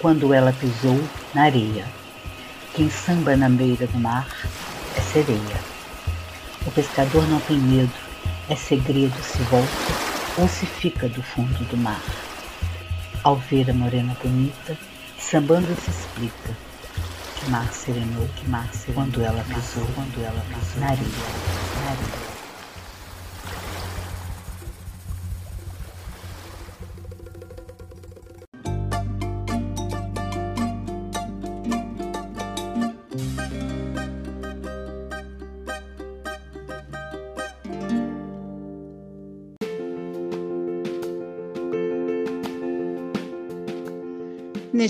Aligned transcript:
quando 0.00 0.32
ela 0.32 0.52
pisou 0.52 0.98
na 1.34 1.44
areia. 1.44 1.86
Quem 2.74 2.90
samba 2.90 3.36
na 3.36 3.48
beira 3.48 3.86
do 3.86 3.98
mar 3.98 4.26
é 4.96 5.00
sereia. 5.00 5.60
O 6.66 6.70
pescador 6.70 7.26
não 7.28 7.40
tem 7.40 7.58
medo, 7.58 7.92
é 8.48 8.56
segredo 8.56 9.14
se 9.22 9.38
volta 9.44 9.68
ou 10.38 10.48
se 10.48 10.66
fica 10.66 11.08
do 11.08 11.22
fundo 11.22 11.64
do 11.68 11.76
mar. 11.76 12.02
Ao 13.22 13.36
ver 13.36 13.70
a 13.70 13.74
morena 13.74 14.16
bonita, 14.22 14.76
sambando 15.18 15.68
se 15.80 15.90
explica 15.90 16.56
que 17.36 17.50
mar 17.50 17.72
serenou, 17.72 18.28
que 18.36 18.48
mar 18.48 18.68
serenou, 18.72 18.94
quando 18.94 19.22
ela 19.22 19.44
pisou, 19.44 19.86
quando 19.94 20.24
ela 20.24 20.40
pisou 20.48 20.80
na 20.80 20.86
areia, 20.86 21.08
na 21.84 21.90
areia. 21.90 22.29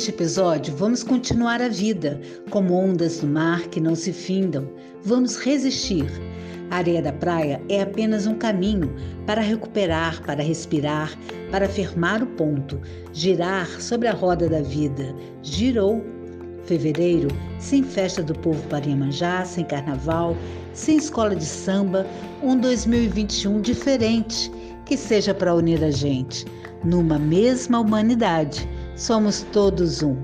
Neste 0.00 0.12
episódio, 0.12 0.74
vamos 0.74 1.02
continuar 1.02 1.60
a 1.60 1.68
vida, 1.68 2.18
como 2.48 2.72
ondas 2.72 3.18
do 3.18 3.26
mar 3.26 3.68
que 3.68 3.78
não 3.78 3.94
se 3.94 4.14
findam. 4.14 4.66
Vamos 5.04 5.36
resistir. 5.36 6.06
A 6.70 6.76
areia 6.76 7.02
da 7.02 7.12
praia 7.12 7.60
é 7.68 7.82
apenas 7.82 8.26
um 8.26 8.34
caminho 8.34 8.94
para 9.26 9.42
recuperar, 9.42 10.22
para 10.22 10.42
respirar, 10.42 11.12
para 11.50 11.68
firmar 11.68 12.22
o 12.22 12.26
ponto, 12.26 12.80
girar 13.12 13.68
sobre 13.78 14.08
a 14.08 14.14
roda 14.14 14.48
da 14.48 14.62
vida. 14.62 15.14
Girou. 15.42 16.02
Fevereiro, 16.64 17.28
sem 17.58 17.82
festa 17.82 18.22
do 18.22 18.32
povo 18.32 18.66
para 18.68 18.86
Iemanjá, 18.86 19.44
sem 19.44 19.66
carnaval, 19.66 20.34
sem 20.72 20.96
escola 20.96 21.36
de 21.36 21.44
samba, 21.44 22.06
um 22.42 22.56
2021 22.56 23.60
diferente, 23.60 24.50
que 24.86 24.96
seja 24.96 25.34
para 25.34 25.54
unir 25.54 25.84
a 25.84 25.90
gente, 25.90 26.46
numa 26.82 27.18
mesma 27.18 27.80
humanidade 27.80 28.66
Somos 29.00 29.46
todos 29.50 30.02
um. 30.02 30.14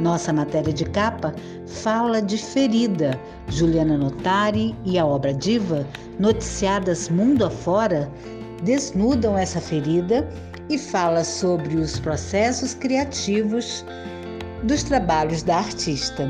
Nossa 0.00 0.32
matéria 0.32 0.72
de 0.72 0.84
capa 0.84 1.32
fala 1.64 2.20
de 2.20 2.36
ferida. 2.36 3.16
Juliana 3.46 3.96
Notari 3.96 4.74
e 4.84 4.98
a 4.98 5.06
obra 5.06 5.32
Diva, 5.32 5.86
noticiadas 6.18 7.08
mundo 7.08 7.44
afora, 7.44 8.10
desnudam 8.64 9.38
essa 9.38 9.60
ferida 9.60 10.28
e 10.68 10.76
fala 10.76 11.22
sobre 11.22 11.76
os 11.76 12.00
processos 12.00 12.74
criativos 12.74 13.86
dos 14.64 14.82
trabalhos 14.82 15.44
da 15.44 15.58
artista. 15.58 16.28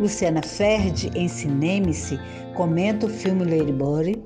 Luciana 0.00 0.42
Ferdi, 0.42 1.12
em 1.14 1.28
Cineme-se, 1.28 2.18
comenta 2.54 3.06
o 3.06 3.08
filme 3.08 3.44
Lady 3.44 3.72
Bird 3.72 4.20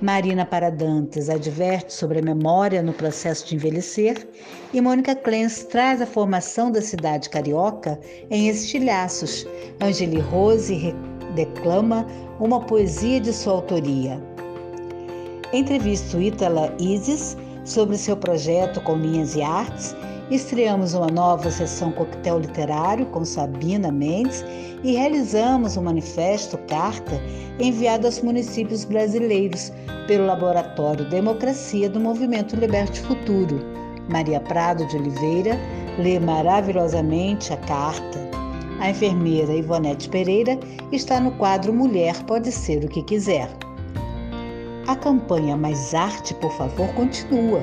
Marina 0.00 0.44
Paradantas 0.44 1.30
adverte 1.30 1.92
sobre 1.92 2.18
a 2.18 2.22
memória 2.22 2.82
no 2.82 2.92
processo 2.92 3.46
de 3.46 3.54
envelhecer 3.54 4.26
e 4.72 4.80
Mônica 4.80 5.14
Clens 5.14 5.64
traz 5.64 6.02
a 6.02 6.06
formação 6.06 6.70
da 6.70 6.82
cidade 6.82 7.30
carioca 7.30 7.98
em 8.30 8.48
estilhaços. 8.48 9.46
Angeli 9.80 10.18
Rose 10.18 10.94
declama 11.34 12.06
uma 12.40 12.60
poesia 12.60 13.20
de 13.20 13.32
sua 13.32 13.54
autoria. 13.54 14.20
Entrevista 15.52 16.18
Ítala 16.18 16.74
Isis 16.80 17.36
sobre 17.64 17.96
seu 17.96 18.16
projeto 18.16 18.80
com 18.80 18.96
linhas 18.96 19.36
e 19.36 19.42
artes 19.42 19.94
Estreamos 20.30 20.94
uma 20.94 21.08
nova 21.08 21.50
sessão 21.50 21.92
coquetel 21.92 22.38
literário 22.38 23.04
com 23.06 23.26
Sabina 23.26 23.92
Mendes 23.92 24.42
e 24.82 24.92
realizamos 24.92 25.76
um 25.76 25.82
manifesto 25.82 26.56
carta 26.66 27.20
enviado 27.60 28.06
aos 28.06 28.22
municípios 28.22 28.86
brasileiros 28.86 29.70
pelo 30.06 30.24
Laboratório 30.24 31.04
Democracia 31.10 31.90
do 31.90 32.00
Movimento 32.00 32.56
Liberte 32.56 33.02
Futuro. 33.02 33.60
Maria 34.08 34.40
Prado 34.40 34.86
de 34.88 34.96
Oliveira 34.96 35.58
lê 35.98 36.18
maravilhosamente 36.18 37.52
a 37.52 37.58
carta. 37.58 38.18
A 38.80 38.90
enfermeira 38.90 39.52
Ivonete 39.52 40.08
Pereira 40.08 40.58
está 40.90 41.20
no 41.20 41.32
quadro 41.32 41.72
Mulher 41.72 42.22
Pode 42.24 42.50
Ser 42.50 42.82
o 42.82 42.88
que 42.88 43.02
Quiser. 43.02 43.50
A 44.86 44.96
campanha 44.96 45.54
Mais 45.54 45.92
Arte, 45.94 46.32
por 46.34 46.52
favor, 46.52 46.88
continua 46.94 47.62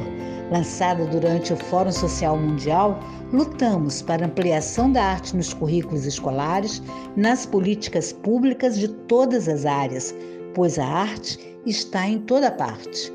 lançada 0.51 1.05
durante 1.05 1.53
o 1.53 1.57
Fórum 1.57 1.91
Social 1.91 2.37
Mundial, 2.37 2.99
lutamos 3.31 4.01
para 4.01 4.25
ampliação 4.25 4.91
da 4.91 5.01
arte 5.03 5.35
nos 5.35 5.53
currículos 5.53 6.05
escolares, 6.05 6.83
nas 7.15 7.45
políticas 7.45 8.11
públicas 8.11 8.77
de 8.77 8.89
todas 8.89 9.47
as 9.47 9.65
áreas, 9.65 10.13
pois 10.53 10.77
a 10.77 10.85
arte 10.85 11.39
está 11.65 12.07
em 12.07 12.19
toda 12.19 12.51
parte. 12.51 13.11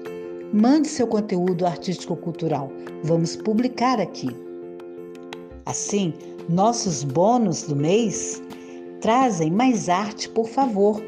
Mande 0.52 0.88
seu 0.88 1.06
conteúdo 1.06 1.66
artístico-cultural, 1.66 2.72
vamos 3.04 3.36
publicar 3.36 4.00
aqui. 4.00 4.34
Assim, 5.66 6.14
nossos 6.48 7.04
bônus 7.04 7.64
do 7.64 7.76
mês 7.76 8.42
trazem 9.00 9.50
mais 9.50 9.88
arte, 9.88 10.28
por 10.28 10.48
favor 10.48 11.02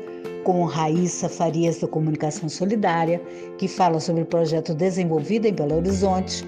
com 0.49 0.65
Raíssa 0.65 1.29
Farias 1.29 1.79
da 1.79 1.87
Comunicação 1.87 2.49
Solidária, 2.49 3.21
que 3.59 3.69
fala 3.69 4.01
sobre 4.01 4.23
o 4.23 4.25
projeto 4.25 4.73
desenvolvido 4.73 5.45
em 5.45 5.53
Belo 5.53 5.77
Horizonte, 5.77 6.43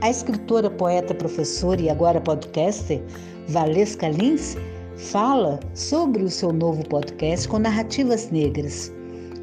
a 0.00 0.08
escritora, 0.08 0.70
poeta, 0.70 1.12
professora 1.12 1.80
e 1.82 1.90
agora 1.90 2.20
podcaster 2.20 3.02
Valesca 3.48 4.08
Lins 4.08 4.56
fala 4.96 5.58
sobre 5.74 6.22
o 6.22 6.30
seu 6.30 6.52
novo 6.52 6.84
podcast 6.88 7.48
com 7.48 7.58
narrativas 7.58 8.30
negras. 8.30 8.92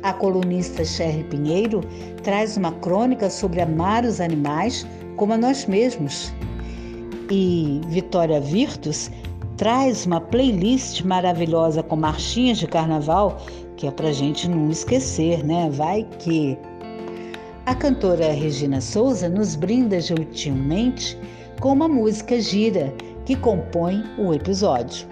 A 0.03 0.13
colunista 0.13 0.85
Sherry 0.85 1.25
Pinheiro 1.25 1.81
traz 2.23 2.55
uma 2.55 2.71
crônica 2.71 3.29
sobre 3.29 3.59
amar 3.59 4.05
os 4.05 4.21
animais 4.21 4.87
como 5.17 5.33
a 5.33 5.37
nós 5.37 5.65
mesmos. 5.65 6.31
E 7.29 7.81
Vitória 7.89 8.39
Virtus 8.39 9.11
traz 9.57 10.05
uma 10.05 10.21
playlist 10.21 11.01
maravilhosa 11.01 11.83
com 11.83 11.97
marchinhas 11.97 12.59
de 12.59 12.67
carnaval 12.67 13.37
que 13.77 13.87
é 13.87 13.91
para 13.91 14.11
gente 14.11 14.49
não 14.49 14.69
esquecer, 14.69 15.45
né? 15.45 15.69
Vai 15.71 16.03
que. 16.19 16.57
A 17.65 17.75
cantora 17.75 18.31
Regina 18.31 18.81
Souza 18.81 19.29
nos 19.29 19.55
brinda 19.55 19.99
gentilmente 20.01 21.17
com 21.59 21.73
uma 21.73 21.87
música 21.87 22.39
gira 22.39 22.93
que 23.25 23.35
compõe 23.35 24.03
o 24.17 24.33
episódio. 24.33 25.07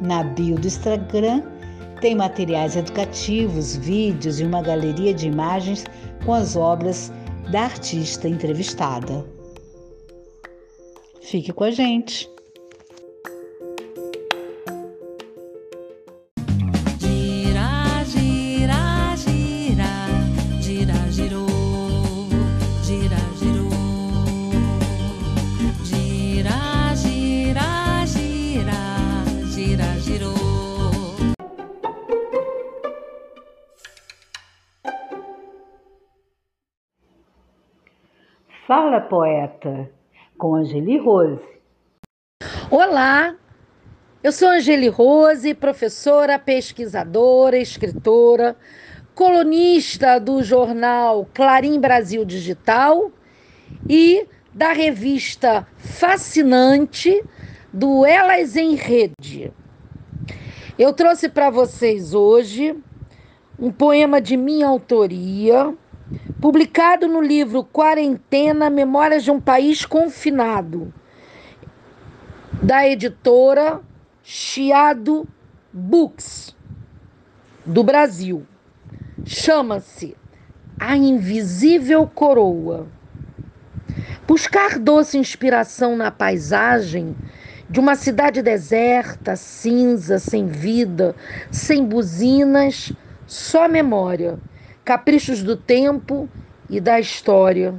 Na 0.00 0.22
bio 0.22 0.56
do 0.56 0.66
Instagram 0.66 1.42
tem 2.00 2.14
materiais 2.14 2.76
educativos, 2.76 3.76
vídeos 3.76 4.40
e 4.40 4.44
uma 4.44 4.62
galeria 4.62 5.12
de 5.12 5.26
imagens 5.26 5.84
com 6.24 6.32
as 6.32 6.56
obras 6.56 7.12
da 7.50 7.62
artista 7.62 8.28
entrevistada. 8.28 9.24
Fique 11.20 11.52
com 11.52 11.64
a 11.64 11.70
gente! 11.70 12.37
Fala, 38.68 39.00
poeta, 39.00 39.90
com 40.36 40.54
Angeli 40.54 40.98
Rose. 40.98 41.40
Olá, 42.70 43.34
eu 44.22 44.30
sou 44.30 44.48
Angeli 44.48 44.88
Rose, 44.88 45.54
professora, 45.54 46.38
pesquisadora, 46.38 47.56
escritora, 47.56 48.54
colunista 49.14 50.20
do 50.20 50.42
jornal 50.42 51.26
Clarim 51.32 51.80
Brasil 51.80 52.26
Digital 52.26 53.10
e 53.88 54.26
da 54.52 54.74
revista 54.74 55.66
Fascinante 55.78 57.24
do 57.72 58.04
Elas 58.04 58.54
em 58.54 58.74
Rede. 58.74 59.50
Eu 60.78 60.92
trouxe 60.92 61.30
para 61.30 61.48
vocês 61.48 62.12
hoje 62.12 62.76
um 63.58 63.72
poema 63.72 64.20
de 64.20 64.36
minha 64.36 64.66
autoria 64.66 65.74
publicado 66.40 67.08
no 67.08 67.20
livro 67.20 67.64
Quarentena 67.64 68.70
Memórias 68.70 69.24
de 69.24 69.30
um 69.30 69.40
País 69.40 69.84
Confinado, 69.84 70.92
da 72.62 72.86
editora 72.88 73.80
Chiado 74.22 75.26
Books, 75.72 76.54
do 77.64 77.82
Brasil. 77.82 78.46
Chama-se 79.24 80.16
A 80.78 80.96
Invisível 80.96 82.06
Coroa. 82.06 82.86
Buscar 84.26 84.78
doce 84.78 85.18
inspiração 85.18 85.96
na 85.96 86.10
paisagem 86.10 87.16
de 87.68 87.80
uma 87.80 87.94
cidade 87.94 88.42
deserta, 88.42 89.36
cinza, 89.36 90.18
sem 90.18 90.46
vida, 90.46 91.14
sem 91.50 91.84
buzinas, 91.84 92.92
só 93.26 93.68
memória, 93.68 94.38
caprichos 94.88 95.42
do 95.42 95.54
tempo 95.54 96.26
e 96.70 96.80
da 96.80 96.98
história. 96.98 97.74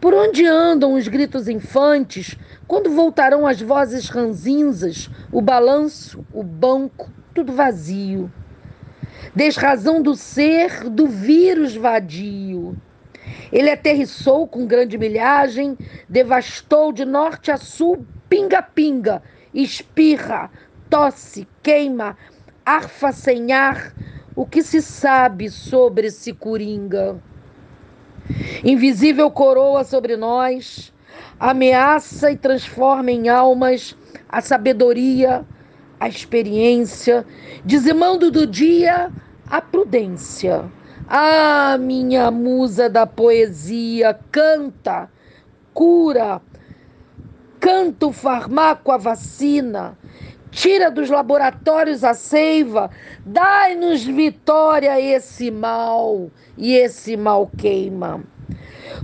Por 0.00 0.14
onde 0.14 0.46
andam 0.46 0.94
os 0.94 1.08
gritos 1.08 1.48
infantes? 1.48 2.38
Quando 2.68 2.88
voltarão 2.88 3.44
as 3.44 3.60
vozes 3.60 4.08
ranzinzas, 4.08 5.10
o 5.32 5.42
balanço, 5.42 6.24
o 6.32 6.44
banco, 6.44 7.10
tudo 7.34 7.52
vazio. 7.52 8.30
Desrazão 9.34 10.00
do 10.00 10.14
ser, 10.14 10.88
do 10.88 11.08
vírus 11.08 11.74
vadio. 11.74 12.76
Ele 13.50 13.68
aterrissou 13.68 14.46
com 14.46 14.68
grande 14.68 14.96
milhagem, 14.96 15.76
devastou 16.08 16.92
de 16.92 17.04
norte 17.04 17.50
a 17.50 17.56
sul, 17.56 18.06
pinga-pinga, 18.28 19.20
espirra, 19.52 20.48
tosse, 20.88 21.44
queima, 21.60 22.16
arfa 22.64 23.10
sem 23.10 23.50
ar. 23.50 23.92
O 24.36 24.44
que 24.44 24.62
se 24.62 24.82
sabe 24.82 25.48
sobre 25.48 26.08
esse 26.08 26.30
coringa? 26.34 27.18
Invisível 28.62 29.30
coroa 29.30 29.82
sobre 29.82 30.14
nós, 30.14 30.92
ameaça 31.40 32.30
e 32.30 32.36
transforma 32.36 33.10
em 33.10 33.30
almas 33.30 33.96
a 34.28 34.42
sabedoria, 34.42 35.42
a 35.98 36.06
experiência, 36.06 37.24
dizimando 37.64 38.30
do 38.30 38.46
dia 38.46 39.10
a 39.48 39.62
prudência. 39.62 40.70
Ah, 41.08 41.78
minha 41.80 42.30
musa 42.30 42.90
da 42.90 43.06
poesia, 43.06 44.18
canta, 44.30 45.08
cura, 45.72 46.42
canta 47.58 48.08
o 48.08 48.12
farmaco, 48.12 48.92
a 48.92 48.98
vacina, 48.98 49.96
tira 50.56 50.90
dos 50.90 51.10
laboratórios 51.10 52.02
a 52.02 52.14
seiva, 52.14 52.90
dai-nos 53.26 54.02
vitória 54.02 54.98
esse 54.98 55.50
mal, 55.50 56.30
e 56.56 56.72
esse 56.72 57.14
mal 57.14 57.50
queima. 57.58 58.24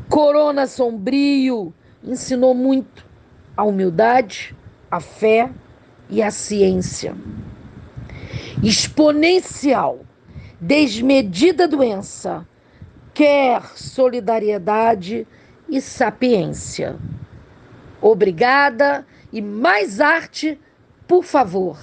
Corona 0.08 0.66
sombrio 0.66 1.72
ensinou 2.02 2.54
muito 2.54 3.04
a 3.54 3.64
humildade, 3.64 4.56
a 4.90 4.98
fé 4.98 5.50
e 6.08 6.22
a 6.22 6.30
ciência. 6.30 7.14
Exponencial, 8.62 10.00
desmedida 10.58 11.68
doença, 11.68 12.48
quer 13.12 13.62
solidariedade 13.76 15.26
e 15.68 15.82
sapiência. 15.82 16.96
Obrigada 18.00 19.06
e 19.30 19.42
mais 19.42 20.00
arte, 20.00 20.58
por 21.12 21.24
favor. 21.24 21.76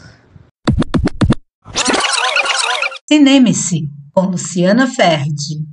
Cineme-se 3.08 3.88
com 4.12 4.22
Luciana 4.22 4.88
Ferdi. 4.88 5.68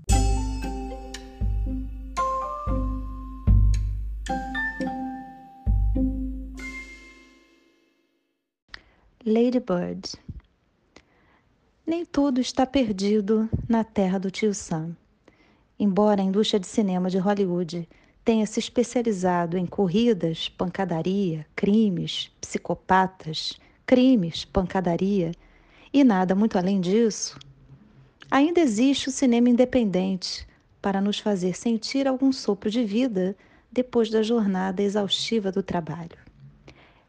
Lady 9.25 9.59
Bird. 9.59 10.19
Nem 11.87 12.05
tudo 12.05 12.43
está 12.43 12.67
perdido 12.67 13.49
na 13.67 13.83
terra 13.83 14.19
do 14.19 14.31
tio 14.31 14.53
Sam. 14.53 14.95
Embora 15.79 16.21
a 16.21 16.25
indústria 16.27 16.61
de 16.61 16.67
cinema 16.67 17.09
de 17.09 17.17
Hollywood 17.17 17.89
tenha 18.27 18.45
se 18.45 18.59
especializado 18.59 19.57
em 19.57 19.65
corridas, 19.65 20.49
pancadaria, 20.49 21.47
crimes, 21.55 22.29
psicopatas, 22.41 23.57
crimes, 23.87 24.45
pancadaria 24.45 25.31
e 25.93 26.03
nada 26.03 26.35
muito 26.35 26.59
além 26.59 26.81
disso, 26.81 27.39
ainda 28.29 28.59
existe 28.59 29.09
o 29.09 29.13
cinema 29.13 29.49
independente 29.49 30.45
para 30.83 31.01
nos 31.01 31.21
fazer 31.21 31.57
sentir 31.57 32.09
algum 32.09 32.33
sopro 32.33 32.69
de 32.69 32.83
vida 32.83 33.37
depois 33.71 34.11
da 34.11 34.25
jornada 34.25 34.83
exaustiva 34.83 35.53
do 35.53 35.63
trabalho. 35.63 36.19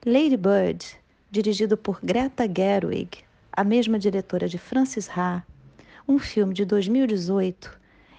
Lady 0.05 0.37
Bird 0.37 0.85
dirigido 1.31 1.75
por 1.75 1.99
Greta 1.99 2.43
Gerwig, 2.47 3.23
a 3.51 3.63
mesma 3.63 3.97
diretora 3.97 4.47
de 4.47 4.59
Francis 4.59 5.09
Ha, 5.09 5.41
um 6.07 6.19
filme 6.19 6.53
de 6.53 6.63
2018, 6.63 7.75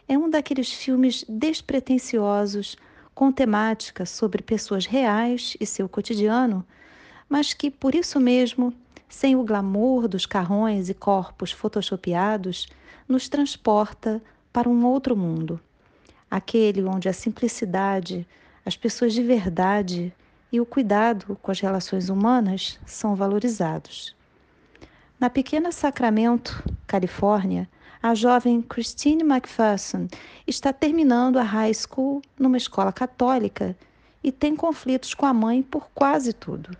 é 0.09 0.19
um 0.19 0.29
daqueles 0.29 0.73
filmes 0.73 1.25
despretensiosos 1.29 2.77
com 3.19 3.33
temática 3.33 4.07
sobre 4.07 4.45
pessoas 4.45 4.87
reais 4.87 5.57
e 5.59 5.67
seu 5.67 5.89
cotidiano, 5.89 6.65
mas 7.29 7.53
que, 7.53 7.69
por 7.69 7.93
isso 7.93 8.21
mesmo, 8.21 8.73
sem 9.09 9.35
o 9.35 9.43
glamour 9.43 10.07
dos 10.07 10.25
carrões 10.25 10.89
e 10.89 10.95
corpos 10.95 11.51
photoshopeados, 11.51 12.69
nos 13.09 13.29
transporta 13.29 14.23
para 14.53 14.69
um 14.69 14.87
outro 14.87 15.17
mundo. 15.17 15.61
Aquele 16.31 16.85
onde 16.85 17.09
a 17.09 17.13
simplicidade, 17.13 18.25
as 18.65 18.77
pessoas 18.77 19.13
de 19.13 19.25
verdade 19.25 20.15
e 20.53 20.61
o 20.61 20.65
cuidado 20.65 21.37
com 21.43 21.51
as 21.51 21.59
relações 21.59 22.09
humanas 22.09 22.79
são 22.87 23.17
valorizados. 23.17 24.15
Na 25.19 25.29
pequena 25.29 25.73
Sacramento, 25.73 26.63
Califórnia, 26.87 27.69
a 28.03 28.15
jovem 28.15 28.63
Christine 28.63 29.23
McPherson 29.23 30.07
está 30.47 30.73
terminando 30.73 31.37
a 31.39 31.43
high 31.43 31.75
school 31.75 32.23
numa 32.39 32.57
escola 32.57 32.93
católica 32.93 33.77
e 34.23 34.31
tem 34.31 34.55
conflitos 34.55 35.15
com 35.15 35.27
a 35.27 35.35
mãe 35.35 35.63
por 35.63 35.89
quase 35.95 36.33
tudo. 36.33 36.71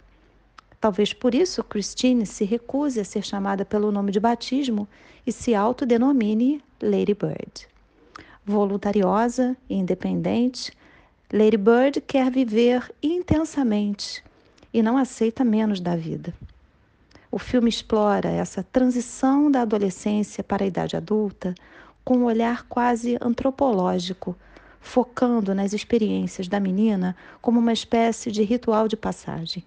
Talvez 0.81 1.13
por 1.13 1.35
isso 1.35 1.65
Christine 1.65 2.25
se 2.25 2.45
recuse 2.45 3.01
a 3.01 3.05
ser 3.05 3.25
chamada 3.25 3.65
pelo 3.65 3.91
nome 3.91 4.13
de 4.13 4.21
batismo 4.21 4.89
e 5.27 5.33
se 5.33 5.55
autodenomine 5.55 6.63
Lady 6.81 7.15
Bird. 7.15 7.69
Voluntariosa 8.45 9.57
e 9.69 9.75
independente, 9.75 10.73
Lady 11.33 11.57
Bird 11.57 12.01
quer 12.01 12.31
viver 12.31 12.95
intensamente 13.03 14.23
e 14.73 14.83
não 14.83 14.97
aceita 14.97 15.45
menos 15.45 15.81
da 15.81 15.97
vida. 15.97 16.33
O 17.31 17.39
filme 17.39 17.69
explora 17.69 18.31
essa 18.31 18.63
transição 18.63 19.51
da 19.51 19.63
adolescência 19.63 20.43
para 20.43 20.65
a 20.65 20.67
idade 20.67 20.97
adulta 20.97 21.55
com 22.03 22.19
um 22.19 22.25
olhar 22.25 22.65
quase 22.69 23.19
antropológico, 23.21 24.35
focando 24.81 25.55
nas 25.55 25.75
experiências 25.75 26.49
da 26.49 26.59
menina 26.59 27.15
como 27.43 27.61
uma 27.61 27.73
espécie 27.73 28.31
de 28.31 28.43
ritual 28.43 28.89
de 28.89 28.97
passagem. 28.97 29.63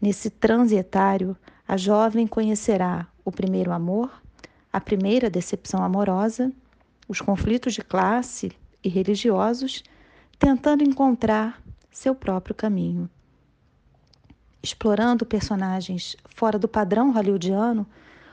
Nesse 0.00 0.30
transe 0.30 0.76
etário, 0.76 1.36
a 1.66 1.76
jovem 1.76 2.26
conhecerá 2.26 3.06
o 3.24 3.32
primeiro 3.32 3.72
amor, 3.72 4.22
a 4.72 4.80
primeira 4.80 5.28
decepção 5.28 5.82
amorosa, 5.82 6.52
os 7.08 7.20
conflitos 7.20 7.74
de 7.74 7.82
classe 7.82 8.52
e 8.82 8.88
religiosos 8.88 9.82
tentando 10.38 10.84
encontrar 10.84 11.60
seu 11.90 12.14
próprio 12.14 12.54
caminho. 12.54 13.10
Explorando 14.64 15.26
personagens 15.26 16.16
fora 16.34 16.58
do 16.58 16.66
padrão 16.66 17.12
hollywoodiano, 17.12 17.86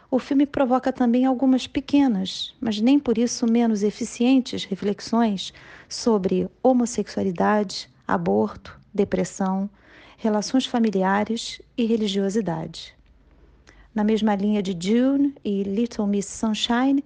o 0.10 0.18
filme 0.18 0.46
provoca 0.46 0.90
também 0.94 1.26
algumas 1.26 1.68
pequenas, 1.68 2.56
mas 2.62 2.80
nem 2.80 2.98
por 2.98 3.18
isso 3.18 3.46
menos 3.46 3.84
eficientes 3.84 4.64
reflexões 4.64 5.54
sobre 5.90 6.50
homossexualidade, 6.64 7.90
aborto, 8.08 8.80
depressão, 8.94 9.70
relações 10.16 10.66
familiares 10.66 11.62
e 11.78 11.84
religiosidade. 11.84 12.96
Na 13.94 14.06
mesma 14.06 14.34
linha 14.34 14.64
de 14.64 14.74
Dune 14.74 15.36
e 15.44 15.64
Little 15.64 16.08
Miss 16.08 16.28
Sunshine, 16.28 17.04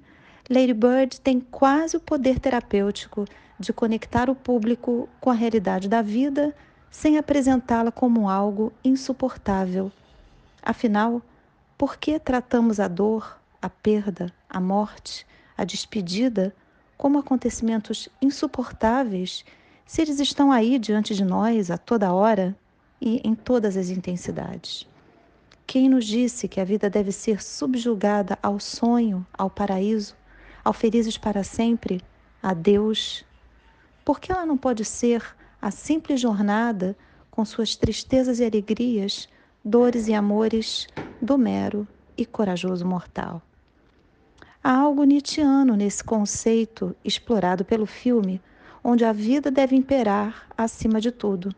Lady 0.48 0.72
Bird 0.75 1.20
tem 1.20 1.39
quase 1.39 1.98
o 1.98 2.00
poder 2.00 2.38
terapêutico 2.38 3.25
de 3.60 3.74
conectar 3.74 4.29
o 4.29 4.36
público 4.36 5.10
com 5.20 5.32
a 5.32 5.34
realidade 5.34 5.89
da 5.89 6.03
vida 6.03 6.53
sem 6.95 7.17
apresentá-la 7.17 7.91
como 7.91 8.29
algo 8.29 8.71
insuportável. 8.81 9.91
Afinal, 10.63 11.21
por 11.77 11.97
que 11.97 12.17
tratamos 12.17 12.79
a 12.79 12.87
dor, 12.87 13.37
a 13.61 13.69
perda, 13.69 14.33
a 14.49 14.61
morte, 14.61 15.27
a 15.57 15.65
despedida 15.65 16.55
como 16.97 17.19
acontecimentos 17.19 18.07
insuportáveis 18.21 19.43
se 19.85 20.01
eles 20.01 20.21
estão 20.21 20.53
aí 20.53 20.79
diante 20.79 21.13
de 21.13 21.25
nós 21.25 21.69
a 21.69 21.77
toda 21.77 22.13
hora 22.13 22.55
e 23.01 23.19
em 23.25 23.35
todas 23.35 23.75
as 23.75 23.89
intensidades? 23.89 24.87
Quem 25.67 25.89
nos 25.89 26.05
disse 26.05 26.47
que 26.47 26.61
a 26.61 26.65
vida 26.65 26.89
deve 26.89 27.11
ser 27.11 27.43
subjugada 27.43 28.39
ao 28.41 28.57
sonho, 28.57 29.27
ao 29.37 29.49
paraíso, 29.49 30.15
ao 30.63 30.71
felizes 30.71 31.17
para 31.17 31.43
sempre, 31.43 32.01
a 32.41 32.53
Deus 32.53 33.25
por 34.05 34.19
que 34.19 34.31
ela 34.31 34.45
não 34.45 34.55
pode 34.57 34.85
ser 34.85 35.35
a 35.65 35.72
simples 35.72 36.22
jornada 36.22 36.95
com 37.31 37.43
suas 37.43 37.75
tristezas 37.75 38.39
e 38.39 38.45
alegrias, 38.45 39.27
dores 39.63 40.07
e 40.07 40.13
amores 40.13 40.86
do 41.19 41.39
mero 41.39 41.88
e 42.15 42.24
corajoso 42.24 42.86
mortal? 42.86 43.41
Há 44.63 44.77
algo 44.77 45.03
nietzschiano 45.03 45.75
nesse 45.75 46.03
conceito 46.03 46.95
explorado 47.03 47.65
pelo 47.65 47.88
filme, 47.88 48.39
onde 48.84 49.03
a 49.03 49.12
vida 49.12 49.50
deve 49.50 49.75
imperar 49.75 50.45
acima 50.55 51.01
de 51.01 51.10
tudo. 51.12 51.51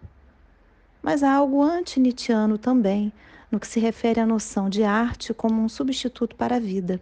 mas 1.03 1.21
há 1.21 1.33
algo 1.33 1.61
anti-Nietzscheano 1.61 2.57
também 2.57 3.11
no 3.51 3.59
que 3.59 3.67
se 3.67 3.77
refere 3.77 4.21
à 4.21 4.25
noção 4.25 4.69
de 4.69 4.83
arte 4.83 5.33
como 5.33 5.61
um 5.61 5.67
substituto 5.67 6.33
para 6.33 6.55
a 6.55 6.59
vida. 6.61 7.01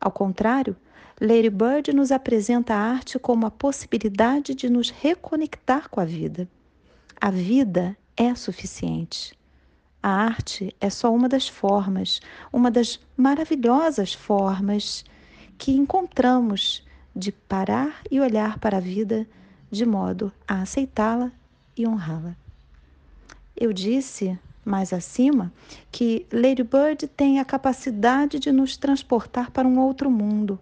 Ao 0.00 0.10
contrário, 0.10 0.74
Lady 1.20 1.50
Bird 1.50 1.92
nos 1.92 2.12
apresenta 2.12 2.74
a 2.74 2.78
arte 2.78 3.18
como 3.18 3.44
a 3.44 3.50
possibilidade 3.50 4.54
de 4.54 4.70
nos 4.70 4.88
reconectar 4.88 5.88
com 5.90 6.00
a 6.00 6.04
vida. 6.04 6.48
A 7.20 7.28
vida 7.28 7.96
é 8.16 8.32
suficiente. 8.36 9.36
A 10.00 10.10
arte 10.10 10.72
é 10.80 10.88
só 10.88 11.12
uma 11.12 11.28
das 11.28 11.48
formas, 11.48 12.20
uma 12.52 12.70
das 12.70 13.00
maravilhosas 13.16 14.14
formas 14.14 15.04
que 15.58 15.72
encontramos 15.72 16.86
de 17.16 17.32
parar 17.32 18.00
e 18.08 18.20
olhar 18.20 18.60
para 18.60 18.76
a 18.76 18.80
vida 18.80 19.26
de 19.68 19.84
modo 19.84 20.32
a 20.46 20.62
aceitá-la 20.62 21.32
e 21.76 21.84
honrá-la. 21.84 22.36
Eu 23.56 23.72
disse 23.72 24.38
mais 24.64 24.92
acima 24.92 25.52
que 25.90 26.24
Lady 26.32 26.62
Bird 26.62 27.08
tem 27.08 27.40
a 27.40 27.44
capacidade 27.44 28.38
de 28.38 28.52
nos 28.52 28.76
transportar 28.76 29.50
para 29.50 29.66
um 29.66 29.80
outro 29.80 30.08
mundo, 30.08 30.60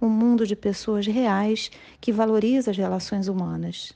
um 0.00 0.08
mundo 0.08 0.46
de 0.46 0.54
pessoas 0.54 1.06
reais 1.06 1.70
que 2.00 2.12
valoriza 2.12 2.70
as 2.70 2.76
relações 2.76 3.28
humanas. 3.28 3.92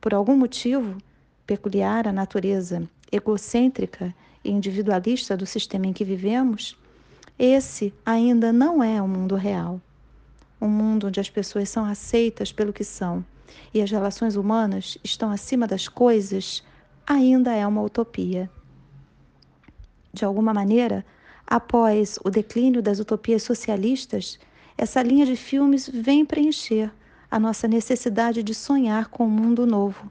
Por 0.00 0.12
algum 0.12 0.36
motivo 0.36 0.98
peculiar 1.46 2.06
à 2.06 2.12
natureza 2.12 2.88
egocêntrica 3.10 4.14
e 4.44 4.50
individualista 4.50 5.36
do 5.36 5.46
sistema 5.46 5.86
em 5.86 5.92
que 5.92 6.04
vivemos, 6.04 6.76
esse 7.38 7.92
ainda 8.04 8.52
não 8.52 8.82
é 8.82 9.00
o 9.00 9.08
mundo 9.08 9.34
real. 9.34 9.80
Um 10.60 10.68
mundo 10.68 11.06
onde 11.08 11.20
as 11.20 11.30
pessoas 11.30 11.68
são 11.68 11.84
aceitas 11.84 12.52
pelo 12.52 12.72
que 12.72 12.84
são 12.84 13.24
e 13.72 13.80
as 13.80 13.90
relações 13.90 14.36
humanas 14.36 14.98
estão 15.04 15.30
acima 15.30 15.66
das 15.66 15.88
coisas 15.88 16.62
ainda 17.06 17.54
é 17.54 17.66
uma 17.66 17.82
utopia. 17.82 18.50
De 20.12 20.24
alguma 20.24 20.52
maneira, 20.52 21.04
após 21.46 22.18
o 22.24 22.30
declínio 22.30 22.82
das 22.82 22.98
utopias 22.98 23.42
socialistas, 23.42 24.38
essa 24.78 25.02
linha 25.02 25.24
de 25.24 25.36
filmes 25.36 25.88
vem 25.88 26.24
preencher 26.24 26.92
a 27.30 27.40
nossa 27.40 27.66
necessidade 27.66 28.42
de 28.42 28.54
sonhar 28.54 29.08
com 29.08 29.26
um 29.26 29.30
mundo 29.30 29.66
novo, 29.66 30.08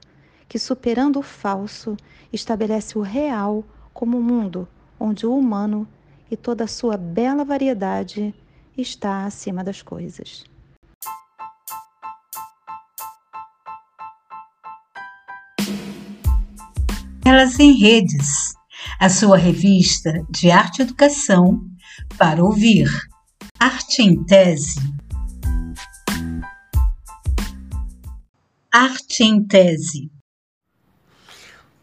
que, 0.48 0.58
superando 0.58 1.18
o 1.18 1.22
falso, 1.22 1.96
estabelece 2.32 2.98
o 2.98 3.02
real 3.02 3.64
como 3.94 4.18
um 4.18 4.22
mundo 4.22 4.68
onde 4.98 5.26
o 5.26 5.36
humano 5.36 5.86
e 6.30 6.36
toda 6.36 6.64
a 6.64 6.68
sua 6.68 6.96
bela 6.96 7.44
variedade 7.44 8.34
está 8.76 9.24
acima 9.24 9.62
das 9.62 9.82
coisas. 9.82 10.44
Elas 17.24 17.58
em 17.58 17.72
Redes, 17.72 18.54
a 19.00 19.08
sua 19.08 19.36
revista 19.36 20.24
de 20.30 20.50
arte 20.50 20.78
e 20.78 20.82
educação 20.82 21.60
para 22.16 22.42
ouvir. 22.42 22.88
Arte 23.58 24.02
em 24.02 24.22
Tese. 24.22 24.78
Arte 28.70 29.24
em 29.24 29.42
Tese. 29.46 30.10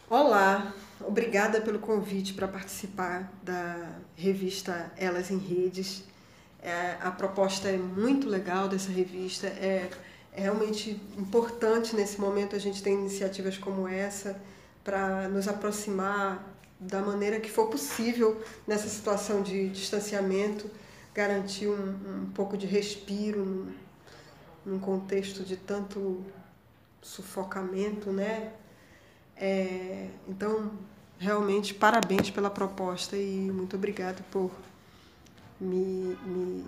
Olá, 0.07 0.71
obrigada 1.01 1.59
pelo 1.61 1.79
convite 1.79 2.33
para 2.35 2.47
participar 2.47 3.33
da 3.41 3.89
revista 4.15 4.91
Elas 4.95 5.31
em 5.31 5.39
Redes. 5.39 6.03
É, 6.61 6.95
a 7.01 7.09
proposta 7.09 7.67
é 7.67 7.77
muito 7.77 8.29
legal 8.29 8.69
dessa 8.69 8.91
revista, 8.91 9.47
é, 9.47 9.89
é 10.31 10.41
realmente 10.41 11.01
importante 11.17 11.95
nesse 11.95 12.21
momento 12.21 12.55
a 12.55 12.59
gente 12.59 12.83
ter 12.83 12.91
iniciativas 12.91 13.57
como 13.57 13.87
essa 13.87 14.39
para 14.83 15.27
nos 15.27 15.47
aproximar 15.47 16.47
da 16.79 17.01
maneira 17.01 17.39
que 17.39 17.49
for 17.49 17.67
possível 17.67 18.39
nessa 18.67 18.87
situação 18.87 19.41
de 19.41 19.69
distanciamento, 19.69 20.69
garantir 21.13 21.67
um, 21.67 22.23
um 22.23 22.31
pouco 22.33 22.57
de 22.57 22.65
respiro 22.65 23.45
num, 23.45 23.73
num, 24.65 24.79
contexto 24.79 25.43
de 25.43 25.55
tanto 25.55 26.23
sufocamento, 27.01 28.11
né? 28.11 28.53
É, 29.35 30.09
então, 30.27 30.71
realmente, 31.19 31.73
parabéns 31.73 32.29
pela 32.29 32.49
proposta 32.49 33.15
e 33.15 33.51
muito 33.51 33.75
obrigado 33.75 34.23
por 34.31 34.51
me, 35.59 36.17
me, 36.25 36.65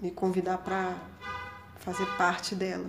me 0.00 0.10
convidar 0.10 0.58
para 0.58 0.96
fazer 1.80 2.06
parte 2.16 2.54
dela. 2.54 2.86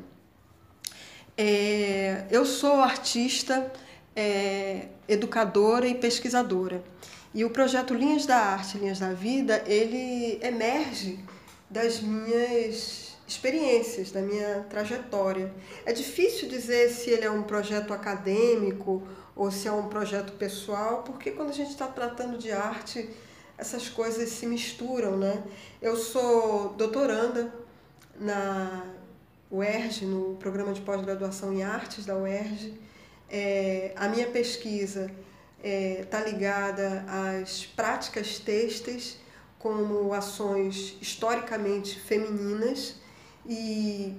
É, 1.38 2.26
eu 2.32 2.46
sou 2.46 2.82
artista 2.82 3.72
é, 4.16 4.88
educadora 5.08 5.88
e 5.88 5.96
pesquisadora. 5.96 6.82
E 7.36 7.44
o 7.44 7.50
projeto 7.50 7.94
Linhas 7.94 8.26
da 8.26 8.38
Arte, 8.38 8.78
Linhas 8.78 9.00
da 9.00 9.12
Vida, 9.12 9.62
ele 9.68 10.40
emerge 10.42 11.20
das 11.70 12.00
minhas 12.00 13.18
experiências, 13.28 14.10
da 14.10 14.22
minha 14.22 14.66
trajetória. 14.70 15.54
É 15.86 15.92
difícil 15.92 16.48
dizer 16.48 16.90
se 16.90 17.10
ele 17.10 17.26
é 17.26 17.30
um 17.30 17.44
projeto 17.44 17.94
acadêmico 17.94 19.04
ou 19.36 19.52
se 19.52 19.68
é 19.68 19.72
um 19.74 19.90
projeto 19.90 20.32
pessoal, 20.38 21.04
porque 21.04 21.32
quando 21.32 21.50
a 21.50 21.54
gente 21.54 21.72
está 21.72 21.88
tratando 21.88 22.38
de 22.38 22.54
arte, 22.54 23.10
essas 23.58 23.90
coisas 23.90 24.30
se 24.30 24.48
misturam, 24.48 25.18
né? 25.18 25.44
Eu 25.82 25.98
sou 25.98 26.70
doutoranda 26.70 27.54
na 28.18 28.86
UERJ, 29.52 30.06
no 30.06 30.36
programa 30.36 30.72
de 30.72 30.80
pós-graduação 30.80 31.52
em 31.52 31.64
artes 31.64 32.06
da 32.06 32.16
UERJ, 32.16 32.80
é, 33.30 33.92
a 33.98 34.08
minha 34.08 34.28
pesquisa 34.28 35.12
está 35.58 35.68
é, 35.68 36.04
tá 36.04 36.22
ligada 36.22 37.06
às 37.08 37.66
práticas 37.66 38.40
têxteis 38.40 39.18
como 39.58 40.14
ações 40.14 40.98
historicamente 41.02 42.00
femininas 42.00 42.96
e 43.48 44.16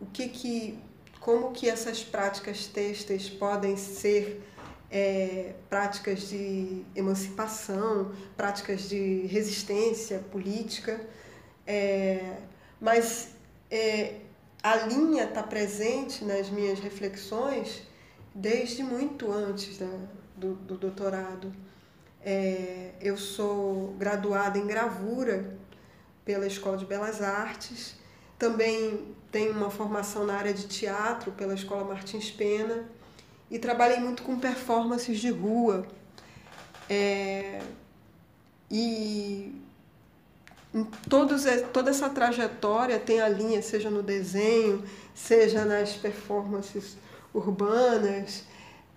o 0.00 0.06
que 0.06 0.28
que 0.28 0.78
como 1.20 1.52
que 1.52 1.70
essas 1.70 2.04
práticas 2.04 2.66
têxteis 2.66 3.30
podem 3.30 3.78
ser 3.78 4.42
é, 4.90 5.54
práticas 5.70 6.28
de 6.28 6.84
emancipação, 6.94 8.12
práticas 8.36 8.90
de 8.90 9.26
resistência 9.26 10.18
política, 10.30 11.00
é, 11.66 12.36
mas 12.78 13.30
é, 13.70 14.16
a 14.62 14.76
linha 14.76 15.24
está 15.24 15.42
presente 15.42 16.24
nas 16.24 16.50
minhas 16.50 16.78
reflexões 16.78 17.82
desde 18.34 18.82
muito 18.82 19.32
antes 19.32 19.78
da, 19.78 19.88
do, 20.36 20.54
do 20.54 20.76
doutorado. 20.76 21.52
É, 22.20 22.92
eu 23.00 23.16
sou 23.16 23.94
graduada 23.98 24.58
em 24.58 24.66
gravura 24.66 25.56
pela 26.24 26.46
Escola 26.46 26.76
de 26.76 26.86
Belas 26.86 27.20
Artes, 27.20 27.96
também 28.38 29.14
tenho 29.30 29.52
uma 29.52 29.70
formação 29.70 30.24
na 30.24 30.34
área 30.34 30.54
de 30.54 30.66
teatro 30.66 31.32
pela 31.32 31.54
Escola 31.54 31.84
Martins 31.84 32.30
Pena 32.30 32.84
e 33.50 33.58
trabalhei 33.58 33.98
muito 33.98 34.22
com 34.22 34.38
performances 34.38 35.18
de 35.20 35.30
rua. 35.30 35.86
É, 36.88 37.60
e 38.70 39.60
em 40.74 40.84
todos, 41.08 41.44
toda 41.72 41.90
essa 41.90 42.10
trajetória 42.10 42.98
tem 42.98 43.20
a 43.20 43.28
linha, 43.28 43.62
seja 43.62 43.90
no 43.90 44.02
desenho, 44.02 44.82
seja 45.14 45.64
nas 45.64 45.92
performances 45.92 46.96
urbanas, 47.32 48.44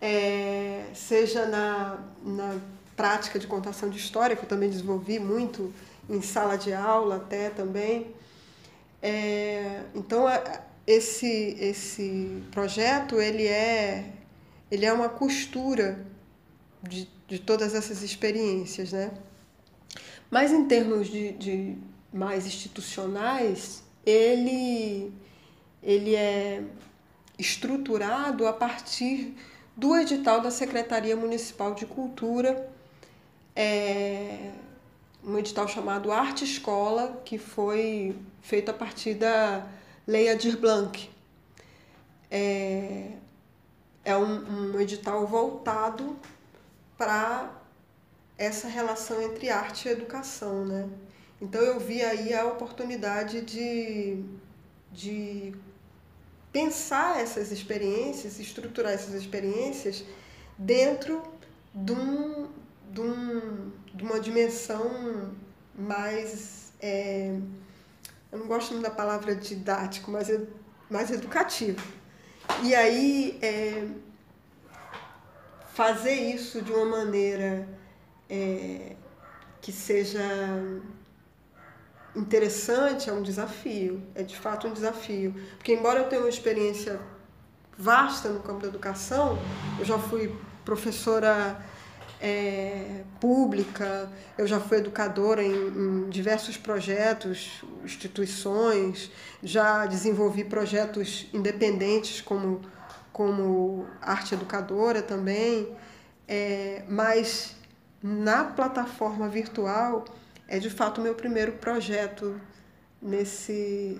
é, 0.02 0.86
seja 0.94 1.46
na, 1.46 2.00
na 2.24 2.60
prática 2.96 3.40
de 3.40 3.48
contação 3.48 3.90
de 3.90 3.98
história, 3.98 4.36
que 4.36 4.44
eu 4.44 4.50
também 4.50 4.70
desenvolvi 4.70 5.20
muito 5.20 5.74
em 6.10 6.22
sala 6.22 6.58
de 6.58 6.74
aula 6.74 7.18
até 7.18 7.50
também. 7.50 8.08
É, 9.02 9.84
então, 9.94 10.26
esse, 10.86 11.56
esse 11.60 12.42
projeto 12.52 13.22
ele 13.22 13.46
é, 13.46 14.12
ele 14.72 14.86
é 14.86 14.94
uma 14.94 15.10
costura 15.10 16.06
de, 16.82 17.10
de 17.28 17.40
todas 17.40 17.76
essas 17.76 18.02
experiências. 18.02 18.92
Né? 18.92 19.12
Mas, 20.30 20.52
em 20.52 20.66
termos 20.66 21.08
de, 21.08 21.32
de 21.34 21.78
mais 22.12 22.46
institucionais, 22.46 23.84
ele, 24.06 25.12
ele 25.84 26.16
é 26.16 26.64
estruturado 27.38 28.48
a 28.48 28.54
partir 28.54 29.36
do 29.78 29.96
edital 29.96 30.42
da 30.42 30.50
Secretaria 30.50 31.16
Municipal 31.16 31.76
de 31.76 31.86
Cultura, 31.86 32.68
é, 33.56 34.52
um 35.24 35.38
edital 35.38 35.68
chamado 35.68 36.12
Arte 36.12 36.44
Escola, 36.44 37.22
que 37.24 37.38
foi 37.38 38.18
feito 38.42 38.72
a 38.72 38.74
partir 38.74 39.14
da 39.14 39.68
Lei 40.08 40.30
Adir 40.30 40.58
Blanc. 40.58 41.08
É, 42.32 43.12
é 44.04 44.18
um, 44.18 44.72
um 44.74 44.80
edital 44.80 45.28
voltado 45.28 46.18
para 46.98 47.52
essa 48.36 48.68
relação 48.68 49.22
entre 49.22 49.50
arte 49.50 49.88
e 49.88 49.92
educação, 49.92 50.66
né? 50.66 50.90
Então 51.40 51.62
eu 51.62 51.80
vi 51.80 52.02
aí 52.02 52.34
a 52.34 52.46
oportunidade 52.46 53.42
de, 53.42 54.24
de 54.92 55.54
pensar 56.52 57.20
essas 57.20 57.52
experiências, 57.52 58.40
estruturar 58.40 58.94
essas 58.94 59.14
experiências 59.14 60.04
dentro 60.58 61.22
de, 61.74 61.94
um, 61.94 62.48
de, 62.92 63.02
um, 63.02 63.72
de 63.94 64.04
uma 64.04 64.20
dimensão 64.20 65.34
mais. 65.76 66.72
É, 66.80 67.38
eu 68.32 68.40
não 68.40 68.48
gosto 68.48 68.72
muito 68.72 68.84
da 68.84 68.92
palavra 68.92 69.36
didático, 69.36 70.12
mas 70.12 70.30
mais 70.90 71.12
educativo. 71.12 71.82
E 72.64 72.74
aí, 72.74 73.38
é, 73.42 73.88
fazer 75.74 76.14
isso 76.14 76.62
de 76.62 76.72
uma 76.72 76.86
maneira 76.86 77.68
é, 78.30 78.96
que 79.62 79.72
seja 79.72 80.22
interessante 82.18 83.10
é 83.10 83.14
um 83.14 83.22
desafio, 83.22 84.02
é 84.16 84.24
de 84.24 84.36
fato 84.36 84.68
um 84.68 84.74
desafio. 84.74 85.34
Porque, 85.58 85.74
embora 85.74 86.00
eu 86.00 86.10
tenha 86.10 86.22
uma 86.22 86.30
experiência 86.30 87.00
vasta 87.78 88.30
no 88.30 88.40
campo 88.40 88.62
da 88.62 88.68
educação, 88.68 89.38
eu 89.80 89.86
já 89.86 90.00
fui 90.00 90.36
professora 90.66 91.64
é, 92.20 93.04
pública, 93.20 94.12
eu 94.38 94.48
já 94.48 94.60
fui 94.60 94.78
educadora 94.78 95.44
em, 95.44 95.54
em, 95.54 96.10
diversos 96.10 96.58
projetos, 96.58 97.64
instituições, 97.84 99.12
já 99.44 99.86
desenvolvi 99.86 100.44
projetos 100.44 101.28
independentes 101.32 102.22
como, 102.22 102.62
como 103.14 103.86
arte 104.02 104.34
educadora 104.34 105.02
também, 105.04 105.76
é, 106.28 106.84
mas 106.90 107.56
na 108.02 108.44
plataforma 108.44 109.30
virtual 109.30 110.06
é 110.48 110.60
de 110.60 110.70
fato 110.70 111.00
o 111.00 111.04
meu 111.04 111.14
primeiro 111.14 111.54
projeto 111.54 112.40
nesse 113.02 114.00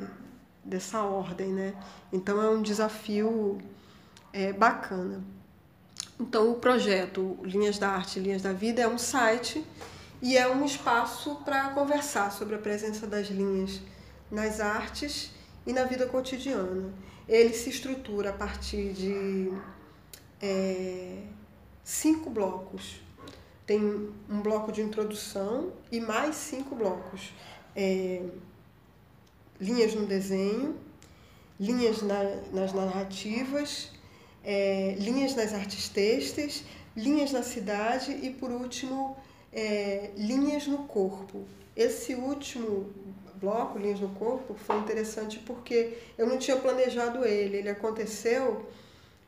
dessa 0.64 1.02
ordem, 1.02 1.54
né? 1.54 1.74
Então 2.12 2.42
é 2.42 2.50
um 2.50 2.62
desafio 2.62 3.58
é, 4.34 4.52
bacana. 4.52 5.24
Então 6.20 6.52
o 6.52 6.56
projeto 6.56 7.38
Linhas 7.44 7.78
da 7.78 7.90
Arte, 7.90 8.20
Linhas 8.20 8.42
da 8.42 8.52
Vida 8.52 8.82
é 8.82 8.88
um 8.88 8.98
site 8.98 9.66
e 10.22 10.38
é 10.38 10.48
um 10.48 10.66
espaço 10.66 11.36
para 11.46 11.70
conversar 11.70 12.32
sobre 12.32 12.56
a 12.56 12.58
presença 12.58 13.08
das 13.08 13.28
linhas 13.28 13.82
nas 14.30 14.60
artes 14.60 15.32
e 15.66 15.72
na 15.72 15.86
vida 15.86 16.06
cotidiana. 16.06 16.92
Ele 17.30 17.54
se 17.54 17.70
estrutura 17.70 18.32
a 18.32 18.34
partir 18.34 18.92
de 18.94 19.52
é, 20.42 21.24
cinco 21.84 22.30
blocos 22.30 23.07
tem 23.68 24.10
um 24.30 24.42
bloco 24.42 24.72
de 24.72 24.82
introdução 24.82 25.74
e 25.92 26.00
mais 26.00 26.36
cinco 26.36 26.74
blocos. 26.74 27.34
É, 27.76 28.24
linhas 29.60 29.94
no 29.94 30.08
desenho, 30.08 30.78
linhas 31.60 32.02
na, 32.02 32.24
nas 32.54 32.74
narrativas, 32.74 33.92
é, 34.44 34.96
linhas 34.98 35.36
nas 35.36 35.54
artes 35.54 35.90
têxteis, 35.90 36.64
linhas 36.96 37.32
na 37.34 37.44
cidade 37.44 38.12
e, 38.12 38.30
por 38.32 38.50
último, 38.50 39.18
é, 39.52 40.12
linhas 40.16 40.66
no 40.66 40.80
corpo. 40.86 41.46
Esse 41.76 42.16
último 42.16 42.90
bloco, 43.36 43.78
linhas 43.78 44.00
no 44.00 44.10
corpo, 44.10 44.56
foi 44.56 44.78
interessante 44.78 45.40
porque 45.40 45.98
eu 46.18 46.26
não 46.26 46.38
tinha 46.38 46.56
planejado 46.56 47.26
ele. 47.26 47.58
Ele 47.58 47.70
aconteceu 47.70 48.66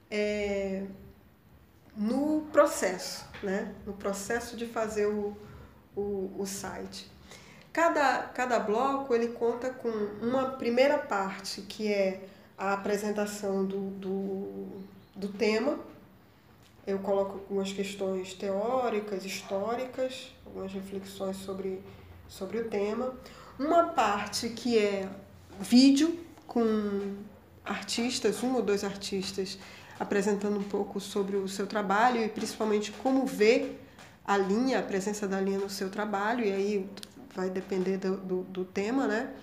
é, 0.09 0.83
no 1.95 2.47
processo, 2.53 3.28
né? 3.43 3.73
no 3.85 3.93
processo 3.93 4.55
de 4.55 4.65
fazer 4.65 5.05
o, 5.07 5.35
o, 5.95 6.31
o 6.37 6.45
site. 6.45 7.09
Cada, 7.71 8.23
cada 8.23 8.59
bloco 8.59 9.13
ele 9.13 9.29
conta 9.29 9.69
com 9.69 9.89
uma 10.21 10.51
primeira 10.51 10.97
parte 10.97 11.61
que 11.61 11.91
é 11.91 12.27
a 12.57 12.73
apresentação 12.73 13.63
do, 13.63 13.91
do, 13.91 14.67
do 15.15 15.27
tema. 15.29 15.79
Eu 16.85 16.99
coloco 16.99 17.33
algumas 17.33 17.71
questões 17.71 18.33
teóricas, 18.33 19.23
históricas, 19.23 20.35
algumas 20.45 20.73
reflexões 20.73 21.37
sobre, 21.37 21.79
sobre 22.27 22.57
o 22.57 22.67
tema. 22.67 23.13
Uma 23.57 23.89
parte 23.89 24.49
que 24.49 24.77
é 24.77 25.07
vídeo 25.59 26.19
com 26.47 27.17
artistas, 27.63 28.41
um 28.43 28.55
ou 28.55 28.61
dois 28.63 28.83
artistas 28.83 29.59
apresentando 29.99 30.57
um 30.57 30.63
pouco 30.63 30.99
sobre 30.99 31.35
o 31.35 31.47
seu 31.47 31.67
trabalho 31.67 32.23
e 32.23 32.29
principalmente 32.29 32.91
como 32.91 33.25
vê 33.25 33.73
a 34.25 34.37
linha, 34.37 34.79
a 34.79 34.83
presença 34.83 35.27
da 35.27 35.41
linha 35.41 35.59
no 35.59 35.69
seu 35.69 35.89
trabalho, 35.89 36.45
e 36.45 36.51
aí 36.51 36.89
vai 37.35 37.49
depender 37.49 37.97
do, 37.97 38.17
do, 38.17 38.43
do 38.43 38.65
tema, 38.65 39.07
né? 39.07 39.33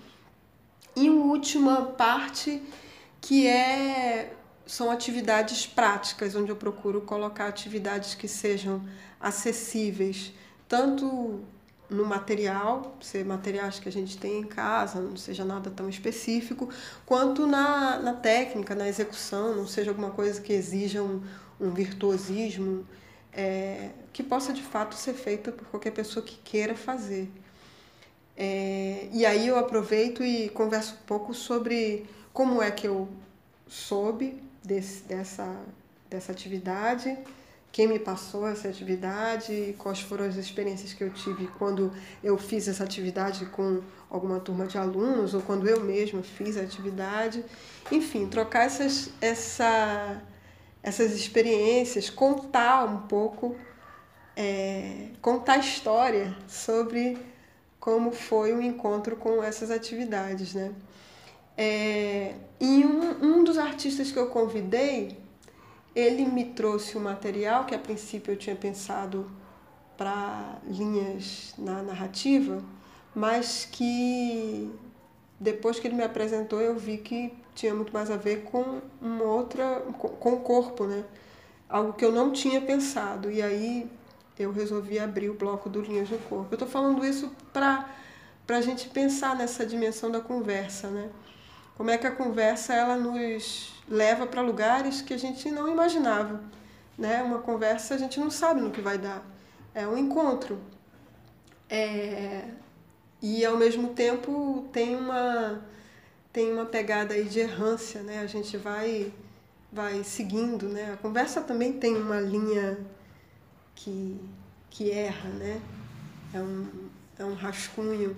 E 0.95 1.09
uma 1.09 1.25
última 1.25 1.81
parte 1.83 2.63
que 3.21 3.45
é 3.45 4.33
são 4.65 4.91
atividades 4.91 5.65
práticas, 5.65 6.35
onde 6.35 6.51
eu 6.51 6.55
procuro 6.55 7.01
colocar 7.01 7.47
atividades 7.47 8.15
que 8.15 8.27
sejam 8.27 8.81
acessíveis, 9.19 10.33
tanto 10.67 11.41
no 11.89 12.05
material, 12.05 12.97
ser 12.99 13.23
materiais 13.23 13.79
que 13.79 13.87
a 13.87 13.91
gente 13.91 14.17
tem 14.17 14.39
em 14.39 14.43
casa, 14.43 14.99
não 14.99 15.15
seja 15.15 15.45
nada 15.45 15.69
tão 15.69 15.87
específico, 15.87 16.69
quanto 17.05 17.47
na, 17.47 17.97
na 17.99 18.13
técnica, 18.13 18.75
na 18.75 18.87
execução, 18.87 19.55
não 19.55 19.67
seja 19.67 19.91
alguma 19.91 20.11
coisa 20.11 20.41
que 20.41 20.51
exija 20.51 21.01
um, 21.01 21.21
um 21.59 21.69
virtuosismo, 21.71 22.85
é, 23.31 23.91
que 24.11 24.21
possa 24.21 24.51
de 24.51 24.63
fato 24.63 24.95
ser 24.95 25.13
feita 25.13 25.51
por 25.51 25.65
qualquer 25.67 25.91
pessoa 25.91 26.25
que 26.25 26.37
queira 26.43 26.75
fazer. 26.75 27.29
É, 28.35 29.07
e 29.11 29.25
aí 29.25 29.47
eu 29.47 29.57
aproveito 29.57 30.23
e 30.23 30.49
converso 30.49 30.93
um 30.93 31.05
pouco 31.07 31.33
sobre 31.33 32.05
como 32.33 32.61
é 32.61 32.69
que 32.69 32.87
eu 32.87 33.07
soube 33.67 34.41
desse, 34.63 35.03
dessa, 35.03 35.59
dessa 36.09 36.31
atividade, 36.31 37.17
quem 37.71 37.87
me 37.87 37.99
passou 37.99 38.47
essa 38.47 38.67
atividade, 38.67 39.75
quais 39.77 39.99
foram 40.01 40.25
as 40.25 40.35
experiências 40.35 40.93
que 40.93 41.03
eu 41.03 41.11
tive 41.11 41.47
quando 41.59 41.91
eu 42.23 42.37
fiz 42.37 42.67
essa 42.67 42.83
atividade 42.83 43.45
com 43.47 43.81
alguma 44.09 44.39
turma 44.39 44.65
de 44.65 44.77
alunos 44.77 45.33
ou 45.33 45.41
quando 45.41 45.67
eu 45.67 45.81
mesma 45.81 46.23
fiz 46.23 46.57
a 46.57 46.61
atividade. 46.61 47.43
Enfim, 47.91 48.27
trocar 48.27 48.65
essas, 48.65 49.11
essa, 49.21 50.21
essas 50.81 51.13
experiências, 51.13 52.09
contar 52.09 52.85
um 52.85 53.01
pouco, 53.01 53.55
é, 54.35 55.09
contar 55.21 55.57
história 55.57 56.35
sobre 56.47 57.17
como 57.79 58.11
foi 58.11 58.53
o 58.53 58.61
encontro 58.61 59.15
com 59.17 59.43
essas 59.43 59.69
atividades. 59.69 60.53
Né? 60.53 60.73
É, 61.55 62.33
e 62.59 62.85
um, 62.85 63.39
um 63.39 63.43
dos 63.43 63.57
artistas 63.57 64.11
que 64.11 64.17
eu 64.17 64.27
convidei 64.27 65.26
ele 65.97 66.25
me 66.27 66.45
trouxe 66.45 66.95
um 66.95 67.01
material 67.01 67.65
que 67.65 67.73
a 67.73 67.79
princípio 67.79 68.33
eu 68.33 68.37
tinha 68.37 68.55
pensado 68.55 69.25
para 69.97 70.59
linhas 70.67 71.55
na 71.57 71.81
narrativa, 71.81 72.63
mas 73.15 73.67
que 73.71 74.71
depois 75.39 75.79
que 75.79 75.87
ele 75.87 75.95
me 75.95 76.03
apresentou 76.03 76.61
eu 76.61 76.75
vi 76.75 76.99
que 76.99 77.33
tinha 77.55 77.73
muito 77.73 77.91
mais 77.91 78.11
a 78.11 78.15
ver 78.15 78.43
com 78.43 78.79
uma 79.01 79.23
outra 79.23 79.79
com 79.97 80.33
o 80.33 80.41
corpo, 80.41 80.85
né? 80.85 81.03
Algo 81.67 81.93
que 81.93 82.05
eu 82.05 82.11
não 82.11 82.31
tinha 82.31 82.61
pensado. 82.61 83.31
E 83.31 83.41
aí 83.41 83.89
eu 84.37 84.51
resolvi 84.51 84.99
abrir 84.99 85.31
o 85.31 85.33
bloco 85.33 85.67
do 85.67 85.81
Linhas 85.81 86.09
do 86.09 86.19
Corpo. 86.29 86.49
Eu 86.51 86.55
estou 86.57 86.67
falando 86.67 87.03
isso 87.03 87.31
para 87.51 87.87
a 88.47 88.61
gente 88.61 88.87
pensar 88.89 89.35
nessa 89.35 89.65
dimensão 89.65 90.11
da 90.11 90.19
conversa, 90.19 90.89
né? 90.89 91.09
Como 91.75 91.89
é 91.89 91.97
que 91.97 92.05
a 92.05 92.11
conversa 92.11 92.75
ela 92.75 92.95
nos 92.95 93.76
leva 93.87 94.27
para 94.27 94.41
lugares 94.41 95.01
que 95.01 95.13
a 95.13 95.17
gente 95.17 95.49
não 95.49 95.67
imaginava. 95.67 96.41
Né? 96.97 97.21
Uma 97.23 97.39
conversa 97.39 97.95
a 97.95 97.97
gente 97.97 98.19
não 98.19 98.29
sabe 98.29 98.61
no 98.61 98.71
que 98.71 98.81
vai 98.81 98.97
dar. 98.97 99.23
É 99.73 99.87
um 99.87 99.97
encontro. 99.97 100.59
É... 101.69 102.49
E 103.21 103.45
ao 103.45 103.57
mesmo 103.57 103.89
tempo 103.93 104.67
tem 104.71 104.95
uma 104.95 105.61
tem 106.31 106.53
uma 106.53 106.65
pegada 106.65 107.15
aí 107.15 107.23
de 107.23 107.39
errância, 107.39 108.01
né? 108.03 108.19
A 108.19 108.27
gente 108.27 108.57
vai 108.57 109.11
vai 109.71 110.03
seguindo, 110.03 110.67
né? 110.69 110.93
A 110.93 110.97
conversa 110.97 111.41
também 111.41 111.73
tem 111.73 111.95
uma 111.95 112.19
linha 112.19 112.77
que 113.75 114.19
que 114.69 114.91
erra, 114.91 115.29
né? 115.29 115.61
É 116.33 116.39
um 116.39 116.89
é 117.17 117.25
um 117.25 117.33
rascunho 117.33 118.15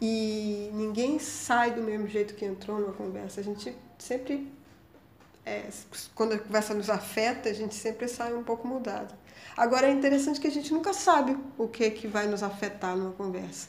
e 0.00 0.70
ninguém 0.72 1.18
sai 1.18 1.72
do 1.72 1.82
mesmo 1.82 2.06
jeito 2.06 2.34
que 2.34 2.44
entrou 2.44 2.78
numa 2.78 2.92
conversa. 2.92 3.40
A 3.40 3.44
gente 3.44 3.74
sempre 3.98 4.50
é, 5.50 5.68
quando 6.14 6.34
a 6.34 6.38
conversa 6.38 6.72
nos 6.74 6.88
afeta, 6.88 7.48
a 7.48 7.52
gente 7.52 7.74
sempre 7.74 8.06
sai 8.06 8.32
um 8.32 8.44
pouco 8.44 8.68
mudado. 8.68 9.12
Agora 9.56 9.88
é 9.88 9.90
interessante 9.90 10.40
que 10.40 10.46
a 10.46 10.50
gente 10.50 10.72
nunca 10.72 10.92
sabe 10.92 11.36
o 11.58 11.66
que 11.66 11.90
que 11.90 12.06
vai 12.06 12.26
nos 12.28 12.42
afetar 12.42 12.96
numa 12.96 13.12
conversa, 13.12 13.68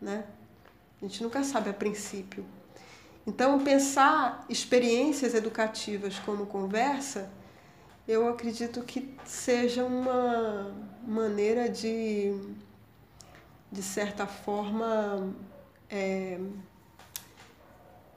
né? 0.00 0.24
A 1.00 1.04
gente 1.04 1.22
nunca 1.22 1.44
sabe 1.44 1.68
a 1.70 1.74
princípio. 1.74 2.44
Então, 3.26 3.62
pensar 3.62 4.44
experiências 4.48 5.34
educativas 5.34 6.18
como 6.18 6.46
conversa, 6.46 7.30
eu 8.08 8.28
acredito 8.28 8.82
que 8.82 9.14
seja 9.24 9.84
uma 9.84 10.74
maneira 11.06 11.68
de, 11.68 12.34
de 13.70 13.82
certa 13.82 14.26
forma, 14.26 15.34
é, 15.88 16.40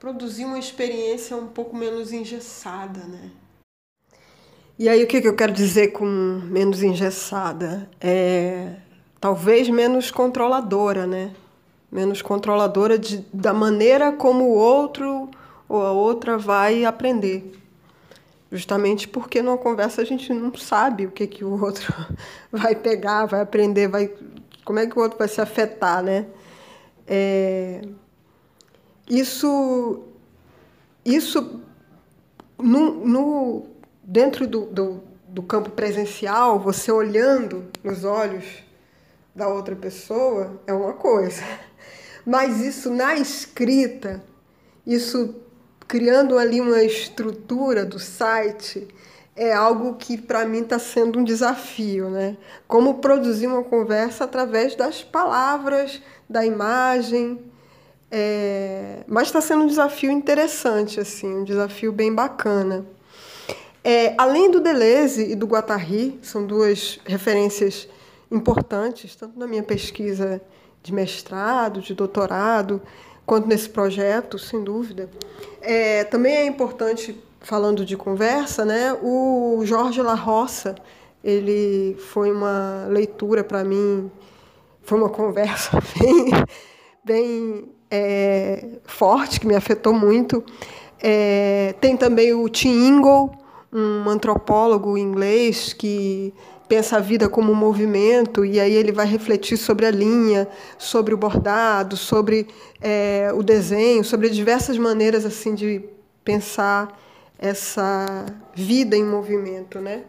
produzir 0.04 0.44
uma 0.44 0.60
experiência 0.60 1.38
um 1.38 1.48
pouco 1.48 1.74
menos 1.74 2.12
engessada, 2.12 3.00
né? 3.06 3.32
E 4.78 4.89
aí 4.89 5.02
o 5.02 5.08
que, 5.08 5.26
eu 5.26 5.34
quero 5.34 5.54
dizer 5.54 5.94
com 5.94 6.06
menos 6.06 6.84
engessada? 6.84 7.89
É 8.02 8.76
talvez 9.18 9.70
menos 9.70 10.12
controladora, 10.12 11.08
né? 11.08 11.32
Menos 11.89 12.22
controladora 12.22 13.00
de, 13.00 13.26
da 13.34 13.54
maneira 13.54 14.12
como 14.12 14.44
o 14.44 14.58
outro 14.58 15.32
ou 15.70 15.82
a 15.82 15.94
outra 15.94 16.38
vai 16.38 16.84
aprender. 16.84 17.54
Justamente 18.52 19.08
porque 19.08 19.42
numa 19.42 19.58
conversa 19.58 20.02
a 20.02 20.06
gente 20.06 20.34
não 20.34 20.54
sabe 20.54 21.06
o 21.06 21.12
que, 21.12 21.26
que 21.26 21.46
o 21.46 21.52
outro 21.63 21.94
vai 22.52 22.76
pegar, 22.76 23.26
vai 23.26 23.39
aprender, 23.39 23.88
vai 23.88 24.12
como 24.66 24.80
é 24.80 24.86
que 24.86 25.00
o 25.00 25.02
outro 25.02 25.18
vai 25.18 25.30
se 25.30 25.39
afetar, 25.39 26.04
né? 26.04 26.26
É, 27.08 27.82
isso, 29.10 30.04
isso 31.06 31.62
no, 32.58 33.06
no 33.06 33.66
dentro 34.04 34.48
do, 34.48 34.66
do, 34.66 35.04
do 35.28 35.44
campo 35.44 35.70
presencial, 35.72 36.60
você 36.60 36.92
olhando 36.92 37.66
nos 37.84 38.04
olhos 38.04 38.63
da 39.36 39.48
outra 39.48 39.76
pessoa 39.76 40.62
é 40.68 40.74
uma 40.74 40.94
coisa, 40.94 41.42
mas 42.26 42.62
isso 42.62 42.89
na 42.89 43.16
escrita, 43.16 44.24
isso 44.86 45.36
criando 45.88 46.38
ali 46.38 46.62
uma 46.62 46.84
estrutura 46.84 47.86
do 47.86 48.00
site, 48.00 48.88
é 49.36 49.52
algo 49.52 49.96
que 49.96 50.18
para 50.18 50.46
mim 50.46 50.62
está 50.62 50.78
sendo 50.78 51.20
um 51.20 51.24
desafio, 51.24 52.10
né? 52.10 52.38
Como 52.68 52.96
produzir 52.96 53.48
uma 53.48 53.63
conversa 53.63 54.24
através 54.24 54.76
das 54.76 55.04
palavras, 55.04 56.02
da 56.30 56.46
imagem, 56.46 57.39
é... 58.15 58.99
mas 59.08 59.30
está 59.30 59.41
sendo 59.41 59.63
um 59.63 59.67
desafio 59.67 60.12
interessante, 60.12 60.99
assim, 60.99 61.28
um 61.28 61.43
desafio 61.43 61.91
bem 61.91 62.13
bacana. 62.13 62.86
É, 63.84 64.13
além 64.17 64.52
do 64.52 64.62
Deleuze 64.62 65.32
e 65.32 65.36
do 65.36 65.47
Guattari, 65.47 66.19
são 66.21 66.45
duas 66.45 66.99
referências 67.06 67.89
importantes, 68.32 69.15
tanto 69.15 69.38
na 69.38 69.47
minha 69.47 69.63
pesquisa 69.63 70.39
de 70.84 70.93
mestrado, 70.93 71.82
de 71.82 71.95
doutorado, 71.95 72.82
quanto 73.26 73.47
nesse 73.47 73.67
projeto, 73.67 74.38
sem 74.38 74.63
dúvida. 74.63 75.10
É, 75.60 76.04
também 76.04 76.36
é 76.36 76.45
importante 76.45 77.19
falando 77.41 77.84
de 77.84 77.97
conversa, 77.97 78.63
né? 78.63 78.93
O 79.02 79.62
Jorge 79.65 80.02
La 80.02 80.15
Roça, 80.15 80.76
ele 81.23 81.95
foi 82.12 82.32
uma 82.32 82.86
leitura 82.89 83.43
para 83.43 83.63
mim, 83.63 84.10
foi 84.84 84.97
uma 84.97 85.10
conversa 85.10 85.80
bem, 85.99 86.32
bem 87.04 87.72
é, 87.95 88.65
forte, 88.86 89.39
que 89.39 89.45
me 89.45 89.56
afetou 89.56 89.93
muito. 89.93 90.43
É, 90.99 91.75
tem 91.79 91.95
também 91.95 92.34
o 92.34 92.49
Tim 92.49 92.88
Ingle, 92.88 93.29
um 93.71 94.10
antropólogo 94.10 94.97
inglês 94.97 95.73
que 95.73 96.34
pensa 96.67 96.97
a 96.97 96.99
vida 96.99 97.29
como 97.29 97.51
um 97.51 97.56
movimento 97.56 98.43
e 98.43 98.60
aí 98.60 98.73
ele 98.73 98.91
vai 98.91 99.06
refletir 99.06 99.58
sobre 99.58 99.86
a 99.86 99.91
linha, 99.91 100.47
sobre 100.79 101.13
o 101.13 101.17
bordado, 101.17 101.95
sobre 101.95 102.47
é, 102.82 103.32
o 103.36 103.43
desenho, 103.43 104.03
sobre 104.03 104.27
diversas 104.29 104.75
maneiras 104.77 105.23
assim 105.23 105.53
de 105.53 105.84
pensar 106.23 106.99
essa 107.38 108.25
vida 108.56 108.95
em 108.95 109.03
movimento, 109.03 109.79
né? 109.79 110.03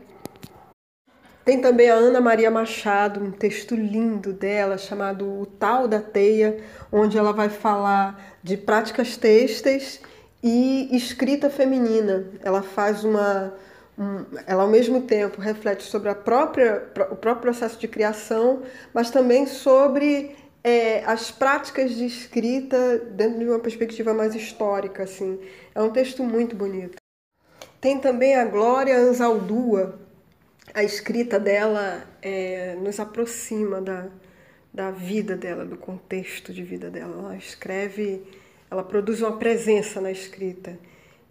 Tem 1.45 1.61
também 1.61 1.91
a 1.91 1.95
Ana 1.95 2.21
Maria 2.21 2.51
Machado, 2.51 3.23
um 3.23 3.31
texto 3.31 3.75
lindo 3.75 4.33
dela 4.33 4.79
chamado 4.79 5.41
O 5.41 5.45
Tal 5.45 5.87
da 5.87 6.01
Teia, 6.01 6.59
onde 6.91 7.19
ela 7.19 7.33
vai 7.33 7.51
falar 7.51 8.39
de 8.43 8.57
práticas 8.57 9.17
têxteis 9.17 10.01
e 10.43 10.89
escrita 10.97 11.51
feminina. 11.51 12.25
Ela 12.43 12.63
faz 12.63 13.05
uma 13.05 13.53
um, 13.99 14.25
ela 14.47 14.65
ao 14.65 14.69
mesmo 14.69 15.03
tempo 15.03 15.41
reflete 15.41 15.85
sobre 15.85 16.09
a 16.09 16.15
própria, 16.15 16.83
o 17.11 17.17
próprio 17.17 17.43
processo 17.43 17.79
de 17.79 17.87
criação, 17.87 18.63
mas 18.93 19.11
também 19.11 19.47
sobre 19.47 20.35
é, 20.65 21.05
as 21.05 21.31
práticas 21.31 21.95
de 21.95 22.07
escrita 22.07 22.99
dentro 22.99 23.39
de 23.39 23.45
uma 23.45 23.61
perspectiva 23.61 24.13
mais 24.13 24.35
histórica. 24.35 25.05
Assim. 25.05 25.39
É 25.75 25.83
um 25.83 25.91
texto 25.91 26.23
muito 26.25 26.57
bonito. 26.57 26.97
Tem 27.81 27.99
também 27.99 28.35
a 28.35 28.45
Glória 28.47 28.97
Anzaldúa. 28.97 30.04
A 30.75 30.83
escrita 30.83 31.39
dela 31.39 32.05
é, 32.21 32.75
nos 32.75 32.99
aproxima 32.99 33.81
da, 33.81 34.09
da 34.73 34.91
vida 34.91 35.37
dela, 35.37 35.65
do 35.65 35.77
contexto 35.77 36.53
de 36.53 36.65
vida 36.65 36.91
dela. 36.91 37.17
Ela 37.17 37.37
escreve, 37.37 38.25
ela 38.69 38.83
produz 38.83 39.23
uma 39.23 39.37
presença 39.39 40.01
na 40.01 40.11
escrita. 40.11 40.77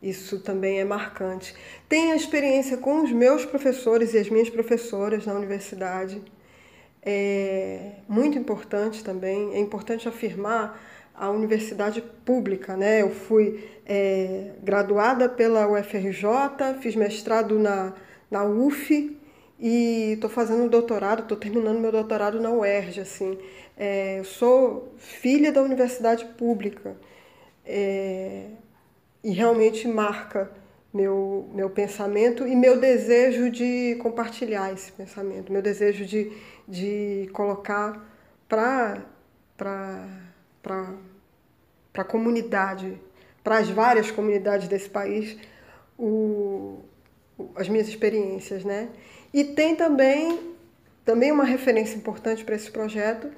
Isso 0.01 0.39
também 0.39 0.79
é 0.79 0.85
marcante. 0.85 1.53
Tem 1.89 2.13
a 2.13 2.15
experiência 2.15 2.77
com 2.77 3.03
os 3.03 3.11
meus 3.11 3.43
professores 3.43 4.13
e 4.13 4.17
as 4.17 4.29
minhas 4.29 4.49
professoras 4.49 5.25
na 5.25 5.33
universidade. 5.33 6.21
É 7.01 7.95
muito 8.07 8.37
importante 8.37 9.03
também. 9.03 9.53
É 9.55 9.59
importante 9.59 10.07
afirmar 10.07 10.81
a 11.13 11.29
universidade 11.29 12.01
pública, 12.23 12.77
né? 12.77 13.01
Eu 13.01 13.09
fui 13.09 13.69
é, 13.85 14.51
graduada 14.63 15.27
pela 15.27 15.67
UFRJ, 15.67 16.79
fiz 16.79 16.95
mestrado 16.95 17.59
na, 17.59 17.91
na 18.31 18.45
UF 18.45 19.21
e 19.59 20.13
estou 20.13 20.29
fazendo 20.29 20.69
doutorado, 20.69 21.23
estou 21.23 21.37
terminando 21.37 21.79
meu 21.79 21.91
doutorado 21.91 22.39
na 22.39 22.51
UERJ, 22.51 23.01
assim. 23.01 23.37
É, 23.77 24.19
eu 24.19 24.23
sou 24.23 24.93
filha 24.97 25.51
da 25.51 25.61
universidade 25.61 26.25
pública 26.37 26.95
é, 27.65 28.47
e 29.23 29.31
realmente 29.31 29.87
marca 29.87 30.51
meu, 30.93 31.49
meu 31.53 31.69
pensamento 31.69 32.47
e 32.47 32.55
meu 32.55 32.79
desejo 32.79 33.49
de 33.49 33.97
compartilhar 34.01 34.71
esse 34.71 34.91
pensamento, 34.91 35.51
meu 35.51 35.61
desejo 35.61 36.05
de, 36.05 36.31
de 36.67 37.29
colocar 37.33 38.05
para 38.47 39.01
a 41.95 42.03
comunidade 42.03 42.99
para 43.43 43.57
as 43.57 43.69
várias 43.69 44.09
comunidades 44.09 44.67
desse 44.67 44.89
país 44.89 45.37
o, 45.99 46.79
as 47.55 47.67
minhas 47.67 47.87
experiências, 47.87 48.63
né? 48.63 48.89
E 49.33 49.43
tem 49.43 49.75
também 49.75 50.53
também 51.03 51.31
uma 51.31 51.43
referência 51.43 51.97
importante 51.97 52.45
para 52.45 52.55
esse 52.55 52.71
projeto 52.71 53.29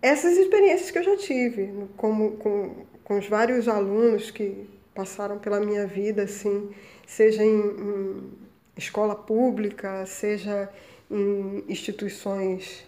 essas 0.00 0.36
experiências 0.36 0.90
que 0.90 0.98
eu 0.98 1.02
já 1.02 1.16
tive, 1.16 1.72
como 1.96 2.32
com, 2.32 2.86
com 3.02 3.18
os 3.18 3.26
vários 3.26 3.66
alunos 3.66 4.30
que 4.30 4.68
passaram 4.94 5.38
pela 5.38 5.60
minha 5.60 5.86
vida, 5.86 6.22
assim, 6.22 6.70
seja 7.06 7.42
em, 7.42 7.58
em 7.58 8.32
escola 8.76 9.14
pública, 9.14 10.06
seja 10.06 10.68
em 11.10 11.64
instituições 11.68 12.84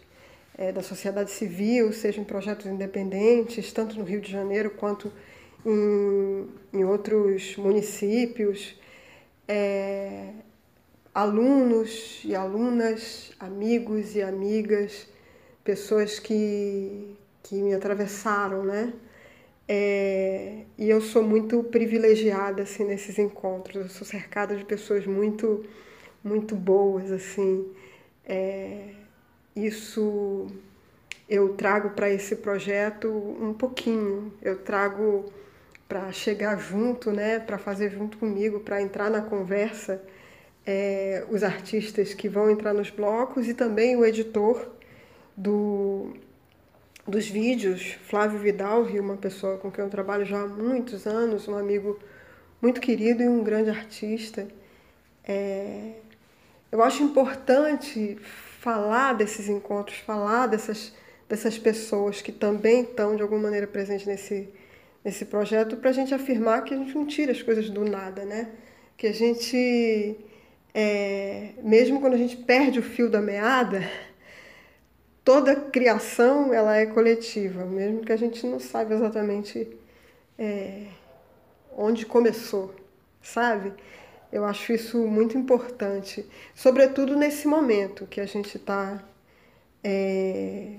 é, 0.56 0.70
da 0.70 0.82
sociedade 0.82 1.32
civil, 1.32 1.92
seja 1.92 2.20
em 2.20 2.24
projetos 2.24 2.66
independentes, 2.66 3.72
tanto 3.72 3.98
no 3.98 4.04
Rio 4.04 4.20
de 4.20 4.30
Janeiro 4.30 4.70
quanto 4.70 5.12
em, 5.66 6.48
em 6.72 6.84
outros 6.84 7.56
municípios, 7.56 8.76
é, 9.48 10.28
alunos 11.14 12.20
e 12.24 12.34
alunas, 12.34 13.32
amigos 13.38 14.14
e 14.14 14.22
amigas, 14.22 15.08
pessoas 15.64 16.18
que, 16.18 17.16
que 17.42 17.56
me 17.56 17.74
atravessaram, 17.74 18.64
né? 18.64 18.92
É, 19.68 20.64
e 20.76 20.90
eu 20.90 21.00
sou 21.00 21.22
muito 21.22 21.62
privilegiada 21.64 22.62
assim 22.62 22.84
nesses 22.84 23.18
encontros. 23.18 23.76
Eu 23.76 23.88
sou 23.88 24.06
cercada 24.06 24.56
de 24.56 24.64
pessoas 24.64 25.06
muito 25.06 25.64
muito 26.22 26.54
boas 26.56 27.10
assim. 27.10 27.66
É, 28.24 28.88
isso 29.54 30.46
eu 31.28 31.54
trago 31.54 31.90
para 31.90 32.10
esse 32.10 32.36
projeto 32.36 33.08
um 33.08 33.54
pouquinho. 33.54 34.32
Eu 34.42 34.58
trago 34.58 35.32
para 35.88 36.10
chegar 36.12 36.56
junto, 36.58 37.10
né, 37.12 37.38
para 37.40 37.58
fazer 37.58 37.90
junto 37.90 38.18
comigo, 38.18 38.60
para 38.60 38.80
entrar 38.80 39.10
na 39.10 39.22
conversa, 39.22 40.00
é, 40.66 41.24
os 41.30 41.42
artistas 41.42 42.14
que 42.14 42.28
vão 42.28 42.50
entrar 42.50 42.72
nos 42.72 42.90
blocos 42.90 43.48
e 43.48 43.54
também 43.54 43.96
o 43.96 44.04
editor 44.04 44.68
do, 45.36 46.14
dos 47.06 47.28
vídeos, 47.28 47.96
Flávio 48.08 48.38
Vidal, 48.38 48.82
uma 48.84 49.16
pessoa 49.16 49.58
com 49.58 49.70
quem 49.70 49.84
eu 49.84 49.90
trabalho 49.90 50.24
já 50.24 50.42
há 50.42 50.46
muitos 50.46 51.06
anos, 51.06 51.48
um 51.48 51.56
amigo 51.56 51.98
muito 52.60 52.80
querido 52.80 53.22
e 53.22 53.28
um 53.28 53.42
grande 53.42 53.70
artista. 53.70 54.46
É, 55.26 55.92
eu 56.70 56.82
acho 56.82 57.02
importante 57.02 58.18
falar 58.60 59.14
desses 59.14 59.48
encontros, 59.48 59.98
falar 59.98 60.46
dessas, 60.46 60.92
dessas 61.28 61.58
pessoas 61.58 62.20
que 62.20 62.32
também 62.32 62.82
estão 62.82 63.16
de 63.16 63.22
alguma 63.22 63.42
maneira 63.42 63.66
presentes 63.66 64.06
nesse 64.06 64.48
nesse 65.04 65.24
projeto 65.24 65.76
para 65.76 65.90
a 65.90 65.92
gente 65.92 66.14
afirmar 66.14 66.62
que 66.64 66.74
a 66.74 66.76
gente 66.76 66.94
não 66.94 67.06
tira 67.06 67.32
as 67.32 67.42
coisas 67.42 67.70
do 67.70 67.84
nada, 67.84 68.24
né? 68.24 68.50
Que 68.96 69.06
a 69.06 69.12
gente, 69.12 70.16
é, 70.74 71.50
mesmo 71.62 72.00
quando 72.00 72.14
a 72.14 72.18
gente 72.18 72.36
perde 72.36 72.78
o 72.78 72.82
fio 72.82 73.10
da 73.10 73.20
meada, 73.20 73.82
toda 75.24 75.56
criação 75.56 76.52
ela 76.52 76.76
é 76.76 76.86
coletiva, 76.86 77.64
mesmo 77.64 78.00
que 78.04 78.12
a 78.12 78.16
gente 78.16 78.46
não 78.46 78.60
saiba 78.60 78.94
exatamente 78.94 79.68
é, 80.38 80.86
onde 81.76 82.06
começou, 82.06 82.74
sabe? 83.22 83.72
Eu 84.32 84.44
acho 84.44 84.72
isso 84.72 84.98
muito 85.06 85.36
importante, 85.36 86.24
sobretudo 86.54 87.16
nesse 87.16 87.48
momento 87.48 88.06
que 88.06 88.20
a 88.20 88.26
gente 88.26 88.56
está 88.56 89.02
é, 89.82 90.74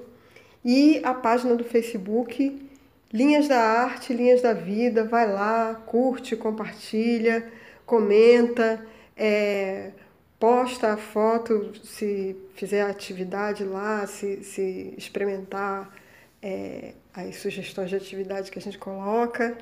e 0.63 1.01
a 1.03 1.11
página 1.13 1.55
do 1.55 1.63
Facebook 1.63 2.70
Linhas 3.13 3.47
da 3.47 3.59
Arte, 3.59 4.13
Linhas 4.13 4.41
da 4.41 4.53
Vida. 4.53 5.03
Vai 5.03 5.31
lá, 5.31 5.75
curte, 5.85 6.35
compartilha, 6.35 7.51
comenta, 7.85 8.85
é, 9.17 9.91
posta 10.39 10.93
a 10.93 10.97
foto 10.97 11.71
se 11.83 12.35
fizer 12.55 12.81
atividade 12.81 13.63
lá, 13.63 14.07
se, 14.07 14.43
se 14.43 14.93
experimentar 14.97 15.93
é, 16.41 16.93
as 17.13 17.35
sugestões 17.35 17.89
de 17.89 17.95
atividade 17.95 18.49
que 18.49 18.57
a 18.57 18.61
gente 18.61 18.77
coloca. 18.77 19.57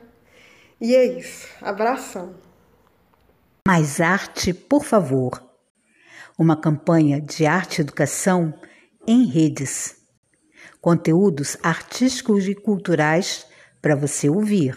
E 0.79 0.95
é 0.95 1.03
isso. 1.03 1.47
Abração. 1.61 2.35
Mais 3.67 3.99
arte, 3.99 4.53
por 4.53 4.83
favor. 4.83 5.43
Uma 6.37 6.55
campanha 6.55 7.19
de 7.19 7.45
arte 7.45 7.81
educação 7.81 8.53
em 9.05 9.25
redes. 9.25 9.98
Conteúdos 10.81 11.57
artísticos 11.61 12.47
e 12.47 12.55
culturais 12.55 13.45
para 13.81 13.95
você 13.95 14.29
ouvir. 14.29 14.75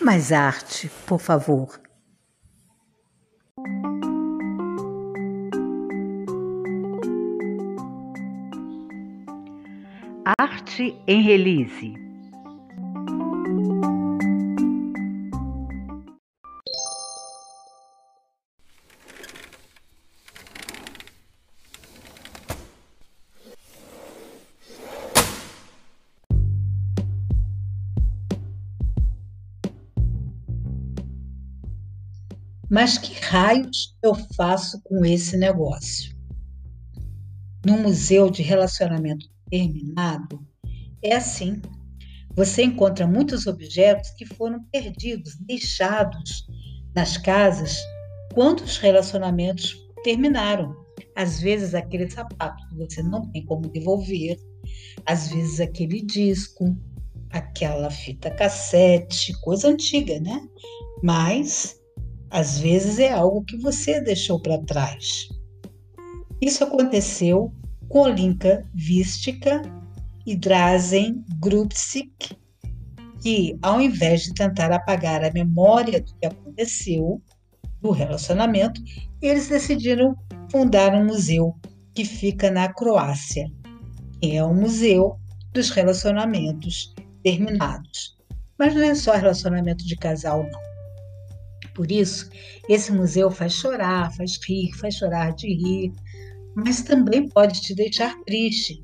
Mais 0.00 0.32
arte, 0.32 0.90
por 1.06 1.18
favor. 1.18 1.80
Arte 10.38 10.96
em 11.06 11.22
Release. 11.22 12.09
Mas 32.70 32.96
que 32.96 33.12
raios 33.20 33.96
eu 34.00 34.14
faço 34.36 34.80
com 34.84 35.04
esse 35.04 35.36
negócio? 35.36 36.16
No 37.66 37.76
museu 37.76 38.30
de 38.30 38.42
relacionamento 38.42 39.26
terminado, 39.50 40.46
é 41.02 41.16
assim. 41.16 41.60
Você 42.36 42.62
encontra 42.62 43.08
muitos 43.08 43.48
objetos 43.48 44.10
que 44.10 44.24
foram 44.24 44.62
perdidos, 44.70 45.34
deixados 45.40 46.46
nas 46.94 47.16
casas 47.16 47.76
quando 48.34 48.60
os 48.60 48.78
relacionamentos 48.78 49.76
terminaram. 50.04 50.76
Às 51.16 51.40
vezes 51.40 51.74
aquele 51.74 52.08
sapato 52.08 52.68
que 52.68 52.76
você 52.76 53.02
não 53.02 53.28
tem 53.32 53.44
como 53.46 53.68
devolver, 53.68 54.38
às 55.04 55.28
vezes 55.28 55.58
aquele 55.58 56.02
disco, 56.02 56.76
aquela 57.30 57.90
fita 57.90 58.30
cassete, 58.30 59.32
coisa 59.40 59.68
antiga, 59.68 60.20
né? 60.20 60.40
Mas 61.02 61.79
às 62.30 62.58
vezes 62.58 62.98
é 62.98 63.12
algo 63.12 63.44
que 63.44 63.56
você 63.56 64.00
deixou 64.00 64.40
para 64.40 64.58
trás. 64.58 65.28
Isso 66.40 66.64
aconteceu 66.64 67.52
com 67.88 68.08
Linka 68.08 68.64
Vistica 68.74 69.62
e 70.24 70.36
Drazen 70.36 71.24
Grupsik, 71.40 72.36
que, 73.20 73.58
ao 73.60 73.80
invés 73.80 74.22
de 74.22 74.34
tentar 74.34 74.72
apagar 74.72 75.24
a 75.24 75.32
memória 75.32 76.00
do 76.00 76.14
que 76.14 76.26
aconteceu, 76.26 77.20
do 77.80 77.90
relacionamento, 77.90 78.80
eles 79.20 79.48
decidiram 79.48 80.14
fundar 80.50 80.94
um 80.94 81.06
museu 81.06 81.54
que 81.94 82.04
fica 82.04 82.50
na 82.50 82.72
Croácia, 82.72 83.50
é 84.22 84.42
o 84.44 84.54
Museu 84.54 85.18
dos 85.52 85.70
Relacionamentos 85.70 86.94
Terminados. 87.22 88.16
Mas 88.58 88.74
não 88.74 88.82
é 88.82 88.94
só 88.94 89.12
relacionamento 89.14 89.84
de 89.86 89.96
casal, 89.96 90.42
não. 90.44 90.69
Por 91.74 91.90
isso, 91.90 92.28
esse 92.68 92.92
museu 92.92 93.30
faz 93.30 93.52
chorar, 93.52 94.12
faz 94.14 94.38
rir, 94.46 94.72
faz 94.78 94.94
chorar 94.94 95.34
de 95.34 95.48
rir, 95.48 95.92
mas 96.54 96.82
também 96.82 97.28
pode 97.28 97.60
te 97.60 97.74
deixar 97.74 98.14
triste, 98.24 98.82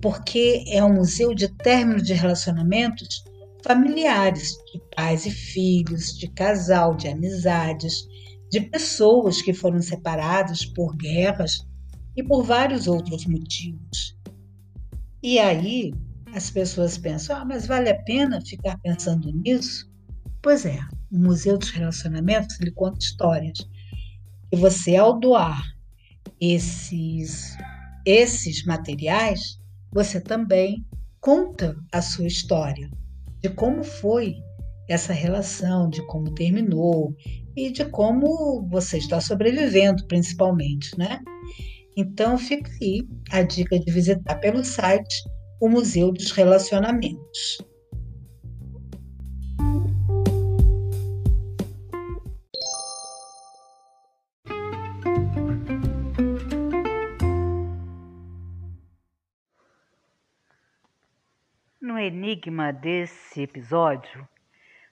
porque 0.00 0.64
é 0.68 0.82
um 0.82 0.94
museu 0.94 1.34
de 1.34 1.48
término 1.48 2.02
de 2.02 2.12
relacionamentos 2.12 3.24
familiares, 3.64 4.56
de 4.72 4.80
pais 4.96 5.26
e 5.26 5.30
filhos, 5.30 6.18
de 6.18 6.28
casal, 6.28 6.94
de 6.94 7.08
amizades, 7.08 8.06
de 8.50 8.60
pessoas 8.60 9.40
que 9.40 9.52
foram 9.52 9.80
separadas 9.80 10.64
por 10.64 10.96
guerras 10.96 11.66
e 12.16 12.22
por 12.22 12.42
vários 12.42 12.86
outros 12.86 13.24
motivos. 13.26 14.16
E 15.22 15.38
aí 15.38 15.94
as 16.34 16.50
pessoas 16.50 16.98
pensam: 16.98 17.36
ah, 17.36 17.44
mas 17.44 17.66
vale 17.66 17.90
a 17.90 18.02
pena 18.02 18.40
ficar 18.40 18.78
pensando 18.78 19.32
nisso? 19.32 19.90
Pois 20.42 20.66
é, 20.66 20.78
o 21.12 21.18
Museu 21.18 21.58
dos 21.58 21.70
Relacionamentos 21.70 22.58
ele 22.58 22.70
conta 22.70 22.98
histórias. 22.98 23.58
E 24.50 24.56
você, 24.56 24.96
ao 24.96 25.20
doar 25.20 25.62
esses, 26.40 27.56
esses 28.06 28.64
materiais, 28.64 29.60
você 29.92 30.20
também 30.20 30.84
conta 31.20 31.76
a 31.92 32.00
sua 32.00 32.26
história, 32.26 32.90
de 33.40 33.50
como 33.50 33.84
foi 33.84 34.34
essa 34.88 35.12
relação, 35.12 35.88
de 35.88 36.04
como 36.06 36.34
terminou 36.34 37.14
e 37.54 37.70
de 37.70 37.84
como 37.84 38.66
você 38.68 38.98
está 38.98 39.20
sobrevivendo, 39.20 40.06
principalmente, 40.06 40.98
né? 40.98 41.20
Então 41.96 42.38
fica 42.38 42.70
aí 42.80 43.06
a 43.30 43.42
dica 43.42 43.78
de 43.78 43.92
visitar 43.92 44.36
pelo 44.36 44.64
site 44.64 45.22
o 45.60 45.68
Museu 45.68 46.10
dos 46.10 46.32
Relacionamentos. 46.32 47.58
No 61.82 61.98
enigma 61.98 62.72
desse 62.72 63.42
episódio, 63.42 64.28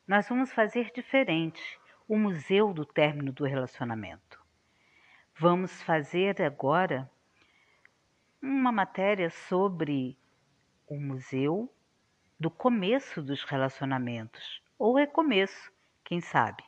nós 0.08 0.28
vamos 0.28 0.52
fazer 0.52 0.90
diferente 0.92 1.62
o 2.08 2.18
museu 2.18 2.74
do 2.74 2.84
término 2.84 3.30
do 3.30 3.44
relacionamento. 3.44 4.44
Vamos 5.38 5.80
fazer 5.82 6.42
agora 6.42 7.08
uma 8.42 8.72
matéria 8.72 9.30
sobre 9.30 10.18
o 10.88 10.98
museu 10.98 11.72
do 12.40 12.50
começo 12.50 13.22
dos 13.22 13.44
relacionamentos, 13.44 14.60
ou 14.76 14.96
recomeço, 14.96 15.72
quem 16.04 16.20
sabe. 16.20 16.64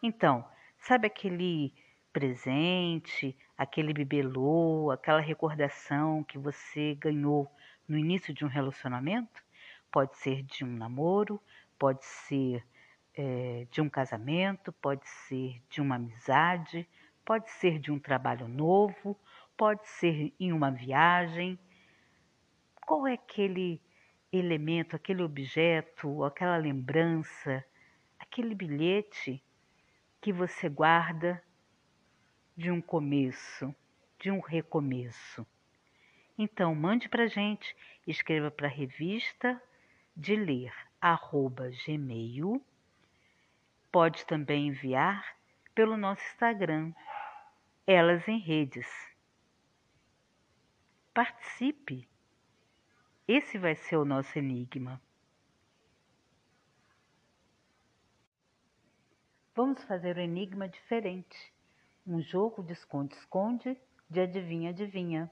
Então, 0.00 0.48
sabe 0.78 1.08
aquele 1.08 1.74
presente, 2.12 3.36
aquele 3.58 3.92
bibelô, 3.92 4.92
aquela 4.92 5.20
recordação 5.20 6.22
que 6.22 6.38
você 6.38 6.94
ganhou 6.94 7.50
no 7.90 7.98
início 7.98 8.32
de 8.32 8.44
um 8.44 8.48
relacionamento? 8.48 9.42
Pode 9.90 10.16
ser 10.16 10.44
de 10.44 10.64
um 10.64 10.68
namoro, 10.68 11.42
pode 11.76 12.04
ser 12.04 12.64
é, 13.16 13.66
de 13.68 13.80
um 13.80 13.88
casamento, 13.88 14.72
pode 14.74 15.08
ser 15.08 15.60
de 15.68 15.80
uma 15.80 15.96
amizade, 15.96 16.88
pode 17.24 17.50
ser 17.50 17.80
de 17.80 17.90
um 17.90 17.98
trabalho 17.98 18.46
novo, 18.46 19.18
pode 19.56 19.88
ser 19.88 20.32
em 20.38 20.52
uma 20.52 20.70
viagem. 20.70 21.58
Qual 22.86 23.08
é 23.08 23.14
aquele 23.14 23.82
elemento, 24.32 24.94
aquele 24.94 25.24
objeto, 25.24 26.22
aquela 26.22 26.56
lembrança, 26.56 27.64
aquele 28.20 28.54
bilhete 28.54 29.42
que 30.20 30.32
você 30.32 30.68
guarda 30.68 31.42
de 32.56 32.70
um 32.70 32.80
começo, 32.80 33.74
de 34.16 34.30
um 34.30 34.38
recomeço? 34.38 35.44
Então, 36.42 36.74
mande 36.74 37.06
para 37.06 37.26
gente, 37.26 37.76
escreva 38.06 38.50
para 38.50 38.66
a 38.66 38.70
revista 38.70 39.62
de 40.16 40.34
ler, 40.34 40.72
arroba 40.98 41.68
gmail, 41.84 42.64
pode 43.92 44.24
também 44.24 44.68
enviar 44.68 45.36
pelo 45.74 45.98
nosso 45.98 46.22
Instagram, 46.32 46.94
Elas 47.86 48.26
em 48.26 48.38
Redes. 48.38 48.88
Participe! 51.12 52.08
Esse 53.28 53.58
vai 53.58 53.74
ser 53.74 53.98
o 53.98 54.06
nosso 54.06 54.38
enigma. 54.38 54.98
Vamos 59.54 59.84
fazer 59.84 60.16
um 60.16 60.22
enigma 60.22 60.66
diferente. 60.66 61.52
Um 62.06 62.22
jogo 62.22 62.62
de 62.62 62.72
esconde-esconde, 62.72 63.78
de 64.08 64.20
adivinha-adivinha. 64.20 65.30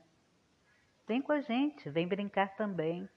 Vem 1.08 1.22
com 1.22 1.32
a 1.32 1.40
gente, 1.40 1.88
vem 1.88 2.06
brincar 2.06 2.54
também. 2.54 3.08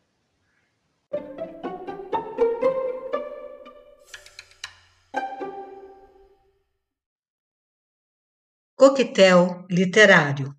Coquetel 8.78 9.66
Literário. 9.70 10.56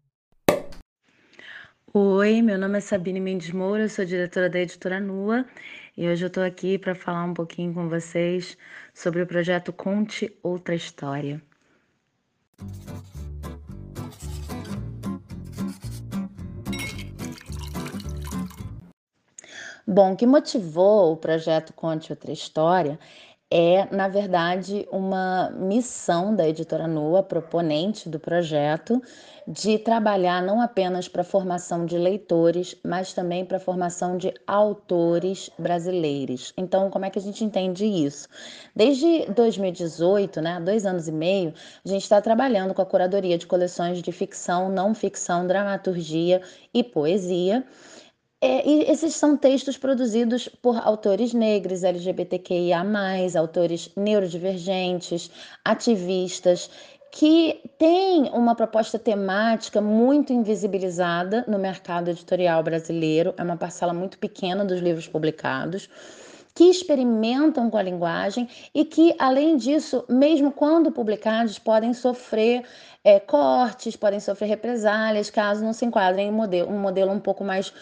Oi, 1.94 2.42
meu 2.42 2.58
nome 2.58 2.76
é 2.76 2.80
Sabine 2.82 3.18
Mendes 3.18 3.50
Moura, 3.50 3.84
eu 3.84 3.88
sou 3.88 4.04
diretora 4.04 4.50
da 4.50 4.60
editora 4.60 5.00
Nua 5.00 5.46
e 5.96 6.06
hoje 6.06 6.24
eu 6.24 6.28
estou 6.28 6.44
aqui 6.44 6.78
para 6.78 6.94
falar 6.94 7.24
um 7.24 7.32
pouquinho 7.32 7.72
com 7.72 7.88
vocês 7.88 8.58
sobre 8.92 9.22
o 9.22 9.26
projeto 9.26 9.72
Conte 9.72 10.38
Outra 10.42 10.74
História. 10.74 11.40
Bom, 19.86 20.12
o 20.12 20.16
que 20.16 20.26
motivou 20.26 21.12
o 21.12 21.16
projeto 21.16 21.72
Conte 21.72 22.12
Outra 22.12 22.32
História 22.32 22.98
é, 23.54 23.86
na 23.94 24.08
verdade, 24.08 24.88
uma 24.90 25.50
missão 25.50 26.34
da 26.34 26.48
editora 26.48 26.86
Nua, 26.88 27.22
proponente 27.22 28.08
do 28.08 28.18
projeto, 28.18 29.02
de 29.46 29.78
trabalhar 29.78 30.40
não 30.40 30.58
apenas 30.58 31.06
para 31.06 31.20
a 31.20 31.24
formação 31.24 31.84
de 31.84 31.98
leitores, 31.98 32.74
mas 32.82 33.12
também 33.12 33.44
para 33.44 33.58
a 33.58 33.60
formação 33.60 34.16
de 34.16 34.32
autores 34.46 35.50
brasileiros. 35.58 36.54
Então, 36.56 36.88
como 36.88 37.04
é 37.04 37.10
que 37.10 37.18
a 37.18 37.22
gente 37.22 37.44
entende 37.44 37.84
isso? 37.84 38.26
Desde 38.74 39.26
2018, 39.26 40.40
né, 40.40 40.58
dois 40.58 40.86
anos 40.86 41.06
e 41.06 41.12
meio, 41.12 41.52
a 41.84 41.88
gente 41.88 42.04
está 42.04 42.22
trabalhando 42.22 42.72
com 42.72 42.80
a 42.80 42.86
curadoria 42.86 43.36
de 43.36 43.46
coleções 43.46 44.00
de 44.00 44.12
ficção, 44.12 44.70
não 44.70 44.94
ficção, 44.94 45.46
dramaturgia 45.46 46.40
e 46.72 46.82
poesia 46.82 47.66
é, 48.44 48.68
e 48.68 48.90
esses 48.90 49.14
são 49.14 49.37
textos 49.37 49.78
produzidos 49.78 50.48
por 50.48 50.76
autores 50.76 51.33
negros, 51.33 51.85
LGBTQIA, 51.85 52.83
autores 53.38 53.88
neurodivergentes, 53.96 55.31
ativistas, 55.64 56.68
que 57.12 57.61
têm 57.78 58.24
uma 58.33 58.57
proposta 58.57 58.98
temática 58.98 59.81
muito 59.81 60.33
invisibilizada 60.33 61.44
no 61.46 61.57
mercado 61.57 62.09
editorial 62.09 62.64
brasileiro, 62.64 63.33
é 63.37 63.42
uma 63.44 63.57
parcela 63.57 63.94
muito 63.94 64.18
pequena 64.18 64.64
dos 64.64 64.81
livros 64.81 65.07
publicados 65.07 65.88
que 66.55 66.64
experimentam 66.64 67.70
com 67.70 67.78
a 67.78 67.83
linguagem 67.83 68.48
e 68.74 68.85
que, 68.85 69.14
além 69.18 69.57
disso, 69.57 70.05
mesmo 70.09 70.52
quando 70.52 70.92
publicados, 70.92 71.59
podem 71.59 71.94
sofrer 71.94 72.62
é, 73.05 73.18
cortes, 73.18 73.96
podem 73.96 74.20
sofrer 74.20 74.48
represálias, 74.48 75.31
caso 75.31 75.64
não 75.64 75.72
se 75.72 75.85
enquadrem 75.85 76.28
em 76.28 76.33
modelo, 76.33 76.70
um 76.70 76.78
modelo 76.78 77.11
um 77.11 77.20
pouco 77.20 77.42
mais 77.42 77.72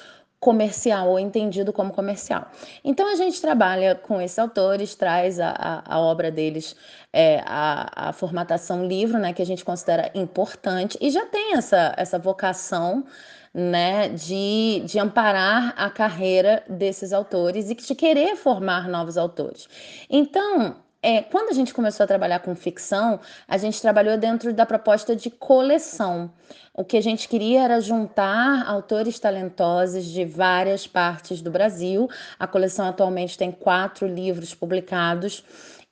comercial 0.40 1.10
ou 1.10 1.18
entendido 1.18 1.70
como 1.72 1.92
comercial. 1.92 2.50
Então 2.82 3.12
a 3.12 3.14
gente 3.14 3.40
trabalha 3.40 3.94
com 3.94 4.20
esses 4.20 4.38
autores, 4.38 4.94
traz 4.94 5.38
a, 5.38 5.50
a, 5.50 5.96
a 5.96 6.00
obra 6.00 6.30
deles, 6.30 6.74
é, 7.12 7.42
a, 7.44 8.08
a, 8.08 8.12
formatação 8.12 8.86
livro, 8.86 9.18
né, 9.18 9.34
que 9.34 9.42
a 9.42 9.46
gente 9.46 9.64
considera 9.64 10.10
importante 10.14 10.96
e 11.00 11.10
já 11.10 11.26
tem 11.26 11.56
essa, 11.56 11.94
essa 11.96 12.18
vocação 12.18 13.04
né, 13.52 14.08
de, 14.08 14.82
de 14.86 14.98
amparar 14.98 15.74
a 15.76 15.90
carreira 15.90 16.62
desses 16.68 17.12
autores 17.12 17.68
e 17.68 17.74
de 17.74 17.94
querer 17.94 18.34
formar 18.34 18.88
novos 18.88 19.18
autores. 19.18 19.68
Então, 20.08 20.76
é, 21.02 21.22
quando 21.22 21.48
a 21.48 21.54
gente 21.54 21.72
começou 21.72 22.04
a 22.04 22.06
trabalhar 22.06 22.40
com 22.40 22.54
ficção, 22.54 23.20
a 23.48 23.56
gente 23.56 23.80
trabalhou 23.80 24.18
dentro 24.18 24.52
da 24.52 24.66
proposta 24.66 25.16
de 25.16 25.30
coleção. 25.30 26.30
O 26.74 26.84
que 26.84 26.96
a 26.96 27.00
gente 27.00 27.26
queria 27.26 27.62
era 27.62 27.80
juntar 27.80 28.66
autores 28.66 29.18
talentosos 29.18 30.04
de 30.04 30.26
várias 30.26 30.86
partes 30.86 31.40
do 31.40 31.50
Brasil. 31.50 32.08
A 32.38 32.46
coleção 32.46 32.86
atualmente 32.86 33.38
tem 33.38 33.50
quatro 33.50 34.06
livros 34.06 34.54
publicados. 34.54 35.42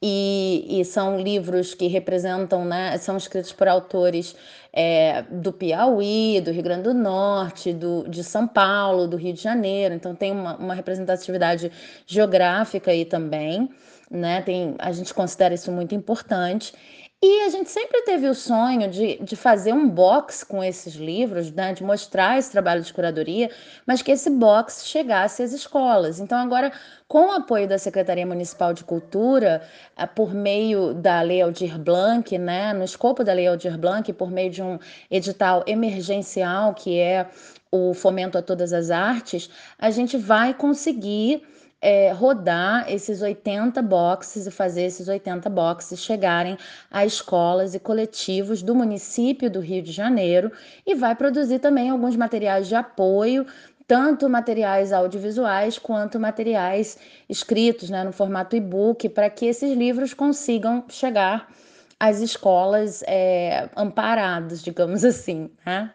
E, 0.00 0.78
e, 0.80 0.84
são 0.84 1.18
livros 1.18 1.74
que 1.74 1.88
representam, 1.88 2.64
né, 2.64 2.96
são 2.98 3.16
escritos 3.16 3.52
por 3.52 3.66
autores 3.66 4.36
é, 4.72 5.22
do 5.22 5.52
Piauí, 5.52 6.40
do 6.40 6.52
Rio 6.52 6.62
Grande 6.62 6.84
do 6.84 6.94
Norte, 6.94 7.72
do, 7.72 8.08
de 8.08 8.22
São 8.22 8.46
Paulo, 8.46 9.08
do 9.08 9.16
Rio 9.16 9.32
de 9.32 9.42
Janeiro, 9.42 9.92
então 9.92 10.14
tem 10.14 10.30
uma, 10.30 10.56
uma 10.56 10.72
representatividade 10.72 11.72
geográfica 12.06 12.92
aí 12.92 13.04
também 13.04 13.68
né? 14.10 14.42
Tem, 14.42 14.74
a 14.78 14.92
gente 14.92 15.12
considera 15.12 15.54
isso 15.54 15.70
muito 15.72 15.94
importante. 15.94 16.72
E 17.20 17.42
a 17.42 17.48
gente 17.48 17.68
sempre 17.68 18.02
teve 18.02 18.28
o 18.28 18.34
sonho 18.34 18.88
de, 18.88 19.18
de 19.20 19.34
fazer 19.34 19.72
um 19.72 19.88
box 19.88 20.44
com 20.44 20.62
esses 20.62 20.94
livros, 20.94 21.50
né, 21.50 21.72
de 21.72 21.82
mostrar 21.82 22.38
esse 22.38 22.48
trabalho 22.48 22.80
de 22.80 22.94
curadoria, 22.94 23.50
mas 23.84 24.00
que 24.00 24.12
esse 24.12 24.30
box 24.30 24.86
chegasse 24.86 25.42
às 25.42 25.52
escolas. 25.52 26.20
Então, 26.20 26.38
agora, 26.38 26.70
com 27.08 27.26
o 27.26 27.32
apoio 27.32 27.66
da 27.66 27.76
Secretaria 27.76 28.24
Municipal 28.24 28.72
de 28.72 28.84
Cultura, 28.84 29.68
eh, 29.96 30.06
por 30.06 30.32
meio 30.32 30.94
da 30.94 31.20
Lei 31.20 31.42
Aldir 31.42 31.76
Blanc, 31.76 32.38
né, 32.38 32.72
no 32.72 32.84
escopo 32.84 33.24
da 33.24 33.32
Lei 33.32 33.48
Aldir 33.48 33.76
Blanc, 33.76 34.12
por 34.12 34.30
meio 34.30 34.52
de 34.52 34.62
um 34.62 34.78
edital 35.10 35.64
emergencial, 35.66 36.72
que 36.72 37.00
é 37.00 37.26
o 37.72 37.94
Fomento 37.94 38.38
a 38.38 38.42
Todas 38.42 38.72
as 38.72 38.92
Artes, 38.92 39.50
a 39.76 39.90
gente 39.90 40.16
vai 40.16 40.54
conseguir 40.54 41.42
é, 41.80 42.10
rodar 42.12 42.90
esses 42.90 43.22
80 43.22 43.80
boxes 43.82 44.46
e 44.46 44.50
fazer 44.50 44.82
esses 44.82 45.08
80 45.08 45.48
boxes 45.48 46.00
chegarem 46.00 46.58
a 46.90 47.06
escolas 47.06 47.74
e 47.74 47.78
coletivos 47.78 48.62
do 48.62 48.74
município 48.74 49.50
do 49.50 49.60
Rio 49.60 49.82
de 49.82 49.92
Janeiro 49.92 50.50
e 50.86 50.94
vai 50.94 51.14
produzir 51.14 51.58
também 51.60 51.90
alguns 51.90 52.16
materiais 52.16 52.66
de 52.68 52.74
apoio 52.74 53.46
tanto 53.88 54.28
materiais 54.28 54.92
audiovisuais 54.92 55.78
quanto 55.78 56.20
materiais 56.20 56.98
escritos 57.26 57.88
né, 57.88 58.04
no 58.04 58.12
formato 58.12 58.54
e-book, 58.54 59.08
para 59.08 59.30
que 59.30 59.46
esses 59.46 59.74
livros 59.74 60.12
consigam 60.12 60.84
chegar 60.90 61.50
às 61.98 62.20
escolas 62.20 63.02
é, 63.06 63.70
amparados, 63.74 64.62
digamos 64.62 65.02
assim. 65.06 65.50
Né? 65.64 65.90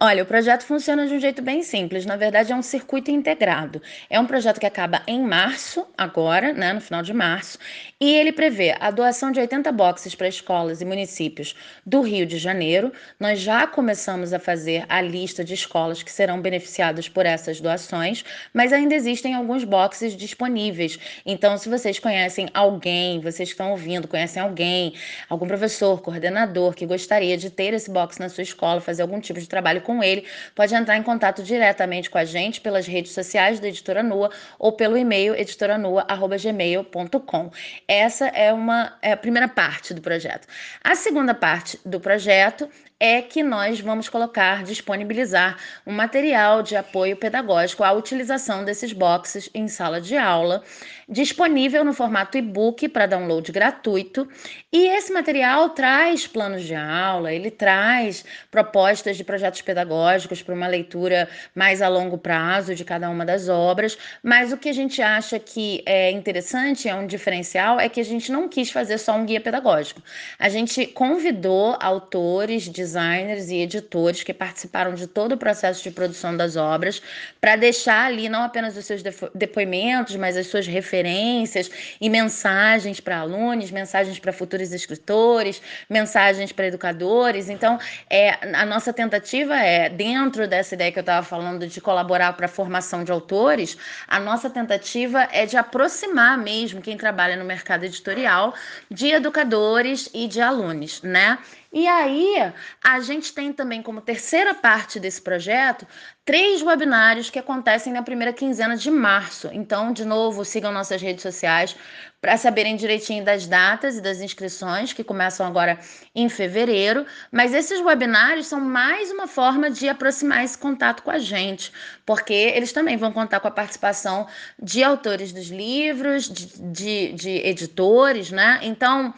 Olha, 0.00 0.24
o 0.24 0.26
projeto 0.26 0.64
funciona 0.64 1.06
de 1.06 1.14
um 1.14 1.20
jeito 1.20 1.40
bem 1.40 1.62
simples. 1.62 2.04
Na 2.04 2.16
verdade, 2.16 2.52
é 2.52 2.56
um 2.56 2.62
circuito 2.62 3.12
integrado. 3.12 3.80
É 4.10 4.18
um 4.18 4.26
projeto 4.26 4.58
que 4.58 4.66
acaba 4.66 5.02
em 5.06 5.22
março, 5.22 5.86
agora, 5.96 6.52
né, 6.52 6.72
no 6.72 6.80
final 6.80 7.00
de 7.00 7.14
março, 7.14 7.58
e 8.00 8.12
ele 8.12 8.32
prevê 8.32 8.74
a 8.80 8.90
doação 8.90 9.30
de 9.30 9.38
80 9.40 9.70
boxes 9.70 10.14
para 10.14 10.26
escolas 10.26 10.80
e 10.82 10.84
municípios 10.84 11.54
do 11.86 12.02
Rio 12.02 12.26
de 12.26 12.38
Janeiro. 12.38 12.92
Nós 13.20 13.38
já 13.40 13.68
começamos 13.68 14.32
a 14.32 14.38
fazer 14.40 14.84
a 14.88 15.00
lista 15.00 15.44
de 15.44 15.54
escolas 15.54 16.02
que 16.02 16.10
serão 16.10 16.42
beneficiadas 16.42 17.08
por 17.08 17.24
essas 17.24 17.60
doações, 17.60 18.24
mas 18.52 18.72
ainda 18.72 18.94
existem 18.96 19.32
alguns 19.32 19.62
boxes 19.62 20.16
disponíveis. 20.16 20.98
Então, 21.24 21.56
se 21.56 21.68
vocês 21.68 22.00
conhecem 22.00 22.48
alguém, 22.52 23.20
vocês 23.20 23.48
que 23.48 23.54
estão 23.54 23.70
ouvindo, 23.70 24.08
conhecem 24.08 24.42
alguém, 24.42 24.92
algum 25.30 25.46
professor, 25.46 26.02
coordenador 26.02 26.74
que 26.74 26.84
gostaria 26.84 27.38
de 27.38 27.48
ter 27.48 27.72
esse 27.72 27.90
box 27.90 28.18
na 28.18 28.28
sua 28.28 28.42
escola, 28.42 28.80
fazer 28.80 29.02
algum 29.02 29.20
tipo 29.20 29.40
de 29.40 29.48
trabalho 29.48 29.80
com 29.80 29.93
com 29.94 30.02
ele, 30.02 30.26
pode 30.54 30.74
entrar 30.74 30.96
em 30.96 31.02
contato 31.02 31.42
diretamente 31.42 32.08
com 32.10 32.16
a 32.18 32.24
gente 32.24 32.60
pelas 32.60 32.86
redes 32.86 33.12
sociais 33.12 33.60
da 33.60 33.68
Editora 33.68 34.02
Nua 34.02 34.30
ou 34.58 34.72
pelo 34.72 34.96
e-mail 34.96 35.36
editoranua.gmail.com. 35.36 37.50
Essa 37.86 38.26
é 38.28 38.50
uma 38.52 38.96
é 39.00 39.12
a 39.12 39.16
primeira 39.16 39.46
parte 39.48 39.94
do 39.94 40.00
projeto. 40.00 40.48
A 40.82 40.96
segunda 40.96 41.34
parte 41.34 41.78
do 41.84 42.00
projeto 42.00 42.68
é 43.06 43.20
que 43.20 43.42
nós 43.42 43.80
vamos 43.80 44.08
colocar, 44.08 44.62
disponibilizar 44.62 45.58
um 45.86 45.92
material 45.92 46.62
de 46.62 46.74
apoio 46.74 47.14
pedagógico 47.18 47.84
à 47.84 47.92
utilização 47.92 48.64
desses 48.64 48.94
boxes 48.94 49.50
em 49.52 49.68
sala 49.68 50.00
de 50.00 50.16
aula, 50.16 50.62
disponível 51.06 51.84
no 51.84 51.92
formato 51.92 52.38
e-book 52.38 52.88
para 52.88 53.04
download 53.04 53.52
gratuito. 53.52 54.26
E 54.72 54.86
esse 54.86 55.12
material 55.12 55.68
traz 55.68 56.26
planos 56.26 56.62
de 56.64 56.74
aula, 56.74 57.30
ele 57.30 57.50
traz 57.50 58.24
propostas 58.50 59.18
de 59.18 59.22
projetos 59.22 59.60
pedagógicos 59.60 60.40
para 60.40 60.54
uma 60.54 60.66
leitura 60.66 61.28
mais 61.54 61.82
a 61.82 61.88
longo 61.88 62.16
prazo 62.16 62.74
de 62.74 62.86
cada 62.86 63.10
uma 63.10 63.26
das 63.26 63.50
obras, 63.50 63.98
mas 64.22 64.50
o 64.50 64.56
que 64.56 64.70
a 64.70 64.72
gente 64.72 65.02
acha 65.02 65.38
que 65.38 65.82
é 65.84 66.10
interessante, 66.10 66.88
é 66.88 66.94
um 66.94 67.06
diferencial, 67.06 67.78
é 67.78 67.86
que 67.86 68.00
a 68.00 68.04
gente 68.04 68.32
não 68.32 68.48
quis 68.48 68.70
fazer 68.70 68.96
só 68.96 69.14
um 69.14 69.26
guia 69.26 69.42
pedagógico. 69.42 70.02
A 70.38 70.48
gente 70.48 70.86
convidou 70.86 71.76
autores, 71.78 72.66
designers, 72.66 72.93
designers 72.94 73.50
e 73.50 73.56
editores 73.56 74.22
que 74.22 74.32
participaram 74.32 74.94
de 74.94 75.06
todo 75.06 75.32
o 75.32 75.36
processo 75.36 75.82
de 75.82 75.90
produção 75.90 76.36
das 76.36 76.56
obras, 76.56 77.02
para 77.40 77.56
deixar 77.56 78.06
ali 78.06 78.28
não 78.28 78.42
apenas 78.42 78.76
os 78.76 78.84
seus 78.86 79.02
depoimentos, 79.34 80.16
mas 80.16 80.36
as 80.36 80.46
suas 80.46 80.66
referências 80.66 81.70
e 82.00 82.08
mensagens 82.08 83.00
para 83.00 83.18
alunos, 83.18 83.70
mensagens 83.70 84.18
para 84.18 84.32
futuros 84.32 84.72
escritores, 84.72 85.60
mensagens 85.90 86.52
para 86.52 86.66
educadores. 86.66 87.48
Então, 87.48 87.78
é, 88.08 88.30
a 88.54 88.64
nossa 88.64 88.92
tentativa 88.92 89.56
é, 89.56 89.88
dentro 89.88 90.46
dessa 90.46 90.74
ideia 90.74 90.92
que 90.92 90.98
eu 90.98 91.02
estava 91.02 91.26
falando 91.26 91.66
de 91.66 91.80
colaborar 91.80 92.32
para 92.34 92.46
a 92.46 92.48
formação 92.48 93.02
de 93.02 93.10
autores, 93.10 93.76
a 94.06 94.20
nossa 94.20 94.48
tentativa 94.48 95.28
é 95.32 95.44
de 95.46 95.56
aproximar 95.56 96.38
mesmo 96.38 96.80
quem 96.80 96.96
trabalha 96.96 97.36
no 97.36 97.44
mercado 97.44 97.84
editorial 97.84 98.54
de 98.90 99.08
educadores 99.08 100.08
e 100.14 100.28
de 100.28 100.40
alunos, 100.40 101.02
né? 101.02 101.38
E 101.74 101.88
aí, 101.88 102.36
a 102.84 103.00
gente 103.00 103.34
tem 103.34 103.52
também 103.52 103.82
como 103.82 104.00
terceira 104.00 104.54
parte 104.54 105.00
desse 105.00 105.20
projeto 105.20 105.84
três 106.24 106.62
webinários 106.62 107.28
que 107.28 107.38
acontecem 107.38 107.92
na 107.92 108.00
primeira 108.00 108.32
quinzena 108.32 108.76
de 108.76 108.90
março. 108.92 109.50
Então, 109.52 109.92
de 109.92 110.04
novo, 110.04 110.44
sigam 110.44 110.70
nossas 110.70 111.02
redes 111.02 111.22
sociais 111.22 111.76
para 112.20 112.36
saberem 112.36 112.76
direitinho 112.76 113.24
das 113.24 113.48
datas 113.48 113.98
e 113.98 114.00
das 114.00 114.20
inscrições 114.20 114.92
que 114.92 115.02
começam 115.02 115.44
agora 115.44 115.78
em 116.14 116.28
fevereiro. 116.28 117.04
Mas 117.32 117.52
esses 117.52 117.80
webinários 117.80 118.46
são 118.46 118.60
mais 118.60 119.10
uma 119.10 119.26
forma 119.26 119.68
de 119.68 119.88
aproximar 119.88 120.44
esse 120.44 120.56
contato 120.56 121.02
com 121.02 121.10
a 121.10 121.18
gente, 121.18 121.72
porque 122.06 122.32
eles 122.32 122.72
também 122.72 122.96
vão 122.96 123.12
contar 123.12 123.40
com 123.40 123.48
a 123.48 123.50
participação 123.50 124.28
de 124.62 124.84
autores 124.84 125.32
dos 125.32 125.48
livros, 125.48 126.30
de, 126.30 126.46
de, 126.72 127.12
de 127.14 127.30
editores, 127.30 128.30
né? 128.30 128.60
Então. 128.62 129.12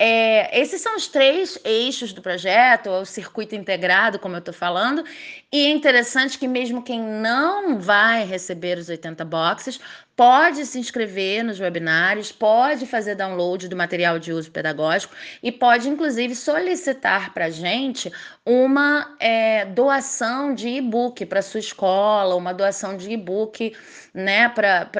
É, 0.00 0.60
esses 0.60 0.80
são 0.80 0.94
os 0.96 1.08
três 1.08 1.58
eixos 1.64 2.12
do 2.12 2.22
projeto, 2.22 2.88
o 2.88 3.04
circuito 3.04 3.56
integrado, 3.56 4.18
como 4.18 4.36
eu 4.36 4.38
estou 4.38 4.54
falando, 4.54 5.04
e 5.52 5.66
é 5.66 5.70
interessante 5.70 6.38
que 6.38 6.46
mesmo 6.46 6.82
quem 6.82 7.00
não 7.00 7.80
vai 7.80 8.24
receber 8.24 8.78
os 8.78 8.88
80 8.88 9.24
boxes 9.24 9.80
pode 10.18 10.66
se 10.66 10.80
inscrever 10.80 11.44
nos 11.44 11.60
webinários, 11.60 12.32
pode 12.32 12.86
fazer 12.86 13.14
download 13.14 13.68
do 13.68 13.76
material 13.76 14.18
de 14.18 14.32
uso 14.32 14.50
pedagógico 14.50 15.14
e 15.40 15.52
pode, 15.52 15.88
inclusive, 15.88 16.34
solicitar 16.34 17.32
para 17.32 17.44
a 17.44 17.50
gente 17.50 18.12
uma 18.44 19.14
é, 19.20 19.64
doação 19.66 20.52
de 20.52 20.70
e-book 20.70 21.24
para 21.24 21.40
sua 21.40 21.60
escola, 21.60 22.34
uma 22.34 22.52
doação 22.52 22.96
de 22.96 23.12
e-book 23.12 23.72
né, 24.12 24.48
para 24.48 24.90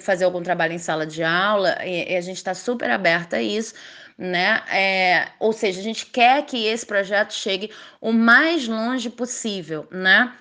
fazer 0.00 0.24
algum 0.24 0.42
trabalho 0.42 0.72
em 0.72 0.78
sala 0.78 1.06
de 1.06 1.22
aula, 1.22 1.78
e, 1.84 2.12
e 2.12 2.16
a 2.16 2.20
gente 2.20 2.38
está 2.38 2.54
super 2.54 2.90
aberta 2.90 3.36
a 3.36 3.42
isso 3.42 3.72
né? 4.18 4.62
É, 4.70 5.28
ou 5.40 5.52
seja, 5.52 5.80
a 5.80 5.82
gente 5.82 6.06
quer 6.06 6.44
que 6.44 6.66
esse 6.66 6.84
projeto 6.86 7.32
chegue 7.32 7.72
o 8.00 8.12
mais 8.12 8.68
longe 8.68 9.10
possível, 9.10 9.88
né? 9.90 10.32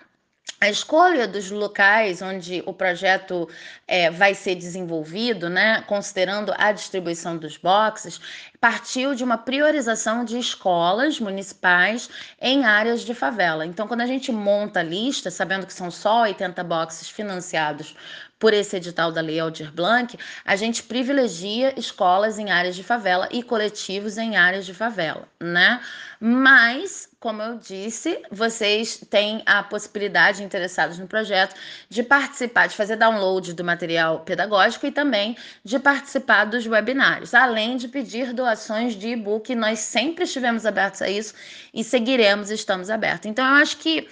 A 0.61 0.69
escolha 0.69 1.27
dos 1.27 1.49
locais 1.49 2.21
onde 2.21 2.61
o 2.67 2.73
projeto 2.73 3.49
é, 3.87 4.11
vai 4.11 4.35
ser 4.35 4.53
desenvolvido, 4.53 5.49
né, 5.49 5.81
considerando 5.87 6.53
a 6.55 6.71
distribuição 6.71 7.35
dos 7.35 7.57
boxes, 7.57 8.21
partiu 8.59 9.15
de 9.15 9.23
uma 9.23 9.39
priorização 9.39 10.23
de 10.23 10.37
escolas 10.37 11.19
municipais 11.19 12.11
em 12.39 12.63
áreas 12.63 13.01
de 13.01 13.15
favela. 13.15 13.65
Então, 13.65 13.87
quando 13.87 14.01
a 14.01 14.05
gente 14.05 14.31
monta 14.31 14.81
a 14.81 14.83
lista, 14.83 15.31
sabendo 15.31 15.65
que 15.65 15.73
são 15.73 15.89
só 15.89 16.21
80 16.21 16.63
boxes 16.63 17.09
financiados 17.09 17.95
por 18.41 18.55
esse 18.55 18.75
edital 18.75 19.11
da 19.11 19.21
Lei 19.21 19.39
Aldir 19.39 19.71
Blanc, 19.71 20.17
a 20.43 20.55
gente 20.55 20.81
privilegia 20.81 21.79
escolas 21.79 22.39
em 22.39 22.49
áreas 22.49 22.75
de 22.75 22.83
favela 22.83 23.29
e 23.31 23.43
coletivos 23.43 24.17
em 24.17 24.35
áreas 24.35 24.65
de 24.65 24.73
favela, 24.73 25.27
né? 25.39 25.79
Mas, 26.19 27.07
como 27.19 27.41
eu 27.41 27.57
disse, 27.57 28.19
vocês 28.31 28.97
têm 29.09 29.41
a 29.45 29.61
possibilidade, 29.63 30.43
interessados 30.43 30.97
no 30.97 31.07
projeto, 31.07 31.55
de 31.87 32.03
participar, 32.03 32.67
de 32.67 32.75
fazer 32.75 32.95
download 32.95 33.53
do 33.53 33.63
material 33.63 34.19
pedagógico 34.19 34.85
e 34.87 34.91
também 34.91 35.35
de 35.63 35.79
participar 35.79 36.45
dos 36.45 36.65
webinários, 36.65 37.33
além 37.33 37.77
de 37.77 37.87
pedir 37.87 38.33
doações 38.33 38.93
de 38.95 39.09
e-book. 39.09 39.53
Nós 39.55 39.79
sempre 39.79 40.23
estivemos 40.23 40.65
abertos 40.65 41.01
a 41.01 41.09
isso 41.09 41.33
e 41.73 41.83
seguiremos, 41.83 42.51
estamos 42.51 42.89
abertos. 42.89 43.27
Então, 43.27 43.45
eu 43.45 43.61
acho 43.61 43.77
que 43.77 44.07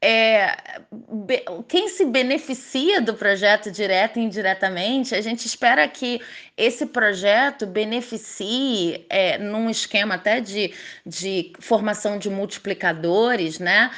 é, 0.00 0.56
quem 1.66 1.88
se 1.88 2.04
beneficia 2.04 3.00
do 3.00 3.14
projeto 3.14 3.70
direto 3.70 4.18
e 4.18 4.22
indiretamente, 4.22 5.14
a 5.14 5.20
gente 5.20 5.46
espera 5.46 5.88
que 5.88 6.20
esse 6.56 6.86
projeto 6.86 7.66
beneficie, 7.66 9.04
é, 9.08 9.38
num 9.38 9.68
esquema 9.68 10.14
até 10.14 10.40
de, 10.40 10.72
de 11.04 11.52
formação 11.58 12.16
de 12.16 12.30
multiplicadores, 12.30 13.58
né? 13.58 13.90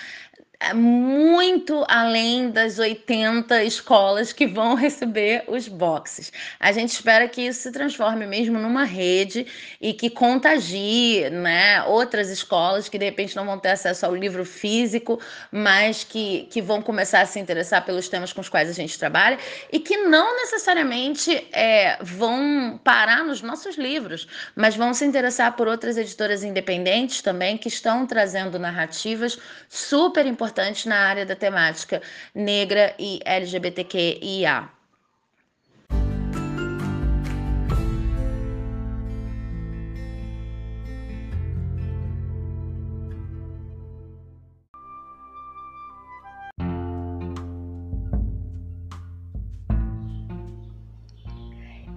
É 0.62 0.74
muito 0.74 1.86
além 1.88 2.50
das 2.50 2.78
80 2.78 3.64
escolas 3.64 4.30
que 4.30 4.46
vão 4.46 4.74
receber 4.74 5.42
os 5.48 5.66
boxes. 5.66 6.30
A 6.60 6.70
gente 6.70 6.90
espera 6.90 7.26
que 7.26 7.40
isso 7.40 7.62
se 7.62 7.72
transforme 7.72 8.26
mesmo 8.26 8.58
numa 8.58 8.84
rede 8.84 9.46
e 9.80 9.94
que 9.94 10.10
contagie 10.10 11.30
né, 11.30 11.82
outras 11.84 12.28
escolas 12.28 12.90
que 12.90 12.98
de 12.98 13.06
repente 13.06 13.34
não 13.34 13.46
vão 13.46 13.58
ter 13.58 13.70
acesso 13.70 14.04
ao 14.04 14.14
livro 14.14 14.44
físico, 14.44 15.18
mas 15.50 16.04
que, 16.04 16.46
que 16.50 16.60
vão 16.60 16.82
começar 16.82 17.22
a 17.22 17.26
se 17.26 17.40
interessar 17.40 17.82
pelos 17.86 18.10
temas 18.10 18.30
com 18.30 18.42
os 18.42 18.50
quais 18.50 18.68
a 18.68 18.74
gente 18.74 18.98
trabalha 18.98 19.38
e 19.72 19.80
que 19.80 19.96
não 19.96 20.36
necessariamente 20.36 21.48
é, 21.52 21.96
vão 22.02 22.78
parar 22.84 23.24
nos 23.24 23.40
nossos 23.40 23.78
livros, 23.78 24.28
mas 24.54 24.76
vão 24.76 24.92
se 24.92 25.06
interessar 25.06 25.56
por 25.56 25.66
outras 25.66 25.96
editoras 25.96 26.44
independentes 26.44 27.22
também 27.22 27.56
que 27.56 27.68
estão 27.68 28.06
trazendo 28.06 28.58
narrativas 28.58 29.38
super 29.66 30.26
importantes 30.26 30.49
importantes 30.50 30.84
na 30.84 30.96
área 30.96 31.24
da 31.24 31.36
temática 31.36 32.02
negra 32.34 32.94
e 32.98 33.20
LGBTQIA. 33.24 34.68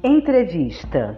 Entrevista 0.04 1.18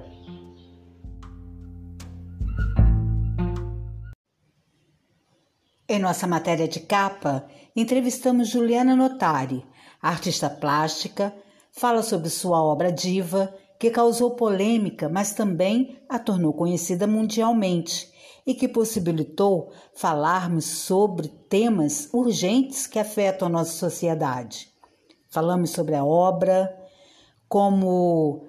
Em 5.87 5.99
nossa 5.99 6.25
matéria 6.25 6.67
de 6.67 6.79
capa, 6.79 7.45
entrevistamos 7.75 8.49
Juliana 8.49 8.95
Notari, 8.95 9.63
artista 10.01 10.49
plástica, 10.49 11.31
fala 11.71 12.01
sobre 12.01 12.31
sua 12.31 12.59
obra 12.59 12.91
Diva, 12.91 13.53
que 13.79 13.91
causou 13.91 14.31
polêmica, 14.31 15.07
mas 15.07 15.35
também 15.35 15.99
a 16.09 16.17
tornou 16.17 16.53
conhecida 16.53 17.05
mundialmente 17.05 18.11
e 18.47 18.55
que 18.55 18.67
possibilitou 18.67 19.71
falarmos 19.93 20.65
sobre 20.65 21.27
temas 21.27 22.09
urgentes 22.11 22.87
que 22.87 22.97
afetam 22.97 23.47
a 23.47 23.51
nossa 23.51 23.73
sociedade. 23.73 24.71
Falamos 25.29 25.69
sobre 25.69 25.93
a 25.93 26.03
obra, 26.03 26.75
como 27.47 28.47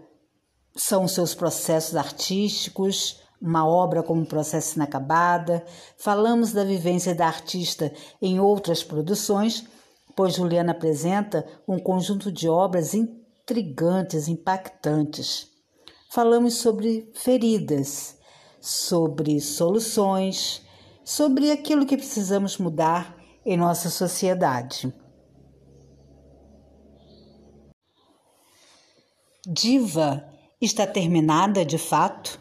são 0.74 1.07
seus 1.07 1.34
processos 1.34 1.97
artísticos, 1.97 3.20
uma 3.41 3.66
obra 3.66 4.03
como 4.03 4.26
processo 4.26 4.76
inacabada, 4.76 5.64
falamos 5.97 6.53
da 6.53 6.64
vivência 6.64 7.14
da 7.14 7.26
artista 7.26 7.93
em 8.20 8.41
outras 8.41 8.82
produções, 8.82 9.66
pois 10.14 10.34
Juliana 10.34 10.72
apresenta 10.72 11.47
um 11.68 11.78
conjunto 11.78 12.32
de 12.32 12.49
obras 12.49 12.95
intrigantes, 12.95 14.28
impactantes. 14.28 15.49
Falamos 16.11 16.55
sobre 16.55 17.11
feridas, 17.14 18.16
sobre 18.61 19.41
soluções, 19.41 20.62
sobre 21.05 21.51
aquilo 21.51 21.87
que 21.87 21.97
precisamos 21.97 22.57
mudar 22.59 23.16
em 23.45 23.57
nossa 23.57 23.91
sociedade. 23.91 24.93
Diva 29.47 30.28
está 30.61 30.84
terminada 30.84 31.64
de 31.64 31.78
fato? 31.78 32.41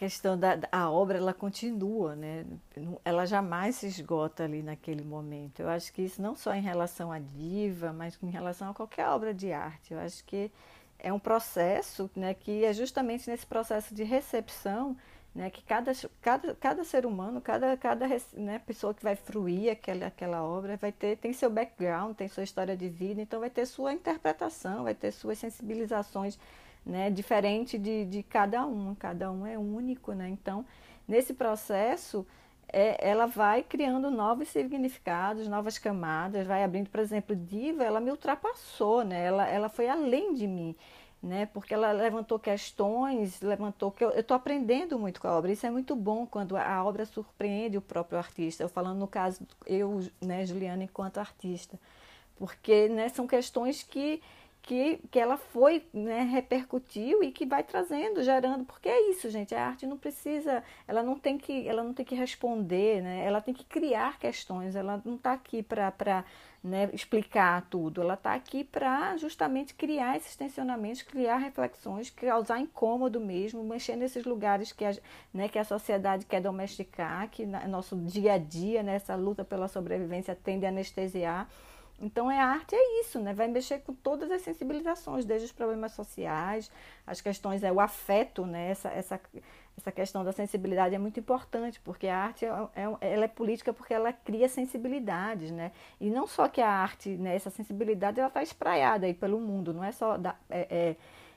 Questão 0.00 0.38
da 0.38 0.58
a 0.72 0.90
obra 0.90 1.18
ela 1.18 1.34
continua, 1.34 2.16
né? 2.16 2.46
Ela 3.04 3.26
jamais 3.26 3.76
se 3.76 3.86
esgota 3.86 4.44
ali 4.44 4.62
naquele 4.62 5.04
momento. 5.04 5.60
Eu 5.60 5.68
acho 5.68 5.92
que 5.92 6.00
isso 6.00 6.22
não 6.22 6.34
só 6.34 6.54
em 6.54 6.62
relação 6.62 7.12
à 7.12 7.18
diva, 7.18 7.92
mas 7.92 8.18
em 8.22 8.30
relação 8.30 8.70
a 8.70 8.74
qualquer 8.74 9.06
obra 9.08 9.34
de 9.34 9.52
arte. 9.52 9.92
Eu 9.92 10.00
acho 10.00 10.24
que 10.24 10.50
é 10.98 11.12
um 11.12 11.18
processo, 11.18 12.10
né, 12.16 12.32
que 12.32 12.64
é 12.64 12.72
justamente 12.72 13.28
nesse 13.28 13.44
processo 13.44 13.94
de 13.94 14.02
recepção 14.02 14.96
né, 15.34 15.50
que 15.50 15.62
cada, 15.62 15.92
cada, 16.22 16.54
cada 16.54 16.82
ser 16.82 17.04
humano, 17.04 17.38
cada, 17.38 17.76
cada 17.76 18.06
né, 18.32 18.58
pessoa 18.58 18.94
que 18.94 19.02
vai 19.02 19.16
fruir 19.16 19.70
aquela, 19.70 20.06
aquela 20.06 20.42
obra 20.42 20.78
vai 20.78 20.92
ter 20.92 21.18
tem 21.18 21.34
seu 21.34 21.50
background, 21.50 22.16
tem 22.16 22.26
sua 22.26 22.42
história 22.42 22.74
de 22.74 22.88
vida, 22.88 23.20
então 23.20 23.38
vai 23.38 23.50
ter 23.50 23.66
sua 23.66 23.92
interpretação, 23.92 24.84
vai 24.84 24.94
ter 24.94 25.12
suas 25.12 25.38
sensibilizações 25.38 26.38
né, 26.84 27.10
diferente 27.10 27.78
de, 27.78 28.04
de 28.04 28.22
cada 28.22 28.66
um, 28.66 28.94
cada 28.94 29.30
um 29.30 29.46
é 29.46 29.58
único, 29.58 30.12
né? 30.12 30.28
Então, 30.28 30.64
nesse 31.06 31.34
processo, 31.34 32.26
é, 32.72 33.08
ela 33.08 33.26
vai 33.26 33.62
criando 33.62 34.10
novos 34.10 34.48
significados, 34.48 35.48
novas 35.48 35.78
camadas, 35.78 36.46
vai 36.46 36.64
abrindo, 36.64 36.88
por 36.88 37.00
exemplo, 37.00 37.36
Diva, 37.36 37.84
ela 37.84 38.00
me 38.00 38.10
ultrapassou, 38.10 39.04
né? 39.04 39.24
Ela, 39.24 39.48
ela 39.48 39.68
foi 39.68 39.88
além 39.88 40.34
de 40.34 40.46
mim 40.46 40.76
né? 41.22 41.46
Porque 41.46 41.74
ela 41.74 41.92
levantou 41.92 42.38
questões, 42.38 43.40
levantou 43.42 43.90
que 43.90 44.02
eu 44.02 44.10
estou 44.10 44.34
aprendendo 44.34 44.98
muito 44.98 45.20
com 45.20 45.28
a 45.28 45.36
obra. 45.36 45.52
Isso 45.52 45.66
é 45.66 45.70
muito 45.70 45.94
bom 45.94 46.26
quando 46.26 46.56
a 46.56 46.84
obra 46.84 47.04
surpreende 47.04 47.76
o 47.76 47.82
próprio 47.82 48.18
artista. 48.18 48.62
Eu 48.62 48.68
falando 48.68 48.98
no 48.98 49.06
caso 49.06 49.46
eu, 49.66 50.00
né, 50.20 50.46
Juliana, 50.46 50.84
enquanto 50.84 51.18
artista, 51.18 51.78
porque 52.36 52.88
né, 52.88 53.08
são 53.10 53.26
questões 53.26 53.82
que 53.82 54.22
que, 54.62 55.00
que 55.10 55.18
ela 55.18 55.36
foi, 55.36 55.84
né, 55.92 56.22
repercutiu 56.22 57.22
e 57.22 57.32
que 57.32 57.46
vai 57.46 57.62
trazendo, 57.62 58.22
gerando, 58.22 58.64
porque 58.64 58.88
é 58.88 59.10
isso, 59.10 59.30
gente, 59.30 59.54
a 59.54 59.66
arte 59.66 59.86
não 59.86 59.96
precisa, 59.96 60.62
ela 60.86 61.02
não 61.02 61.18
tem 61.18 61.38
que, 61.38 61.66
ela 61.66 61.82
não 61.82 61.94
tem 61.94 62.04
que 62.04 62.14
responder, 62.14 63.02
né, 63.02 63.24
ela 63.24 63.40
tem 63.40 63.54
que 63.54 63.64
criar 63.64 64.18
questões, 64.18 64.76
ela 64.76 65.00
não 65.04 65.16
está 65.16 65.32
aqui 65.32 65.62
para 65.62 66.24
né, 66.62 66.90
explicar 66.92 67.66
tudo. 67.70 68.02
Ela 68.02 68.14
está 68.14 68.34
aqui 68.34 68.64
para 68.64 69.16
justamente 69.16 69.74
criar 69.74 70.16
esses 70.16 70.36
tensionamentos, 70.36 71.02
criar 71.02 71.38
reflexões, 71.38 72.10
causar 72.10 72.60
incômodo 72.60 73.18
mesmo, 73.18 73.64
mexer 73.64 73.96
nesses 73.96 74.24
lugares 74.24 74.72
que 74.72 74.84
a, 74.84 74.94
né, 75.32 75.48
que 75.48 75.58
a 75.58 75.64
sociedade 75.64 76.26
quer 76.26 76.40
domesticar, 76.40 77.28
que 77.30 77.46
na, 77.46 77.66
nosso 77.66 77.96
dia 77.96 78.34
a 78.34 78.38
dia, 78.38 78.82
nessa 78.82 79.16
né, 79.16 79.22
luta 79.22 79.44
pela 79.44 79.68
sobrevivência, 79.68 80.34
tende 80.34 80.66
a 80.66 80.68
anestesiar. 80.68 81.48
Então, 82.00 82.30
é 82.30 82.40
a 82.40 82.46
arte 82.46 82.74
é 82.74 83.00
isso, 83.00 83.20
né? 83.20 83.34
Vai 83.34 83.46
mexer 83.46 83.80
com 83.80 83.92
todas 83.92 84.30
as 84.30 84.40
sensibilizações, 84.40 85.24
desde 85.24 85.46
os 85.46 85.52
problemas 85.52 85.92
sociais, 85.92 86.70
as 87.06 87.20
questões, 87.20 87.62
é 87.62 87.70
o 87.70 87.78
afeto, 87.78 88.46
né? 88.46 88.70
Essa, 88.70 88.88
essa, 88.88 89.20
essa 89.76 89.92
questão 89.92 90.24
da 90.24 90.32
sensibilidade 90.32 90.94
é 90.94 90.98
muito 90.98 91.20
importante, 91.20 91.78
porque 91.80 92.06
a 92.06 92.16
arte 92.16 92.46
é, 92.46 92.48
é, 92.74 93.12
ela 93.12 93.24
é 93.24 93.28
política 93.28 93.72
porque 93.72 93.92
ela 93.92 94.12
cria 94.12 94.48
sensibilidades, 94.48 95.50
né? 95.50 95.72
E 96.00 96.08
não 96.08 96.26
só 96.26 96.48
que 96.48 96.62
a 96.62 96.70
arte, 96.70 97.10
né, 97.10 97.36
essa 97.36 97.50
sensibilidade, 97.50 98.18
ela 98.18 98.28
está 98.28 98.42
espraiada 98.42 99.06
aí 99.06 99.12
pelo 99.12 99.38
mundo, 99.38 99.74
não 99.74 99.84
é 99.84 99.92
só 99.92 100.16
da, 100.16 100.36
é, 100.48 100.66
é, 100.70 100.96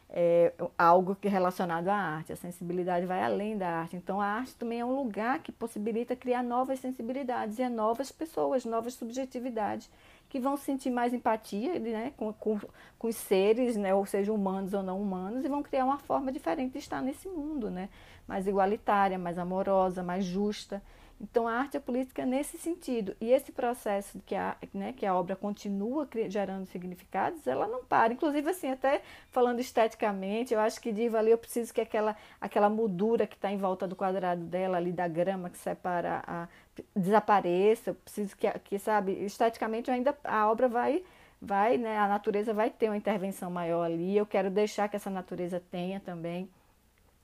é, 0.09 0.53
algo 0.77 1.15
que 1.15 1.27
é 1.27 1.31
relacionado 1.31 1.89
à 1.89 1.95
arte, 1.95 2.31
a 2.31 2.35
sensibilidade 2.37 3.05
vai 3.05 3.21
além 3.21 3.57
da 3.57 3.67
arte. 3.67 3.97
Então, 3.97 4.21
a 4.21 4.27
arte 4.27 4.55
também 4.55 4.79
é 4.79 4.85
um 4.85 4.95
lugar 4.95 5.39
que 5.39 5.51
possibilita 5.51 6.15
criar 6.15 6.43
novas 6.43 6.79
sensibilidades 6.79 7.59
e 7.59 7.67
novas 7.67 8.11
pessoas, 8.11 8.63
novas 8.63 8.93
subjetividades 8.93 9.89
que 10.33 10.39
vão 10.39 10.57
sentir 10.57 10.89
mais 10.89 11.13
empatia 11.13 11.77
né, 11.77 12.11
com, 12.17 12.33
com, 12.33 12.59
com, 12.97 13.07
os 13.07 13.15
seres, 13.15 13.77
né, 13.77 13.93
ou 13.93 14.03
seja, 14.03 14.33
humanos 14.33 14.73
ou 14.73 14.81
não 14.81 14.99
humanos, 14.99 15.45
e 15.45 15.47
vão 15.47 15.61
criar 15.61 15.85
uma 15.85 15.99
forma 15.99 16.31
diferente 16.31 16.71
de 16.71 16.79
estar 16.79 17.03
nesse 17.03 17.29
mundo, 17.29 17.69
né, 17.69 17.87
mais 18.27 18.47
igualitária, 18.47 19.15
mais 19.19 19.37
amorosa, 19.37 20.01
mais 20.01 20.25
justa. 20.25 20.81
Então, 21.23 21.47
a 21.47 21.53
arte 21.53 21.77
a 21.77 21.79
política 21.79 22.25
nesse 22.25 22.57
sentido. 22.57 23.15
E 23.21 23.31
esse 23.31 23.49
processo 23.53 24.19
que 24.25 24.35
a, 24.35 24.57
né, 24.73 24.91
que 24.91 25.05
a 25.05 25.15
obra 25.15 25.37
continua 25.37 26.05
gerando 26.27 26.65
significados, 26.65 27.47
ela 27.47 27.65
não 27.65 27.81
para. 27.85 28.11
Inclusive, 28.11 28.49
assim, 28.49 28.69
até 28.69 29.01
falando 29.31 29.61
esteticamente, 29.61 30.53
eu 30.53 30.59
acho 30.59 30.81
que 30.81 30.91
Diva 30.91 31.19
ali, 31.19 31.31
eu 31.31 31.37
preciso 31.37 31.73
que 31.73 31.79
aquela, 31.79 32.13
aquela 32.41 32.69
moldura 32.69 33.25
que 33.25 33.35
está 33.35 33.49
em 33.49 33.57
volta 33.57 33.87
do 33.87 33.95
quadrado 33.95 34.43
dela, 34.43 34.75
ali 34.75 34.91
da 34.91 35.07
grama 35.07 35.49
que 35.49 35.57
separa, 35.57 36.21
a, 36.27 36.47
desapareça. 36.93 37.91
Eu 37.91 37.95
preciso 37.95 38.35
que, 38.35 38.49
que, 38.59 38.77
sabe, 38.77 39.13
esteticamente 39.23 39.89
ainda 39.89 40.17
a 40.25 40.51
obra 40.51 40.67
vai 40.67 41.05
vai, 41.41 41.77
né, 41.77 41.97
a 41.97 42.07
natureza 42.07 42.53
vai 42.53 42.69
ter 42.69 42.87
uma 42.87 42.95
intervenção 42.97 43.51
maior 43.51 43.83
ali. 43.85 44.15
Eu 44.15 44.25
quero 44.25 44.49
deixar 44.49 44.87
que 44.89 44.95
essa 44.95 45.09
natureza 45.09 45.61
tenha 45.71 45.99
também. 45.99 46.49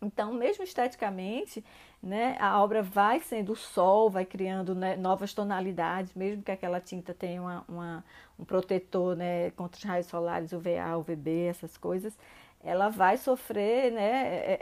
Então, 0.02 0.34
mesmo 0.34 0.64
esteticamente, 0.64 1.64
né, 2.02 2.38
a 2.40 2.62
obra 2.64 2.82
vai 2.82 3.20
sendo 3.20 3.52
o 3.52 3.56
sol, 3.56 4.10
vai 4.10 4.26
criando 4.26 4.74
né, 4.74 4.96
novas 4.96 5.34
tonalidades, 5.34 6.14
mesmo 6.14 6.42
que 6.42 6.52
aquela 6.52 6.80
tinta 6.80 7.14
tenha 7.14 7.42
uma, 7.42 7.66
uma, 7.68 8.06
um 8.40 8.46
protetor 8.46 9.16
né, 9.16 9.52
contra 9.52 9.78
os 9.78 9.84
raios 9.84 10.08
solares, 10.08 10.54
UVA, 10.54 10.98
UVB, 10.98 11.48
essas 11.48 11.78
coisas, 11.78 12.18
ela 12.64 12.90
vai 12.90 13.18
sofrer 13.18 13.92
né, 13.92 14.60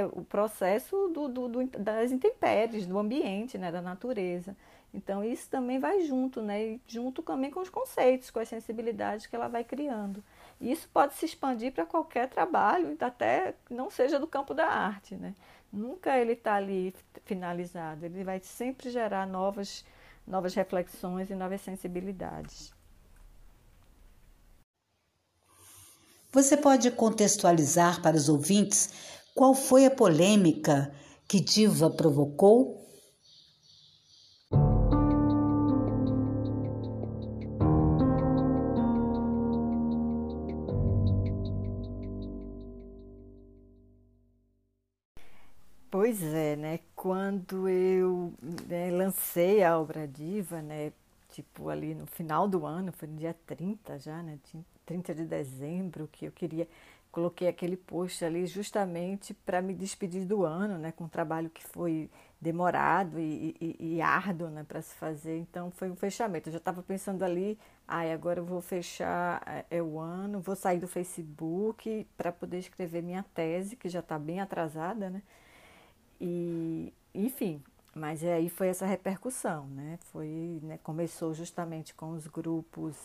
é 0.00 0.06
o 0.12 0.22
processo 0.24 1.08
do, 1.08 1.28
do, 1.28 1.48
do, 1.48 1.66
das 1.78 2.10
intempéries, 2.10 2.86
do 2.86 2.98
ambiente, 2.98 3.58
né, 3.58 3.70
da 3.70 3.80
natureza. 3.80 4.56
Então, 4.94 5.24
isso 5.24 5.48
também 5.48 5.78
vai 5.78 6.02
junto, 6.02 6.42
né, 6.42 6.78
junto 6.86 7.22
também 7.22 7.50
com 7.50 7.60
os 7.60 7.70
conceitos, 7.70 8.30
com 8.30 8.40
as 8.40 8.48
sensibilidades 8.48 9.26
que 9.26 9.34
ela 9.34 9.48
vai 9.48 9.64
criando. 9.64 10.22
Isso 10.60 10.88
pode 10.92 11.14
se 11.14 11.24
expandir 11.24 11.72
para 11.72 11.86
qualquer 11.86 12.28
trabalho, 12.28 12.96
até 13.00 13.54
não 13.70 13.90
seja 13.90 14.18
do 14.18 14.26
campo 14.26 14.52
da 14.52 14.66
arte, 14.66 15.16
né? 15.16 15.34
Nunca 15.72 16.18
ele 16.18 16.32
está 16.32 16.54
ali 16.56 16.94
finalizado, 17.24 18.04
ele 18.04 18.22
vai 18.22 18.40
sempre 18.40 18.90
gerar 18.90 19.26
novas, 19.26 19.84
novas 20.26 20.54
reflexões 20.54 21.30
e 21.30 21.34
novas 21.34 21.62
sensibilidades. 21.62 22.72
Você 26.30 26.56
pode 26.56 26.90
contextualizar 26.90 28.02
para 28.02 28.16
os 28.16 28.28
ouvintes 28.28 28.90
qual 29.34 29.54
foi 29.54 29.86
a 29.86 29.90
polêmica 29.90 30.94
que 31.26 31.40
Diva 31.40 31.90
provocou? 31.90 32.81
Pois 46.12 46.22
é, 46.34 46.56
né? 46.56 46.78
Quando 46.94 47.66
eu 47.66 48.34
né, 48.68 48.90
lancei 48.90 49.64
a 49.64 49.78
obra 49.78 50.06
Diva, 50.06 50.60
né? 50.60 50.92
Tipo 51.30 51.70
ali 51.70 51.94
no 51.94 52.06
final 52.06 52.46
do 52.46 52.66
ano, 52.66 52.92
foi 52.92 53.08
no 53.08 53.16
dia 53.16 53.34
30 53.46 53.98
já, 53.98 54.22
né? 54.22 54.38
30 54.84 55.14
de 55.14 55.24
dezembro, 55.24 56.06
que 56.12 56.26
eu 56.26 56.30
queria, 56.30 56.68
coloquei 57.10 57.48
aquele 57.48 57.78
post 57.78 58.22
ali 58.26 58.46
justamente 58.46 59.32
para 59.32 59.62
me 59.62 59.72
despedir 59.72 60.26
do 60.26 60.44
ano, 60.44 60.76
né? 60.76 60.92
Com 60.92 61.04
um 61.04 61.08
trabalho 61.08 61.48
que 61.48 61.64
foi 61.64 62.10
demorado 62.38 63.18
e, 63.18 63.56
e, 63.58 63.96
e 63.96 64.02
árduo, 64.02 64.50
né? 64.50 64.66
Para 64.68 64.82
se 64.82 64.94
fazer. 64.96 65.38
Então 65.38 65.70
foi 65.70 65.90
um 65.90 65.96
fechamento. 65.96 66.50
Eu 66.50 66.52
já 66.52 66.58
estava 66.58 66.82
pensando 66.82 67.22
ali, 67.22 67.58
ai, 67.88 68.12
agora 68.12 68.38
eu 68.38 68.44
vou 68.44 68.60
fechar 68.60 69.42
é, 69.46 69.78
é 69.78 69.82
o 69.82 69.98
ano, 69.98 70.40
vou 70.40 70.56
sair 70.56 70.78
do 70.78 70.86
Facebook 70.86 72.06
para 72.18 72.30
poder 72.30 72.58
escrever 72.58 73.02
minha 73.02 73.24
tese, 73.34 73.76
que 73.76 73.88
já 73.88 74.00
está 74.00 74.18
bem 74.18 74.40
atrasada, 74.40 75.08
né? 75.08 75.22
E, 76.24 76.92
enfim, 77.12 77.60
mas 77.92 78.22
aí 78.22 78.48
foi 78.48 78.68
essa 78.68 78.86
repercussão, 78.86 79.66
né? 79.66 79.98
Foi, 80.12 80.60
né, 80.62 80.78
começou 80.84 81.34
justamente 81.34 81.92
com 81.94 82.10
os 82.12 82.28
grupos, 82.28 82.96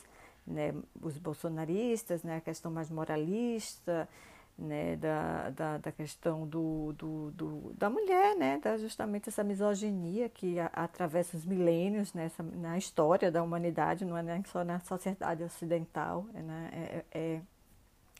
né, 0.45 0.71
os 1.01 1.17
bolsonaristas, 1.17 2.21
né, 2.21 2.37
a 2.37 2.41
questão 2.41 2.71
mais 2.71 2.91
moralista, 2.91 4.07
né, 4.55 4.95
da, 4.97 5.49
da, 5.49 5.77
da 5.79 5.91
questão 5.91 6.47
do, 6.47 6.93
do, 6.93 7.31
do, 7.31 7.73
da 7.73 7.89
mulher, 7.89 8.35
né, 8.35 8.59
da 8.59 8.77
justamente 8.77 9.29
essa 9.29 9.43
misoginia 9.43 10.29
que 10.29 10.59
a, 10.59 10.67
atravessa 10.67 11.35
os 11.35 11.43
milênios 11.45 12.13
nessa, 12.13 12.43
na 12.43 12.77
história 12.77 13.31
da 13.31 13.41
humanidade, 13.41 14.05
não 14.05 14.15
é 14.15 14.21
nem 14.21 14.43
só 14.45 14.63
na 14.63 14.79
sociedade 14.81 15.43
ocidental, 15.43 16.27
é, 16.35 16.41
né, 16.41 16.69
é, 16.71 17.05
é, 17.19 17.41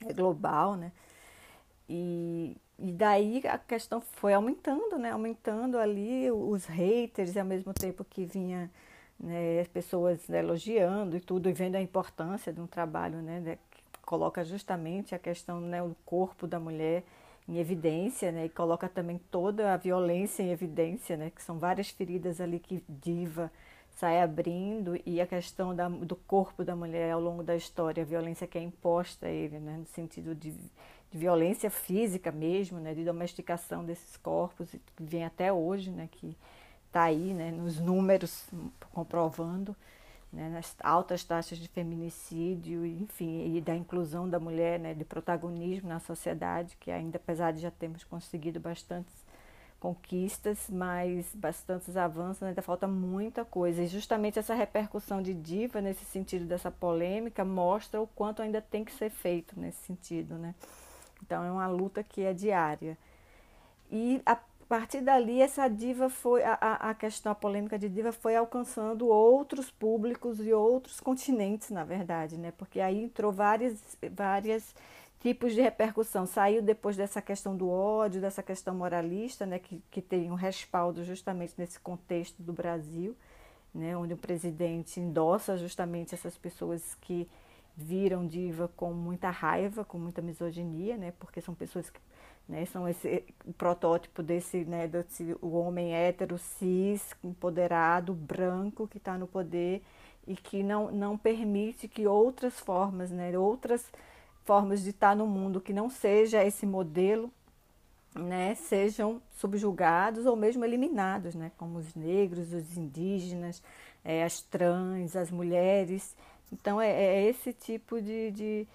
é 0.08 0.14
global, 0.14 0.76
né? 0.76 0.92
E, 1.90 2.58
e 2.80 2.92
daí 2.92 3.42
a 3.48 3.58
questão 3.58 4.00
foi 4.00 4.34
aumentando, 4.34 4.98
né? 4.98 5.12
Aumentando 5.12 5.78
ali 5.78 6.32
os 6.32 6.66
haters 6.66 7.36
e 7.36 7.40
ao 7.40 7.46
mesmo 7.46 7.74
tempo 7.74 8.04
que 8.04 8.26
vinha 8.26 8.70
né, 9.20 9.60
as 9.62 9.68
pessoas 9.68 10.30
elogiando 10.30 11.18
e 11.18 11.20
tudo, 11.20 11.50
e 11.50 11.54
vendo 11.54 11.76
a 11.76 11.82
importância 11.82 12.54
de 12.54 12.62
um 12.62 12.68
trabalho 12.68 13.18
né, 13.22 13.40
né, 13.40 13.58
que 13.72 13.82
coloca 14.06 14.44
justamente 14.44 15.16
a 15.16 15.20
questão 15.20 15.60
né, 15.60 15.82
do 15.82 15.96
corpo 16.06 16.46
da 16.46 16.60
mulher 16.60 17.04
em 17.48 17.58
evidência, 17.58 18.32
né, 18.32 18.46
e 18.46 18.50
coloca 18.50 18.88
também 18.88 19.20
toda 19.32 19.74
a 19.74 19.78
violência 19.78 20.44
em 20.44 20.52
evidência, 20.52 21.18
né, 21.18 21.32
que 21.32 21.42
são 21.42 21.58
várias 21.58 21.90
feridas 21.90 22.40
ali 22.42 22.60
que 22.60 22.84
Diva 22.88 23.52
sai 23.90 24.22
abrindo, 24.22 25.00
e 25.06 25.20
a 25.20 25.26
questão 25.26 25.76
da, 25.76 25.90
do 25.90 26.16
corpo 26.16 26.64
da 26.64 26.76
mulher 26.76 27.12
ao 27.12 27.20
longo 27.20 27.42
da 27.42 27.56
história, 27.56 28.04
a 28.04 28.06
violência 28.06 28.46
que 28.46 28.58
é 28.58 28.62
imposta 28.62 29.26
a 29.26 29.30
ele, 29.30 29.58
né, 29.60 29.78
no 29.78 29.86
sentido 29.88 30.36
de 30.36 30.54
de 31.12 31.18
violência 31.18 31.70
física 31.70 32.32
mesmo, 32.32 32.80
né, 32.80 32.94
de 32.94 33.04
domesticação 33.04 33.84
desses 33.84 34.18
corpos, 34.18 34.70
que 34.70 35.04
vem 35.04 35.26
até 35.26 35.52
hoje, 35.52 35.90
né, 35.90 36.08
que 36.12 36.36
está 36.88 37.04
aí 37.04 37.34
né, 37.34 37.52
nos 37.52 37.80
números 37.80 38.48
comprovando 38.92 39.76
né, 40.32 40.50
nas 40.50 40.76
altas 40.82 41.24
taxas 41.24 41.58
de 41.58 41.68
feminicídio, 41.68 42.86
enfim, 42.86 43.56
e 43.56 43.62
da 43.62 43.76
inclusão 43.76 44.30
da 44.30 44.40
mulher, 44.40 44.80
né, 44.80 44.94
de 44.94 45.06
protagonismo 45.06 45.88
na 45.88 46.00
sociedade, 46.00 46.76
que 46.80 46.92
ainda, 46.92 47.18
apesar 47.18 47.52
de 47.54 47.60
já 47.60 47.72
termos 47.72 48.04
conseguido 48.04 48.60
bastantes 48.60 49.26
conquistas, 49.80 50.70
mas 50.70 51.28
bastantes 51.36 51.96
avanços, 51.96 52.44
ainda 52.44 52.62
falta 52.62 52.88
muita 52.88 53.46
coisa. 53.46 53.84
E 53.84 53.88
justamente 53.88 54.40
essa 54.40 54.56
repercussão 54.56 55.22
de 55.22 55.34
diva, 55.34 55.80
nesse 55.82 56.04
sentido 56.06 56.46
dessa 56.46 56.72
polêmica, 56.72 57.46
mostra 57.46 58.02
o 58.02 58.08
quanto 58.08 58.42
ainda 58.42 58.62
tem 58.62 58.84
que 58.84 58.92
ser 58.92 59.10
feito 59.10 59.60
nesse 59.60 59.80
sentido, 59.86 60.36
né? 60.36 60.56
Então 61.28 61.44
é 61.44 61.52
uma 61.52 61.68
luta 61.68 62.02
que 62.02 62.24
é 62.24 62.34
diária. 62.34 62.98
E 63.92 64.22
a 64.26 64.38
partir 64.68 65.02
dali, 65.02 65.42
essa 65.42 65.68
diva 65.68 66.10
foi, 66.10 66.42
a, 66.44 66.54
a 66.54 66.94
questão, 66.94 67.32
a 67.34 67.36
polêmica 67.36 67.78
de 67.78 67.90
diva 67.90 68.14
foi 68.14 68.36
alcançando 68.36 69.08
outros 69.08 69.70
públicos 69.70 70.40
e 70.40 70.54
outros 70.54 71.02
continentes, 71.02 71.70
na 71.70 71.84
verdade, 71.84 72.38
né? 72.38 72.52
Porque 72.58 72.80
aí 72.80 73.04
entrou 73.04 73.32
várias, 73.32 73.82
várias 74.12 74.74
tipos 75.20 75.54
de 75.54 75.62
repercussão. 75.62 76.26
Saiu 76.26 76.62
depois 76.62 76.96
dessa 76.96 77.22
questão 77.22 77.56
do 77.56 77.70
ódio, 77.70 78.22
dessa 78.22 78.42
questão 78.42 78.74
moralista, 78.74 79.46
né, 79.46 79.60
que, 79.60 79.84
que 79.92 80.02
tem 80.02 80.32
um 80.32 80.36
respaldo 80.36 81.04
justamente 81.04 81.54
nesse 81.58 81.80
contexto 81.80 82.42
do 82.42 82.54
Brasil, 82.54 83.16
né, 83.74 83.98
onde 83.98 84.14
o 84.14 84.18
presidente 84.18 85.00
endossa 85.00 85.58
justamente 85.58 86.16
essas 86.16 86.38
pessoas 86.38 86.96
que 87.02 87.28
viram 87.78 88.26
diva 88.26 88.68
com 88.76 88.92
muita 88.92 89.30
raiva, 89.30 89.86
com 89.86 90.00
muita 90.00 90.20
misoginia, 90.22 90.98
né, 90.98 91.14
porque 91.20 91.40
são 91.40 91.54
pessoas 91.54 91.90
que 91.92 92.00
né, 92.50 92.66
são 92.66 92.88
esse 92.88 93.24
o 93.46 93.54
protótipo 93.54 94.24
desse, 94.24 94.66
né, 94.66 94.88
desse, 94.88 95.36
o 95.42 95.50
homem 95.58 95.94
hétero, 95.94 96.38
cis, 96.38 97.14
empoderado, 97.24 98.14
branco, 98.14 98.88
que 98.88 98.98
está 98.98 99.18
no 99.18 99.28
poder 99.28 99.84
e 100.26 100.36
que 100.36 100.64
não, 100.64 100.92
não 100.92 101.18
permite 101.18 101.88
que 101.88 102.08
outras 102.08 102.60
formas, 102.60 103.12
né, 103.12 103.38
outras 103.38 103.86
formas 104.44 104.82
de 104.82 104.90
estar 104.90 105.16
no 105.16 105.28
mundo 105.28 105.62
que 105.62 105.74
não 105.74 105.90
seja 105.90 106.44
esse 106.44 106.66
modelo, 106.66 107.32
né, 108.16 108.56
sejam 108.56 109.22
subjugados 109.30 110.26
ou 110.26 110.36
mesmo 110.36 110.66
eliminados, 110.66 111.36
né, 111.36 111.52
como 111.58 111.78
os 111.78 111.94
negros, 111.94 112.54
os 112.54 112.76
indígenas, 112.76 113.62
é, 114.04 114.24
as 114.24 114.42
trans, 114.42 115.16
as 115.16 115.30
mulheres. 115.30 116.16
Então 116.52 116.80
é, 116.80 116.90
é 116.90 117.26
esse 117.28 117.54
tipo 117.54 118.02
de, 118.02 118.32
de, 118.32 118.68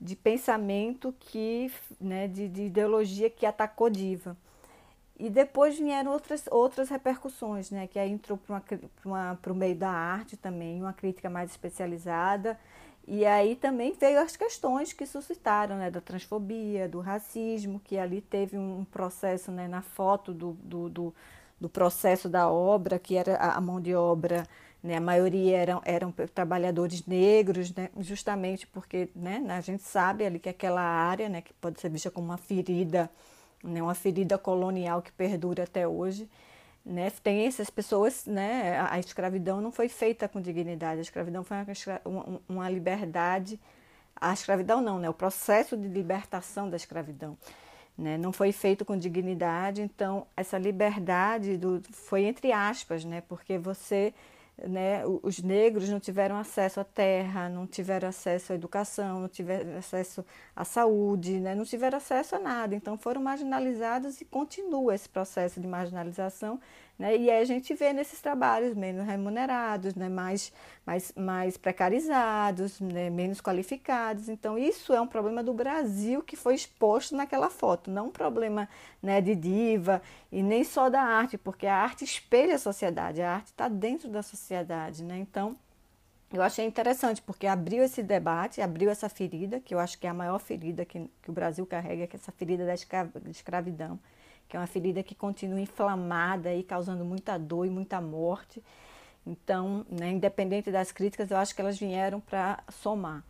de, 0.00 0.16
pensamento 0.16 1.14
que, 1.18 1.72
né, 2.00 2.28
de, 2.28 2.48
de 2.48 2.62
ideologia 2.64 3.30
que 3.30 3.46
atacou 3.46 3.88
Diva. 3.90 4.36
E 5.18 5.30
depois 5.30 5.78
vieram 5.78 6.12
outras, 6.12 6.44
outras 6.50 6.90
repercussões, 6.90 7.70
né? 7.70 7.86
que 7.86 7.98
aí 7.98 8.10
entrou 8.10 8.38
para 8.38 9.52
o 9.52 9.56
meio 9.56 9.74
da 9.74 9.88
arte 9.88 10.36
também, 10.36 10.82
uma 10.82 10.92
crítica 10.92 11.30
mais 11.30 11.50
especializada, 11.50 12.58
e 13.06 13.24
aí 13.24 13.54
também 13.54 13.94
veio 13.98 14.20
as 14.20 14.36
questões 14.36 14.92
que 14.92 15.06
suscitaram, 15.06 15.76
né, 15.76 15.90
da 15.90 16.00
transfobia, 16.00 16.88
do 16.88 17.00
racismo, 17.00 17.80
que 17.80 17.96
ali 17.96 18.20
teve 18.20 18.58
um 18.58 18.84
processo 18.84 19.52
né, 19.52 19.68
na 19.68 19.80
foto 19.80 20.34
do, 20.34 20.52
do, 20.54 20.88
do, 20.88 21.14
do 21.60 21.68
processo 21.68 22.28
da 22.28 22.50
obra, 22.50 22.98
que 22.98 23.16
era 23.16 23.36
a 23.36 23.60
mão 23.60 23.80
de 23.80 23.94
obra, 23.94 24.44
né, 24.82 24.96
a 24.96 25.00
maioria 25.00 25.56
eram, 25.56 25.82
eram 25.84 26.12
trabalhadores 26.34 27.04
negros, 27.06 27.74
né, 27.74 27.90
justamente 27.98 28.66
porque 28.66 29.08
né, 29.14 29.44
a 29.48 29.60
gente 29.60 29.82
sabe 29.82 30.24
ali 30.24 30.38
que 30.38 30.48
aquela 30.48 30.82
área, 30.82 31.28
né, 31.28 31.40
que 31.40 31.52
pode 31.54 31.80
ser 31.80 31.90
vista 31.90 32.10
como 32.10 32.28
uma 32.28 32.36
ferida, 32.36 33.10
né, 33.62 33.82
uma 33.82 33.94
ferida 33.94 34.38
colonial 34.38 35.02
que 35.02 35.12
perdura 35.12 35.64
até 35.64 35.86
hoje, 35.86 36.28
né? 36.86 37.10
Tem 37.22 37.46
essas 37.46 37.68
pessoas, 37.68 38.24
né? 38.26 38.80
A 38.88 38.98
escravidão 39.00 39.60
não 39.60 39.72
foi 39.72 39.88
feita 39.88 40.28
com 40.28 40.40
dignidade, 40.40 41.00
a 41.00 41.02
escravidão 41.02 41.42
foi 41.42 41.56
uma, 42.04 42.40
uma 42.48 42.70
liberdade, 42.70 43.58
a 44.14 44.32
escravidão 44.32 44.80
não, 44.80 45.00
né? 45.00 45.10
O 45.10 45.14
processo 45.14 45.76
de 45.76 45.88
libertação 45.88 46.70
da 46.70 46.76
escravidão, 46.76 47.36
né? 47.98 48.16
Não 48.16 48.32
foi 48.32 48.52
feito 48.52 48.84
com 48.84 48.96
dignidade, 48.96 49.82
então 49.82 50.28
essa 50.36 50.56
liberdade 50.58 51.56
do, 51.56 51.82
foi 51.90 52.24
entre 52.24 52.52
aspas, 52.52 53.04
né? 53.04 53.20
Porque 53.20 53.58
você 53.58 54.14
né, 54.58 55.02
os 55.22 55.42
negros 55.42 55.88
não 55.88 56.00
tiveram 56.00 56.36
acesso 56.36 56.80
à 56.80 56.84
terra, 56.84 57.48
não 57.48 57.66
tiveram 57.66 58.08
acesso 58.08 58.52
à 58.52 58.54
educação, 58.54 59.20
não 59.20 59.28
tiveram 59.28 59.76
acesso 59.76 60.24
à 60.54 60.64
saúde, 60.64 61.38
né, 61.40 61.54
não 61.54 61.64
tiveram 61.64 61.98
acesso 61.98 62.36
a 62.36 62.38
nada. 62.38 62.74
Então 62.74 62.96
foram 62.96 63.20
marginalizados 63.20 64.20
e 64.20 64.24
continua 64.24 64.94
esse 64.94 65.08
processo 65.08 65.60
de 65.60 65.66
marginalização 65.66 66.58
né? 66.98 67.16
E 67.16 67.30
aí 67.30 67.40
a 67.40 67.44
gente 67.44 67.74
vê 67.74 67.92
nesses 67.92 68.20
trabalhos 68.20 68.74
menos 68.74 69.04
remunerados, 69.04 69.94
né? 69.94 70.08
mais, 70.08 70.52
mais, 70.84 71.12
mais 71.14 71.56
precarizados, 71.56 72.80
né? 72.80 73.10
menos 73.10 73.40
qualificados. 73.40 74.28
Então, 74.28 74.58
isso 74.58 74.94
é 74.94 75.00
um 75.00 75.06
problema 75.06 75.42
do 75.42 75.52
Brasil 75.52 76.22
que 76.22 76.36
foi 76.36 76.54
exposto 76.54 77.14
naquela 77.14 77.50
foto, 77.50 77.90
não 77.90 78.06
um 78.06 78.10
problema 78.10 78.68
né, 79.02 79.20
de 79.20 79.34
diva 79.34 80.00
e 80.32 80.42
nem 80.42 80.64
só 80.64 80.88
da 80.88 81.02
arte, 81.02 81.36
porque 81.36 81.66
a 81.66 81.76
arte 81.76 82.04
espelha 82.04 82.54
a 82.54 82.58
sociedade, 82.58 83.20
a 83.20 83.34
arte 83.34 83.48
está 83.48 83.68
dentro 83.68 84.08
da 84.08 84.22
sociedade. 84.22 85.04
Né? 85.04 85.18
Então, 85.18 85.54
eu 86.32 86.42
achei 86.42 86.64
interessante, 86.64 87.20
porque 87.20 87.46
abriu 87.46 87.84
esse 87.84 88.02
debate, 88.02 88.62
abriu 88.62 88.90
essa 88.90 89.08
ferida, 89.08 89.60
que 89.60 89.74
eu 89.74 89.78
acho 89.78 89.98
que 89.98 90.06
é 90.06 90.10
a 90.10 90.14
maior 90.14 90.38
ferida 90.38 90.84
que, 90.84 91.10
que 91.22 91.30
o 91.30 91.32
Brasil 91.32 91.66
carrega, 91.66 92.06
que 92.06 92.16
é 92.16 92.18
essa 92.18 92.32
ferida 92.32 92.64
da 92.64 93.30
escravidão 93.30 93.98
que 94.48 94.56
é 94.56 94.60
uma 94.60 94.66
ferida 94.66 95.02
que 95.02 95.14
continua 95.14 95.60
inflamada 95.60 96.54
e 96.54 96.62
causando 96.62 97.04
muita 97.04 97.38
dor 97.38 97.66
e 97.66 97.70
muita 97.70 98.00
morte. 98.00 98.62
Então, 99.26 99.84
né, 99.90 100.10
independente 100.10 100.70
das 100.70 100.92
críticas, 100.92 101.30
eu 101.30 101.36
acho 101.36 101.54
que 101.54 101.60
elas 101.60 101.78
vieram 101.78 102.20
para 102.20 102.62
somar. 102.70 103.24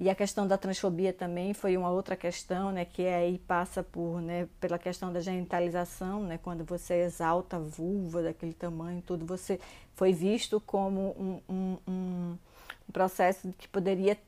E 0.00 0.08
a 0.08 0.14
questão 0.14 0.46
da 0.46 0.56
transfobia 0.56 1.12
também 1.12 1.52
foi 1.52 1.76
uma 1.76 1.90
outra 1.90 2.14
questão, 2.14 2.70
né, 2.70 2.84
que 2.84 3.04
aí 3.04 3.36
passa 3.36 3.82
por, 3.82 4.22
né, 4.22 4.48
pela 4.60 4.78
questão 4.78 5.12
da 5.12 5.20
genitalização, 5.20 6.22
né, 6.22 6.38
quando 6.40 6.64
você 6.64 7.02
exalta 7.02 7.56
a 7.56 7.58
vulva 7.58 8.22
daquele 8.22 8.54
tamanho, 8.54 9.02
tudo, 9.02 9.26
você 9.26 9.58
foi 9.96 10.12
visto 10.12 10.60
como 10.60 11.16
um, 11.18 11.40
um, 11.52 11.78
um 11.88 12.92
processo 12.92 13.52
que 13.58 13.66
poderia 13.66 14.12
é, 14.12 14.18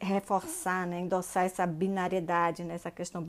reforçar, 0.00 0.84
né, 0.84 0.98
endossar 0.98 1.44
essa 1.44 1.64
binariedade, 1.64 2.64
né, 2.64 2.74
essa 2.74 2.90
questão 2.90 3.24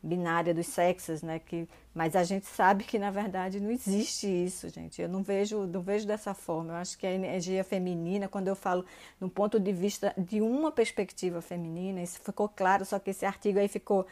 binária 0.00 0.54
dos 0.54 0.68
sexos, 0.68 1.20
né, 1.20 1.40
que, 1.40 1.68
mas 1.92 2.14
a 2.14 2.22
gente 2.22 2.46
sabe 2.46 2.84
que 2.84 2.96
na 2.96 3.10
verdade 3.10 3.58
não 3.58 3.70
existe 3.72 4.26
isso, 4.28 4.68
gente. 4.68 5.02
Eu 5.02 5.08
não 5.08 5.22
vejo, 5.22 5.66
não 5.66 5.82
vejo 5.82 6.06
dessa 6.06 6.32
forma. 6.32 6.74
Eu 6.74 6.76
acho 6.76 6.96
que 6.96 7.06
a 7.06 7.12
energia 7.12 7.64
feminina, 7.64 8.28
quando 8.28 8.46
eu 8.46 8.54
falo 8.54 8.84
no 9.20 9.28
ponto 9.28 9.58
de 9.58 9.72
vista 9.72 10.14
de 10.16 10.40
uma 10.40 10.70
perspectiva 10.70 11.42
feminina, 11.42 12.00
isso 12.00 12.20
ficou 12.20 12.48
claro, 12.48 12.84
só 12.84 12.98
que 13.00 13.10
esse 13.10 13.26
artigo 13.26 13.58
aí 13.58 13.66
ficou, 13.66 14.06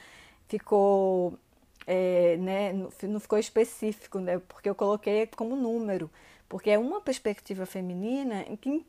ficou, 0.48 1.38
é, 1.86 2.36
né, 2.38 2.72
não 3.04 3.20
ficou 3.20 3.38
específico, 3.38 4.18
né, 4.18 4.40
porque 4.48 4.68
eu 4.68 4.74
coloquei 4.74 5.28
como 5.28 5.54
número 5.54 6.10
porque 6.48 6.70
é 6.70 6.78
uma 6.78 7.00
perspectiva 7.00 7.66
feminina 7.66 8.42
que 8.56 8.86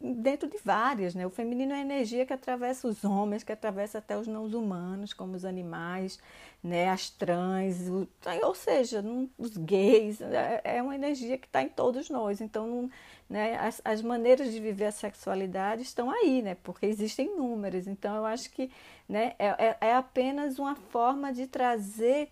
dentro 0.00 0.48
de 0.48 0.58
várias, 0.64 1.12
né? 1.12 1.26
O 1.26 1.30
feminino 1.30 1.72
é 1.72 1.76
a 1.76 1.80
energia 1.80 2.24
que 2.24 2.32
atravessa 2.32 2.86
os 2.86 3.02
homens, 3.02 3.42
que 3.42 3.50
atravessa 3.50 3.98
até 3.98 4.16
os 4.16 4.28
não 4.28 4.44
humanos, 4.44 5.12
como 5.12 5.34
os 5.34 5.44
animais, 5.44 6.20
né? 6.62 6.88
As 6.88 7.10
trans, 7.10 7.88
o, 7.88 8.08
ou 8.44 8.54
seja, 8.54 9.02
não, 9.02 9.28
os 9.36 9.56
gays, 9.56 10.20
é, 10.20 10.60
é 10.62 10.82
uma 10.82 10.94
energia 10.94 11.36
que 11.36 11.46
está 11.48 11.62
em 11.62 11.68
todos 11.68 12.08
nós. 12.08 12.40
Então, 12.40 12.68
não, 12.68 12.90
né? 13.28 13.58
As, 13.58 13.82
as 13.84 14.00
maneiras 14.00 14.52
de 14.52 14.60
viver 14.60 14.86
a 14.86 14.92
sexualidade 14.92 15.82
estão 15.82 16.08
aí, 16.08 16.42
né? 16.42 16.56
Porque 16.62 16.86
existem 16.86 17.36
números. 17.36 17.88
Então, 17.88 18.14
eu 18.14 18.24
acho 18.24 18.50
que, 18.52 18.70
né? 19.08 19.34
É, 19.36 19.46
é, 19.48 19.76
é 19.80 19.94
apenas 19.96 20.60
uma 20.60 20.76
forma 20.76 21.32
de 21.32 21.48
trazer 21.48 22.30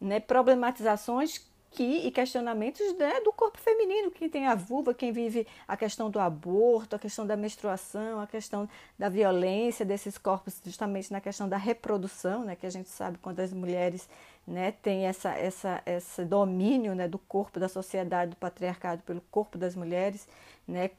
né, 0.00 0.18
problematizações 0.18 1.51
que, 1.72 2.06
e 2.06 2.10
questionamentos 2.10 2.96
né, 2.98 3.20
do 3.22 3.32
corpo 3.32 3.58
feminino, 3.58 4.10
quem 4.10 4.28
tem 4.28 4.46
a 4.46 4.54
vulva, 4.54 4.92
quem 4.92 5.10
vive 5.10 5.46
a 5.66 5.74
questão 5.74 6.10
do 6.10 6.20
aborto, 6.20 6.94
a 6.94 6.98
questão 6.98 7.26
da 7.26 7.34
menstruação, 7.34 8.20
a 8.20 8.26
questão 8.26 8.68
da 8.98 9.08
violência 9.08 9.84
desses 9.84 10.18
corpos, 10.18 10.60
justamente 10.64 11.10
na 11.10 11.20
questão 11.20 11.48
da 11.48 11.56
reprodução, 11.56 12.44
né, 12.44 12.54
que 12.54 12.66
a 12.66 12.70
gente 12.70 12.90
sabe 12.90 13.16
quando 13.18 13.40
as 13.40 13.52
mulheres 13.54 14.06
né, 14.46 14.72
têm 14.82 15.06
essa, 15.06 15.30
essa, 15.30 15.82
esse 15.86 16.24
domínio 16.26 16.94
né, 16.94 17.08
do 17.08 17.18
corpo 17.18 17.58
da 17.58 17.68
sociedade, 17.68 18.32
do 18.32 18.36
patriarcado 18.36 19.02
pelo 19.02 19.22
corpo 19.30 19.56
das 19.56 19.74
mulheres, 19.74 20.28
né, 20.68 20.90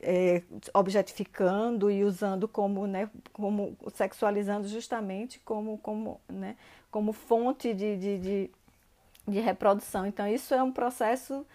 é, 0.00 0.42
objetificando 0.72 1.90
e 1.90 2.04
usando 2.04 2.46
como, 2.46 2.86
né, 2.86 3.10
como 3.32 3.76
sexualizando 3.92 4.68
justamente 4.68 5.40
como, 5.40 5.78
como, 5.78 6.20
né, 6.28 6.56
como 6.92 7.12
fonte 7.12 7.74
de, 7.74 7.96
de, 7.96 8.18
de 8.18 8.50
de 9.26 9.40
reprodução. 9.40 10.06
Então, 10.06 10.26
isso 10.26 10.54
é 10.54 10.62
um 10.62 10.72
processo 10.72 11.46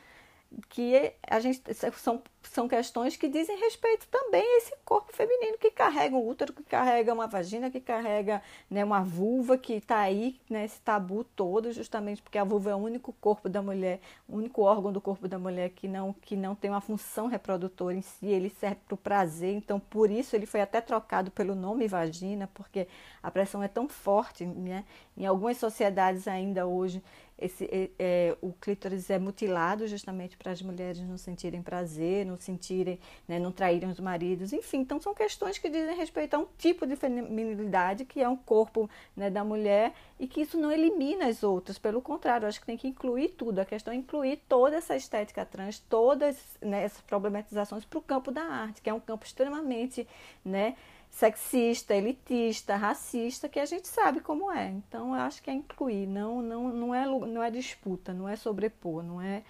que 0.69 1.13
a 1.27 1.39
gente 1.39 1.61
são 1.95 2.21
são 2.49 2.67
questões 2.67 3.15
que 3.15 3.27
dizem 3.27 3.57
respeito 3.57 4.07
também 4.07 4.41
a 4.41 4.57
esse 4.57 4.73
corpo 4.83 5.13
feminino 5.13 5.57
que 5.57 5.69
carrega 5.71 6.15
um 6.15 6.27
útero, 6.27 6.53
que 6.53 6.63
carrega 6.63 7.13
uma 7.13 7.27
vagina, 7.27 7.69
que 7.69 7.79
carrega 7.79 8.41
né, 8.69 8.83
uma 8.83 9.01
vulva, 9.01 9.57
que 9.57 9.73
está 9.73 9.99
aí, 9.99 10.39
né, 10.49 10.65
esse 10.65 10.79
tabu 10.81 11.23
todo, 11.23 11.71
justamente 11.71 12.21
porque 12.21 12.37
a 12.37 12.43
vulva 12.43 12.71
é 12.71 12.75
o 12.75 12.79
único 12.79 13.13
corpo 13.13 13.47
da 13.47 13.61
mulher, 13.61 13.99
o 14.27 14.37
único 14.37 14.63
órgão 14.63 14.91
do 14.91 14.99
corpo 14.99 15.27
da 15.27 15.37
mulher 15.37 15.69
que 15.69 15.87
não, 15.87 16.13
que 16.13 16.35
não 16.35 16.55
tem 16.55 16.69
uma 16.69 16.81
função 16.81 17.27
reprodutora 17.27 17.95
em 17.95 18.01
si, 18.01 18.25
ele 18.25 18.49
serve 18.49 18.79
para 18.87 18.95
o 18.95 18.97
prazer, 18.97 19.53
então 19.55 19.79
por 19.79 20.09
isso 20.09 20.35
ele 20.35 20.45
foi 20.45 20.61
até 20.61 20.81
trocado 20.81 21.31
pelo 21.31 21.55
nome 21.55 21.87
vagina, 21.87 22.49
porque 22.53 22.87
a 23.21 23.29
pressão 23.29 23.61
é 23.61 23.67
tão 23.67 23.87
forte, 23.87 24.45
né? 24.45 24.83
Em 25.15 25.25
algumas 25.25 25.57
sociedades 25.57 26.27
ainda 26.27 26.65
hoje 26.65 27.03
esse, 27.41 27.65
é, 27.65 27.89
é, 27.97 28.37
o 28.39 28.53
clítoris 28.53 29.09
é 29.09 29.17
mutilado 29.17 29.87
justamente 29.87 30.37
para 30.37 30.51
as 30.51 30.61
mulheres 30.61 31.01
não 31.01 31.17
sentirem 31.17 31.61
prazer, 31.61 32.25
não 32.25 32.37
sentirem, 32.37 32.99
né, 33.27 33.39
não 33.39 33.51
traírem 33.51 33.89
os 33.89 33.99
maridos, 33.99 34.53
enfim. 34.53 34.77
Então 34.77 35.01
são 35.01 35.13
questões 35.13 35.57
que 35.57 35.67
dizem 35.67 35.95
respeito 35.95 36.35
a 36.35 36.39
um 36.39 36.45
tipo 36.57 36.85
de 36.85 36.95
feminilidade 36.95 38.05
que 38.05 38.21
é 38.21 38.29
um 38.29 38.37
corpo 38.37 38.89
né, 39.15 39.29
da 39.29 39.43
mulher 39.43 39.93
e 40.19 40.27
que 40.27 40.41
isso 40.41 40.57
não 40.57 40.71
elimina 40.71 41.25
as 41.25 41.43
outras. 41.43 41.79
Pelo 41.79 42.01
contrário, 42.01 42.47
acho 42.47 42.59
que 42.59 42.65
tem 42.65 42.77
que 42.77 42.87
incluir 42.87 43.29
tudo. 43.29 43.59
A 43.59 43.65
questão 43.65 43.91
é 43.91 43.97
incluir 43.97 44.37
toda 44.47 44.75
essa 44.75 44.95
estética 44.95 45.43
trans, 45.43 45.79
todas 45.79 46.37
né, 46.61 46.83
essas 46.83 47.01
problematizações 47.01 47.83
para 47.83 47.97
o 47.97 48.01
campo 48.01 48.31
da 48.31 48.43
arte, 48.43 48.81
que 48.81 48.89
é 48.89 48.93
um 48.93 48.99
campo 48.99 49.25
extremamente, 49.25 50.07
né? 50.45 50.75
Sexista, 51.11 51.93
elitista, 51.93 52.75
racista, 52.77 53.49
que 53.49 53.59
a 53.59 53.65
gente 53.65 53.87
sabe 53.87 54.21
como 54.21 54.51
é. 54.51 54.69
Então, 54.69 55.13
eu 55.13 55.21
acho 55.21 55.43
que 55.43 55.49
é 55.51 55.53
incluir, 55.53 56.07
não, 56.07 56.41
não, 56.41 56.69
não, 56.69 56.95
é, 56.95 57.05
não 57.05 57.43
é 57.43 57.51
disputa, 57.51 58.13
não 58.13 58.27
é 58.27 58.35
sobrepor, 58.35 59.03
não 59.03 59.21
é, 59.21 59.43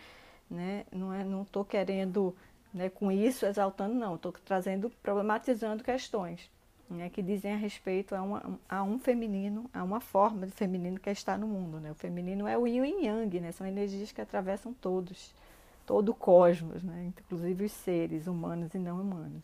né, 0.50 0.86
não 0.92 1.14
é, 1.14 1.24
não 1.24 1.44
estou 1.44 1.64
querendo, 1.64 2.36
né, 2.74 2.90
com 2.90 3.12
isso 3.12 3.46
exaltando, 3.46 3.94
não, 3.94 4.16
estou 4.16 4.34
trazendo, 4.44 4.90
problematizando 5.04 5.84
questões, 5.84 6.50
né, 6.90 7.10
que 7.10 7.22
dizem 7.22 7.54
a 7.54 7.58
respeito 7.58 8.16
a, 8.16 8.24
uma, 8.24 8.60
a 8.68 8.84
um 8.84 8.98
feminino, 9.00 9.70
a 9.72 9.84
uma 9.84 10.02
forma 10.02 10.48
de 10.48 10.52
feminino 10.52 11.00
que 11.00 11.12
está 11.12 11.38
no 11.38 11.48
mundo, 11.48 11.80
né. 11.80 11.92
O 11.92 11.96
feminino 11.96 12.48
é 12.48 12.58
o 12.58 12.68
yin 12.68 13.02
e 13.02 13.06
yang, 13.06 13.40
né, 13.40 13.52
são 13.52 13.68
energias 13.68 14.12
que 14.12 14.20
atravessam 14.20 14.74
todos, 14.74 15.32
todo 15.86 16.10
o 16.10 16.16
cosmos, 16.16 16.84
né, 16.84 17.14
inclusive 17.20 17.66
os 17.66 17.72
seres 17.72 18.26
humanos 18.26 18.74
e 18.74 18.80
não 18.80 19.00
humanos. 19.00 19.44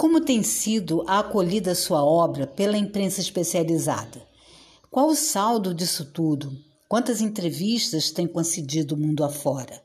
Como 0.00 0.18
tem 0.18 0.42
sido 0.42 1.04
a 1.06 1.18
acolhida 1.18 1.74
sua 1.74 2.02
obra 2.02 2.46
pela 2.46 2.78
imprensa 2.78 3.20
especializada? 3.20 4.26
Qual 4.90 5.08
o 5.08 5.14
saldo 5.14 5.74
disso 5.74 6.10
tudo? 6.10 6.56
Quantas 6.88 7.20
entrevistas 7.20 8.10
tem 8.10 8.26
concedido 8.26 8.96
mundo 8.96 9.22
afora? 9.22 9.78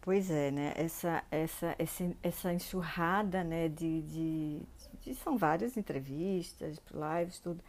Pois 0.00 0.28
é, 0.28 0.50
né? 0.50 0.72
Essa, 0.74 1.22
essa, 1.30 1.76
essa, 1.78 2.12
essa 2.20 2.52
enxurrada 2.52 3.44
né? 3.44 3.68
de, 3.68 4.02
de, 4.02 4.62
de 5.02 5.14
São 5.14 5.38
várias 5.38 5.76
entrevistas, 5.76 6.76
lives, 6.92 7.38
tudo. 7.38 7.62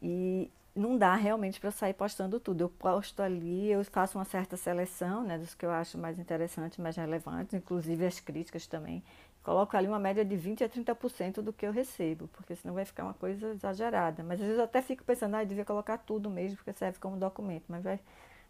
E 0.00 0.50
não 0.74 0.98
dá 0.98 1.14
realmente 1.14 1.60
para 1.60 1.68
eu 1.68 1.72
sair 1.72 1.94
postando 1.94 2.40
tudo. 2.40 2.62
Eu 2.62 2.68
posto 2.68 3.22
ali, 3.22 3.70
eu 3.70 3.84
faço 3.84 4.18
uma 4.18 4.24
certa 4.24 4.56
seleção 4.56 5.22
né, 5.22 5.38
dos 5.38 5.54
que 5.54 5.64
eu 5.64 5.70
acho 5.70 5.96
mais 5.96 6.18
interessantes, 6.18 6.78
mais 6.78 6.96
relevantes, 6.96 7.54
inclusive 7.54 8.04
as 8.04 8.18
críticas 8.18 8.66
também. 8.66 9.02
Coloco 9.44 9.76
ali 9.76 9.86
uma 9.86 9.98
média 9.98 10.24
de 10.24 10.36
20% 10.36 10.62
a 10.64 10.68
30% 10.68 11.42
do 11.42 11.52
que 11.52 11.66
eu 11.66 11.70
recebo, 11.70 12.28
porque 12.28 12.56
senão 12.56 12.74
vai 12.74 12.84
ficar 12.84 13.04
uma 13.04 13.14
coisa 13.14 13.48
exagerada. 13.50 14.22
Mas 14.22 14.40
às 14.40 14.46
vezes 14.46 14.58
eu 14.58 14.64
até 14.64 14.80
fico 14.80 15.04
pensando, 15.04 15.34
ah, 15.36 15.44
devia 15.44 15.64
colocar 15.66 15.98
tudo 15.98 16.30
mesmo, 16.30 16.56
porque 16.56 16.72
serve 16.72 16.98
como 16.98 17.18
documento, 17.18 17.64
mas 17.68 17.84
vai, 17.84 18.00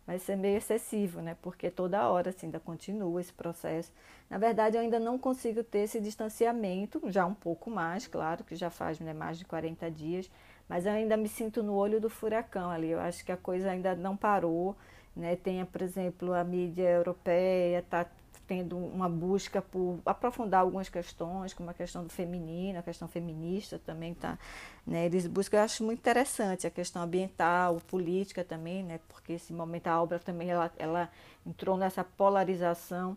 vai 0.06 0.18
ser 0.20 0.36
meio 0.36 0.56
excessivo, 0.56 1.20
né? 1.20 1.36
Porque 1.42 1.68
toda 1.68 2.08
hora 2.08 2.30
assim, 2.30 2.46
ainda 2.46 2.60
continua 2.60 3.20
esse 3.20 3.32
processo. 3.32 3.92
Na 4.30 4.38
verdade, 4.38 4.76
eu 4.76 4.82
ainda 4.82 5.00
não 5.00 5.18
consigo 5.18 5.64
ter 5.64 5.80
esse 5.80 6.00
distanciamento, 6.00 7.02
já 7.10 7.26
um 7.26 7.34
pouco 7.34 7.68
mais, 7.70 8.06
claro, 8.06 8.44
que 8.44 8.54
já 8.54 8.70
faz 8.70 9.00
né, 9.00 9.12
mais 9.12 9.36
de 9.36 9.44
40 9.44 9.90
dias, 9.90 10.30
mas 10.68 10.86
eu 10.86 10.92
ainda 10.92 11.16
me 11.16 11.28
sinto 11.28 11.62
no 11.62 11.74
olho 11.74 12.00
do 12.00 12.08
furacão 12.08 12.70
ali. 12.70 12.90
Eu 12.90 13.00
acho 13.00 13.24
que 13.24 13.32
a 13.32 13.36
coisa 13.36 13.70
ainda 13.70 13.94
não 13.94 14.16
parou. 14.16 14.76
Né? 15.14 15.36
Tem, 15.36 15.64
por 15.64 15.82
exemplo, 15.82 16.32
a 16.32 16.42
mídia 16.42 16.88
europeia 16.88 17.78
está 17.78 18.06
tendo 18.46 18.76
uma 18.76 19.08
busca 19.08 19.62
por 19.62 19.98
aprofundar 20.04 20.60
algumas 20.60 20.88
questões, 20.88 21.54
como 21.54 21.70
a 21.70 21.74
questão 21.74 22.04
do 22.04 22.10
feminino, 22.10 22.78
a 22.78 22.82
questão 22.82 23.08
feminista 23.08 23.78
também 23.78 24.12
está, 24.12 24.38
né? 24.86 25.06
Eles 25.06 25.26
buscam, 25.26 25.58
eu 25.58 25.62
acho 25.62 25.82
muito 25.82 26.00
interessante 26.00 26.66
a 26.66 26.70
questão 26.70 27.02
ambiental, 27.02 27.80
política 27.86 28.44
também, 28.44 28.82
né? 28.82 29.00
Porque 29.08 29.34
esse 29.34 29.52
momento 29.52 29.86
a 29.86 30.02
obra 30.02 30.18
também 30.18 30.50
ela, 30.50 30.70
ela 30.76 31.10
entrou 31.46 31.76
nessa 31.76 32.04
polarização 32.04 33.16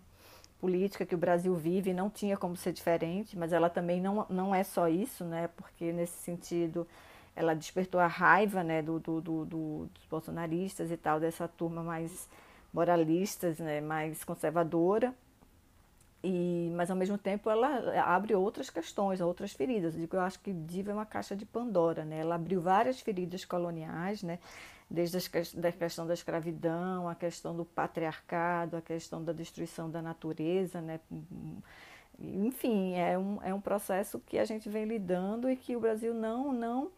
política 0.60 1.06
que 1.06 1.14
o 1.14 1.18
Brasil 1.18 1.54
vive, 1.56 1.94
não 1.94 2.10
tinha 2.10 2.36
como 2.38 2.56
ser 2.56 2.72
diferente, 2.72 3.38
mas 3.38 3.54
ela 3.54 3.70
também 3.70 4.02
não, 4.02 4.26
não 4.30 4.56
é 4.56 4.64
só 4.64 4.88
isso, 4.88 5.24
né? 5.24 5.50
Porque 5.56 5.92
nesse 5.92 6.18
sentido 6.22 6.88
ela 7.38 7.54
despertou 7.54 8.02
a 8.02 8.08
raiva 8.08 8.64
né, 8.64 8.82
do, 8.82 9.00
do, 9.00 9.22
do, 9.22 9.46
dos 9.46 10.06
bolsonaristas 10.10 10.90
e 10.90 10.98
tal, 10.98 11.20
dessa 11.20 11.48
turma 11.48 11.84
mais 11.84 12.28
moralistas, 12.74 13.60
né, 13.60 13.80
mais 13.80 14.24
conservadora. 14.24 15.14
E, 16.24 16.72
mas 16.76 16.90
ao 16.90 16.98
mesmo 16.98 17.16
tempo 17.16 17.48
ela 17.48 18.02
abre 18.02 18.34
outras 18.34 18.72
questões, 18.72 19.22
outras 19.22 19.54
feridas. 19.54 19.94
Eu, 19.94 20.02
digo, 20.02 20.16
eu 20.16 20.22
acho 20.22 20.40
que 20.40 20.52
Diva 20.52 20.90
é 20.90 20.94
uma 20.96 21.06
caixa 21.06 21.36
de 21.36 21.46
Pandora, 21.46 22.04
né? 22.04 22.20
Ela 22.22 22.36
abriu 22.36 22.60
várias 22.60 23.00
feridas 23.00 23.46
coloniais, 23.46 24.24
né? 24.24 24.40
Desde 24.90 25.18
a 25.18 25.72
questão 25.72 26.08
da 26.08 26.16
escravidão, 26.16 27.08
a 27.08 27.14
questão 27.14 27.56
do 27.56 27.64
patriarcado, 27.64 28.78
a 28.78 28.82
questão 28.82 29.24
da 29.24 29.32
destruição 29.32 29.92
da 29.92 30.02
natureza, 30.02 30.82
né? 30.82 31.00
Enfim, 32.20 32.96
é 32.96 33.16
um, 33.16 33.40
é 33.44 33.54
um 33.54 33.62
processo 33.62 34.20
que 34.26 34.40
a 34.40 34.46
gente 34.46 34.68
vem 34.68 34.86
lidando 34.86 35.48
e 35.48 35.56
que 35.56 35.76
o 35.76 35.80
Brasil 35.80 36.16
não, 36.16 36.52
não 36.52 36.90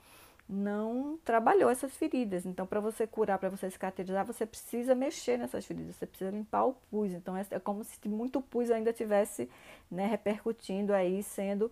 não 0.50 1.20
trabalhou 1.24 1.70
essas 1.70 1.96
feridas. 1.96 2.44
Então, 2.44 2.66
para 2.66 2.80
você 2.80 3.06
curar, 3.06 3.38
para 3.38 3.50
você 3.50 3.70
cicatrizar, 3.70 4.26
você 4.26 4.48
precisa 4.48 4.96
mexer 4.96 5.38
nessas 5.38 5.64
feridas, 5.64 5.96
você 5.96 6.08
precisa 6.08 6.32
limpar 6.32 6.66
o 6.66 6.74
pus. 6.90 7.14
Então, 7.14 7.38
é, 7.38 7.46
é 7.52 7.60
como 7.60 7.84
se 7.84 8.10
muito 8.10 8.42
pus 8.42 8.72
ainda 8.72 8.92
tivesse 8.92 9.48
né, 9.92 10.08
repercutindo 10.08 10.92
aí, 10.92 11.22
sendo. 11.22 11.72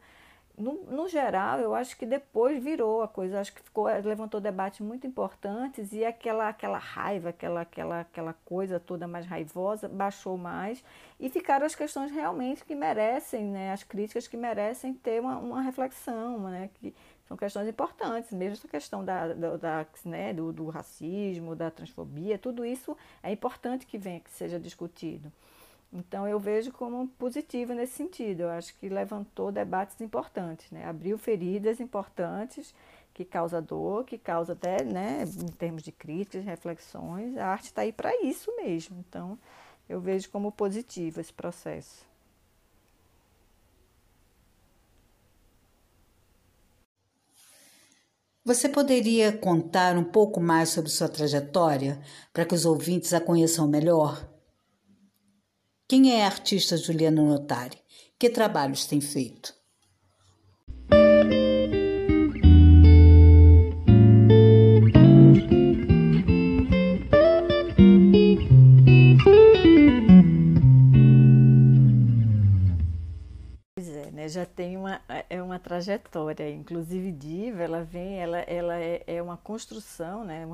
No, 0.55 0.73
no, 0.85 1.07
geral, 1.07 1.59
eu 1.59 1.75
acho 1.75 1.95
que 1.97 2.05
depois 2.05 2.63
virou 2.63 3.03
a 3.03 3.07
coisa, 3.07 3.39
acho 3.39 3.53
que 3.53 3.61
ficou, 3.61 3.85
levantou 3.85 4.41
debates 4.41 4.79
muito 4.79 5.05
importantes 5.05 5.93
e 5.93 6.03
aquela, 6.03 6.49
aquela 6.49 6.79
raiva, 6.79 7.29
aquela, 7.29 7.61
aquela, 7.61 7.99
aquela 8.01 8.33
coisa 8.43 8.79
toda 8.79 9.07
mais 9.07 9.27
raivosa 9.27 9.87
baixou 9.87 10.35
mais 10.35 10.83
e 11.19 11.29
ficaram 11.29 11.63
as 11.63 11.75
questões 11.75 12.11
realmente 12.11 12.65
que 12.65 12.73
merecem, 12.73 13.45
né, 13.45 13.71
as 13.71 13.83
críticas 13.83 14.27
que 14.27 14.35
merecem 14.35 14.95
ter 14.95 15.21
uma, 15.21 15.37
uma 15.37 15.61
reflexão, 15.61 16.39
né, 16.49 16.71
que, 16.73 16.91
são 17.27 17.35
questões 17.35 17.67
importantes, 17.67 18.31
mesmo 18.31 18.53
essa 18.53 18.67
questão 18.67 19.03
da, 19.03 19.33
da, 19.33 19.57
da 19.57 19.85
né, 20.05 20.33
do, 20.33 20.53
do, 20.53 20.69
racismo, 20.69 21.55
da 21.55 21.69
transfobia, 21.69 22.37
tudo 22.37 22.63
isso 22.63 22.95
é 23.21 23.31
importante 23.31 23.85
que 23.85 23.97
venha, 23.97 24.21
que 24.21 24.31
seja 24.31 24.57
discutido. 24.59 25.31
Então 25.91 26.27
eu 26.27 26.39
vejo 26.39 26.71
como 26.71 27.07
positivo 27.19 27.73
nesse 27.73 27.93
sentido. 27.93 28.41
Eu 28.41 28.49
acho 28.49 28.73
que 28.75 28.89
levantou 28.89 29.51
debates 29.51 29.99
importantes, 30.01 30.69
né? 30.71 30.85
abriu 30.85 31.17
feridas 31.17 31.79
importantes 31.79 32.73
que 33.13 33.25
causa 33.25 33.61
dor, 33.61 34.05
que 34.05 34.17
causa 34.17 34.53
até, 34.53 34.83
né, 34.83 35.23
em 35.23 35.51
termos 35.53 35.81
de 35.81 35.91
críticas, 35.91 36.45
reflexões. 36.45 37.35
A 37.35 37.47
arte 37.47 37.65
está 37.65 37.81
aí 37.81 37.91
para 37.91 38.15
isso 38.23 38.55
mesmo. 38.55 39.03
Então 39.07 39.37
eu 39.89 39.99
vejo 39.99 40.29
como 40.29 40.51
positivo 40.51 41.19
esse 41.19 41.33
processo. 41.33 42.05
Você 48.47 48.69
poderia 48.69 49.37
contar 49.37 49.97
um 49.97 50.05
pouco 50.05 50.39
mais 50.39 50.69
sobre 50.69 50.89
sua 50.89 51.09
trajetória 51.09 52.01
para 52.31 52.45
que 52.45 52.55
os 52.55 52.63
ouvintes 52.63 53.13
a 53.13 53.19
conheçam 53.19 53.67
melhor? 53.67 54.25
Quem 55.85 56.13
é 56.13 56.23
a 56.23 56.27
artista 56.27 56.77
Juliana 56.77 57.21
Notari? 57.21 57.77
Que 58.17 58.29
trabalhos 58.29 58.85
tem 58.85 59.01
feito? 59.01 59.53
Já 74.27 74.45
tem 74.45 74.77
uma, 74.77 75.01
é 75.29 75.41
uma 75.41 75.59
trajetória. 75.59 76.49
Inclusive, 76.49 77.11
Diva, 77.11 77.63
ela 77.63 77.83
vem, 77.83 78.19
ela, 78.19 78.39
ela 78.39 78.79
é, 78.79 79.03
é 79.07 79.21
uma 79.21 79.37
construção, 79.37 80.23
né? 80.23 80.45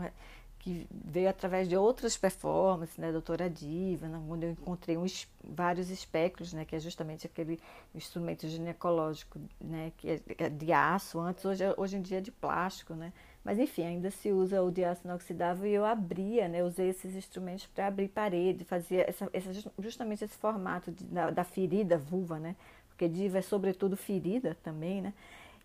que 0.63 0.87
veio 0.89 1.29
através 1.29 1.67
de 1.67 1.75
outras 1.75 2.15
performances, 2.15 2.97
né, 2.97 3.11
doutora 3.11 3.49
Diva, 3.49 4.07
né, 4.07 4.17
onde 4.29 4.45
eu 4.45 4.51
encontrei 4.51 4.95
uns, 4.95 5.27
vários 5.43 5.89
espectros, 5.89 6.53
né, 6.53 6.63
que 6.63 6.73
é 6.73 6.79
justamente 6.79 7.27
aquele 7.27 7.59
instrumento 7.93 8.47
ginecológico, 8.47 9.41
né, 9.59 9.91
que 9.97 10.09
é, 10.09 10.21
é 10.37 10.49
de 10.49 10.71
aço, 10.71 11.19
antes, 11.19 11.43
hoje, 11.43 11.65
hoje 11.75 11.97
em 11.97 12.01
dia 12.01 12.19
é 12.19 12.21
de 12.21 12.31
plástico, 12.31 12.93
né, 12.93 13.11
mas 13.43 13.59
enfim, 13.59 13.83
ainda 13.83 14.09
se 14.09 14.31
usa 14.31 14.63
o 14.63 14.71
de 14.71 14.85
aço 14.85 15.01
inoxidável 15.03 15.67
e 15.67 15.73
eu 15.73 15.83
abria, 15.83 16.47
né, 16.47 16.63
usei 16.63 16.87
esses 16.87 17.13
instrumentos 17.13 17.65
para 17.65 17.87
abrir 17.87 18.07
parede, 18.07 18.63
fazia 18.63 19.03
essa, 19.05 19.29
essa, 19.33 19.51
justamente 19.79 20.23
esse 20.23 20.37
formato 20.37 20.93
de, 20.93 21.03
da, 21.03 21.29
da 21.29 21.43
ferida 21.43 21.97
vulva, 21.97 22.39
né, 22.39 22.55
porque 22.93 23.09
diva 23.09 23.39
é 23.39 23.41
sobretudo 23.41 23.97
ferida 23.97 24.55
também, 24.63 25.01
né, 25.01 25.13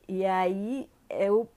e 0.09 0.25
aí 0.25 0.89
eu 1.11 1.49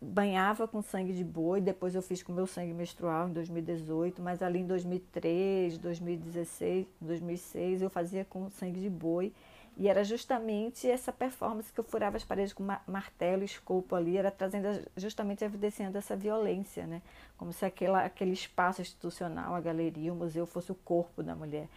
banhava 0.00 0.66
com 0.68 0.82
sangue 0.82 1.12
de 1.12 1.24
boi, 1.24 1.60
depois 1.60 1.94
eu 1.94 2.02
fiz 2.02 2.22
com 2.22 2.32
meu 2.32 2.46
sangue 2.46 2.72
menstrual 2.72 3.28
em 3.28 3.32
2018, 3.32 4.20
mas 4.22 4.42
ali 4.42 4.60
em 4.60 4.66
2003, 4.66 5.78
2016, 5.78 6.86
2006 7.00 7.82
eu 7.82 7.90
fazia 7.90 8.24
com 8.24 8.50
sangue 8.50 8.80
de 8.80 8.90
boi. 8.90 9.32
E 9.76 9.88
era 9.88 10.02
justamente 10.02 10.90
essa 10.90 11.12
performance 11.12 11.72
que 11.72 11.78
eu 11.78 11.84
furava 11.84 12.16
as 12.16 12.24
paredes 12.24 12.52
com 12.52 12.64
martelo, 12.86 13.44
escopo 13.44 13.94
ali, 13.94 14.16
era 14.16 14.28
trazendo 14.28 14.66
justamente 14.96 15.44
evidenciando 15.44 15.96
essa 15.96 16.16
violência, 16.16 16.84
né? 16.84 17.00
Como 17.36 17.52
se 17.52 17.64
aquela, 17.64 18.04
aquele 18.04 18.32
espaço 18.32 18.82
institucional, 18.82 19.54
a 19.54 19.60
galeria, 19.60 20.12
o 20.12 20.16
museu 20.16 20.46
fosse 20.46 20.72
o 20.72 20.74
corpo 20.74 21.22
da 21.22 21.36
mulher. 21.36 21.68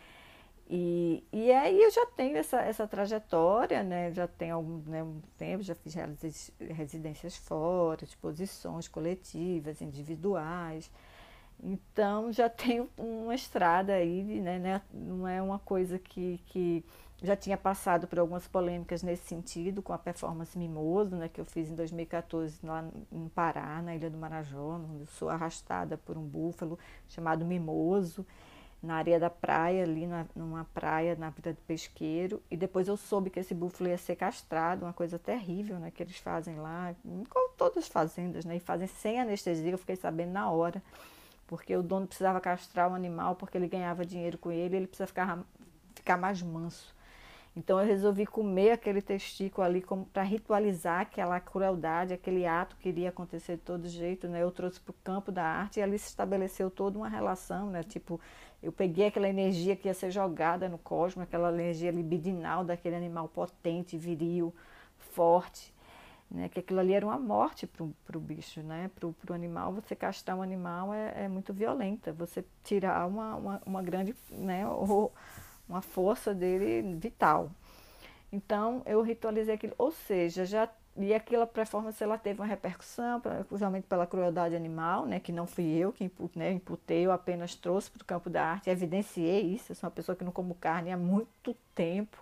E, 0.73 1.21
e 1.33 1.51
aí 1.51 1.83
eu 1.83 1.91
já 1.91 2.05
tenho 2.05 2.37
essa, 2.37 2.61
essa 2.61 2.87
trajetória, 2.87 3.83
né? 3.83 4.09
já 4.13 4.25
tenho 4.25 4.55
algum 4.55 4.77
né, 4.89 5.03
um 5.03 5.19
tempo, 5.37 5.61
já 5.61 5.75
fiz 5.75 5.93
residências 6.69 7.35
fora, 7.35 8.05
exposições 8.05 8.87
coletivas, 8.87 9.81
individuais. 9.81 10.89
Então 11.61 12.31
já 12.31 12.47
tenho 12.49 12.89
uma 12.97 13.35
estrada 13.35 13.91
aí, 13.91 14.23
né, 14.39 14.59
né? 14.59 14.81
não 14.93 15.27
é 15.27 15.41
uma 15.41 15.59
coisa 15.59 15.99
que, 15.99 16.39
que 16.45 16.85
já 17.21 17.35
tinha 17.35 17.57
passado 17.57 18.07
por 18.07 18.17
algumas 18.19 18.47
polêmicas 18.47 19.03
nesse 19.03 19.27
sentido, 19.27 19.81
com 19.81 19.91
a 19.91 19.97
performance 19.97 20.57
Mimoso, 20.57 21.17
né, 21.17 21.27
que 21.27 21.41
eu 21.41 21.45
fiz 21.45 21.69
em 21.69 21.75
2014 21.75 22.65
lá 22.65 22.89
no 23.11 23.29
Pará, 23.29 23.81
na 23.81 23.93
Ilha 23.93 24.09
do 24.09 24.17
Marajó, 24.17 24.77
onde 24.77 25.01
eu 25.01 25.07
sou 25.07 25.27
arrastada 25.27 25.97
por 25.97 26.17
um 26.17 26.23
búfalo 26.23 26.79
chamado 27.09 27.43
Mimoso 27.43 28.25
na 28.81 28.95
areia 28.95 29.19
da 29.19 29.29
praia, 29.29 29.83
ali 29.83 30.07
na, 30.07 30.25
numa 30.35 30.65
praia 30.65 31.15
na 31.15 31.29
Vila 31.29 31.53
do 31.53 31.61
Pesqueiro. 31.61 32.41
E 32.49 32.57
depois 32.57 32.87
eu 32.87 32.97
soube 32.97 33.29
que 33.29 33.39
esse 33.39 33.53
búfalo 33.53 33.89
ia 33.89 33.97
ser 33.97 34.15
castrado, 34.15 34.85
uma 34.85 34.93
coisa 34.93 35.19
terrível, 35.19 35.77
né? 35.77 35.91
Que 35.91 36.01
eles 36.01 36.17
fazem 36.17 36.55
lá, 36.55 36.95
como 37.29 37.49
todas 37.55 37.77
as 37.77 37.87
fazendas, 37.87 38.43
né? 38.43 38.55
E 38.55 38.59
fazem 38.59 38.87
sem 38.87 39.19
anestesia, 39.19 39.71
eu 39.71 39.77
fiquei 39.77 39.95
sabendo 39.95 40.31
na 40.31 40.49
hora. 40.49 40.81
Porque 41.45 41.75
o 41.75 41.83
dono 41.83 42.07
precisava 42.07 42.39
castrar 42.39 42.89
o 42.89 42.95
animal 42.95 43.35
porque 43.35 43.57
ele 43.57 43.67
ganhava 43.67 44.05
dinheiro 44.05 44.37
com 44.37 44.51
ele, 44.51 44.77
ele 44.77 44.87
precisa 44.87 45.05
ficar, 45.05 45.39
ficar 45.93 46.17
mais 46.17 46.41
manso. 46.41 46.95
Então 47.55 47.79
eu 47.79 47.85
resolvi 47.85 48.25
comer 48.25 48.71
aquele 48.71 49.01
testículo 49.01 49.65
ali 49.67 49.83
para 50.13 50.23
ritualizar 50.23 51.01
aquela 51.01 51.37
crueldade, 51.39 52.13
aquele 52.13 52.45
ato 52.45 52.77
que 52.77 52.87
iria 52.87 53.09
acontecer 53.09 53.57
de 53.57 53.61
todo 53.61 53.89
jeito, 53.89 54.27
né? 54.29 54.41
Eu 54.41 54.51
trouxe 54.51 54.79
para 54.79 54.91
o 54.91 54.95
campo 55.03 55.31
da 55.33 55.43
arte 55.43 55.79
e 55.79 55.83
ali 55.83 55.99
se 55.99 56.07
estabeleceu 56.07 56.71
toda 56.71 56.97
uma 56.97 57.09
relação, 57.09 57.69
né? 57.69 57.83
Tipo, 57.83 58.21
eu 58.63 58.71
peguei 58.71 59.07
aquela 59.07 59.27
energia 59.27 59.75
que 59.75 59.89
ia 59.89 59.93
ser 59.93 60.11
jogada 60.11 60.69
no 60.69 60.77
cosmos, 60.77 61.23
aquela 61.23 61.51
energia 61.51 61.91
libidinal 61.91 62.63
daquele 62.63 62.95
animal 62.95 63.27
potente, 63.27 63.97
viril, 63.97 64.55
forte, 64.97 65.73
né? 66.29 66.47
Que 66.47 66.61
aquilo 66.61 66.79
ali 66.79 66.93
era 66.93 67.05
uma 67.05 67.19
morte 67.19 67.67
para 67.67 67.83
o 67.83 68.21
bicho, 68.21 68.61
né? 68.61 68.89
Para 68.97 69.07
o 69.07 69.33
animal, 69.33 69.73
você 69.73 69.93
castrar 69.93 70.37
um 70.37 70.41
animal 70.41 70.93
é, 70.93 71.25
é 71.25 71.27
muito 71.27 71.53
violenta, 71.53 72.13
você 72.13 72.45
tirar 72.63 73.05
uma, 73.07 73.35
uma, 73.35 73.61
uma 73.65 73.83
grande, 73.83 74.15
né? 74.29 74.65
Ou, 74.65 75.11
uma 75.71 75.81
força 75.81 76.33
dele 76.33 76.95
vital. 76.95 77.51
Então, 78.31 78.81
eu 78.85 79.01
ritualizei 79.01 79.55
aquilo, 79.55 79.73
ou 79.77 79.91
seja, 79.91 80.45
já 80.45 80.69
e 80.97 81.13
aquela 81.13 81.47
performance 81.47 82.03
ela 82.03 82.17
teve 82.17 82.41
uma 82.41 82.45
repercussão, 82.45 83.21
principalmente 83.47 83.85
pela 83.87 84.05
crueldade 84.05 84.55
animal, 84.55 85.05
né, 85.05 85.21
que 85.21 85.31
não 85.31 85.47
fui 85.47 85.65
eu 85.65 85.93
que 85.93 86.11
né, 86.35 86.51
imputei, 86.51 87.05
eu 87.05 87.13
apenas 87.13 87.55
trouxe 87.55 87.89
para 87.89 88.01
o 88.01 88.05
campo 88.05 88.29
da 88.29 88.43
arte, 88.43 88.69
evidenciei 88.69 89.41
isso. 89.41 89.71
Eu 89.71 89.75
sou 89.75 89.87
uma 89.87 89.91
pessoa 89.95 90.15
que 90.15 90.23
não 90.23 90.33
como 90.33 90.53
carne 90.55 90.91
há 90.91 90.97
muito 90.97 91.55
tempo 91.73 92.21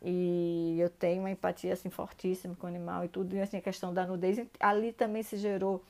e 0.00 0.78
eu 0.80 0.88
tenho 0.88 1.20
uma 1.20 1.30
empatia 1.30 1.74
assim 1.74 1.90
fortíssima 1.90 2.54
com 2.56 2.66
o 2.66 2.68
animal 2.68 3.04
e 3.04 3.08
tudo. 3.08 3.36
E 3.36 3.40
assim, 3.40 3.58
a 3.58 3.60
questão 3.60 3.92
da 3.92 4.06
nudez, 4.06 4.40
ali 4.58 4.92
também 4.92 5.22
se 5.22 5.36
gerou 5.36 5.84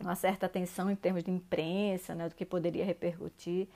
uma 0.00 0.14
certa 0.14 0.46
atenção 0.46 0.90
em 0.90 0.96
termos 0.96 1.24
de 1.24 1.30
imprensa, 1.30 2.14
né, 2.14 2.28
do 2.28 2.36
que 2.36 2.44
poderia 2.46 2.84
repercutir 2.84 3.68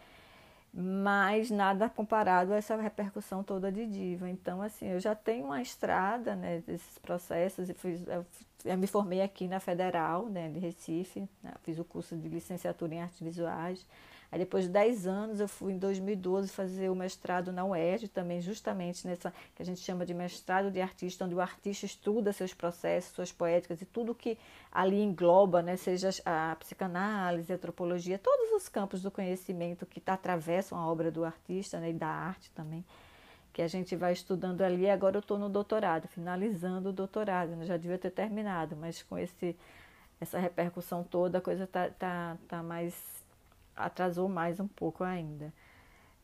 mas 0.77 1.51
nada 1.51 1.89
comparado 1.89 2.53
a 2.53 2.57
essa 2.57 2.75
repercussão 2.75 3.45
toda 3.45 3.71
de 3.71 3.87
diva. 3.87 4.29
Então, 4.29 4.61
assim, 4.61 4.89
eu 4.89 4.99
já 4.99 5.15
tenho 5.15 5.47
uma 5.47 5.63
estrada 5.63 6.35
né, 6.35 6.63
desses 6.67 6.99
processos 6.99 7.71
e 7.71 7.75
fiz, 7.75 8.05
eu, 8.09 8.27
eu 8.65 8.77
me 8.77 8.89
formei 8.89 9.23
aqui 9.23 9.47
na 9.47 9.61
Federal 9.61 10.29
né, 10.29 10.49
de 10.49 10.59
Recife, 10.59 11.29
né, 11.43 11.53
fiz 11.63 11.79
o 11.79 11.85
curso 11.85 12.17
de 12.17 12.29
licenciatura 12.29 12.93
em 12.93 13.03
artes 13.03 13.21
visuais. 13.21 13.87
Aí 14.35 14.41
depois 14.41 14.65
de 14.65 14.71
10 14.71 15.07
anos 15.07 15.39
eu 15.39 15.47
fui 15.47 15.75
em 15.75 15.79
2012 15.79 16.49
fazer 16.49 16.91
o 16.91 16.95
mestrado 16.97 17.53
na 17.53 17.65
UERJ, 17.65 18.09
também 18.09 18.41
justamente 18.41 19.07
nessa 19.07 19.33
que 19.55 19.63
a 19.63 19.65
gente 19.65 19.81
chama 19.81 20.05
de 20.05 20.13
mestrado 20.13 20.73
de 20.73 20.81
artista, 20.81 21.25
onde 21.25 21.37
o 21.37 21.41
artista 21.41 21.87
estuda 21.87 22.33
seus 22.33 22.53
processos, 22.53 23.15
suas 23.15 23.31
poéticas 23.31 23.81
e 23.81 23.85
tudo 23.85 24.13
que 24.13 24.37
ali 24.73 25.01
engloba, 25.01 25.63
né, 25.63 25.77
seja 25.77 26.11
a 26.25 26.57
psicanálise, 26.57 27.53
a 27.53 27.55
antropologia, 27.55 28.19
todos 28.19 28.51
os 28.61 28.69
campos 28.69 29.03
do 29.03 29.09
conhecimento 29.09 29.87
que 29.87 30.03
atravessam 30.05 30.77
a 30.77 30.91
obra 30.91 31.13
do 31.13 31.25
artista 31.25 31.79
né, 31.79 31.91
e 31.91 31.95
da 31.95 32.09
arte 32.09 32.51
também 32.51 32.85
que 33.53 33.63
a 33.63 33.69
gente 33.69 33.95
vai 33.95 34.13
estudando 34.13 34.63
ali. 34.63 34.91
Agora 34.91 35.15
eu 35.15 35.21
estou 35.21 35.39
no 35.39 35.49
doutorado, 35.49 36.09
finalizando 36.09 36.89
o 36.89 36.93
doutorado. 36.93 37.55
Né, 37.55 37.67
já 37.67 37.77
devia 37.77 37.99
ter 37.99 38.11
terminado, 38.11 38.75
mas 38.75 39.01
com 39.01 39.17
esse, 39.17 39.57
essa 40.21 40.41
repercussão 40.41 41.05
toda, 41.05 41.39
a 41.39 41.41
coisa 41.41 41.69
tá, 41.69 41.89
tá, 41.89 42.37
tá 42.49 42.65
mais 42.65 43.14
atrasou 43.77 44.29
mais 44.29 44.61
um 44.61 44.69
pouco 44.69 45.05
ainda. 45.05 45.53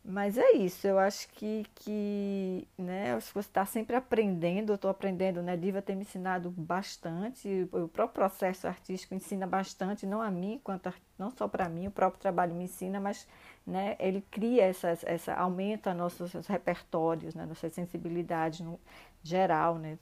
Mas 0.03 0.39
é 0.39 0.53
isso, 0.53 0.87
eu 0.87 0.99
acho 0.99 1.29
que, 1.29 1.67
que 1.75 2.67
né, 2.79 3.15
acho 3.15 3.29
que 3.29 3.35
você 3.35 3.49
está 3.49 3.67
sempre 3.67 3.95
aprendendo, 3.95 4.71
eu 4.73 4.77
estou 4.77 4.91
aprendendo, 4.91 5.43
né? 5.43 5.59
Diva 5.59 5.83
tem 5.83 5.95
me 5.95 6.03
ensinado 6.03 6.51
bastante, 6.51 7.69
o 7.71 7.87
próprio 7.87 8.15
processo 8.15 8.67
artístico 8.67 9.15
ensina 9.15 9.47
bastante, 9.47 10.07
não 10.07 10.23
a 10.23 10.31
mim, 10.31 10.59
quanto 10.65 10.91
não 11.19 11.31
só 11.31 11.47
para 11.47 11.69
mim, 11.69 11.89
o 11.89 11.91
próprio 11.91 12.19
trabalho 12.19 12.55
me 12.55 12.65
ensina, 12.65 12.99
mas 12.99 13.29
né, 13.67 13.95
ele 13.99 14.23
cria 14.31 14.65
essa, 14.65 14.99
essa 15.05 15.35
aumenta 15.35 15.93
nossos 15.93 16.33
repertórios, 16.47 17.35
né, 17.35 17.45
nossa 17.45 17.69
sensibilidade 17.69 18.63
no 18.63 18.81
geral, 19.23 19.77
né? 19.79 19.99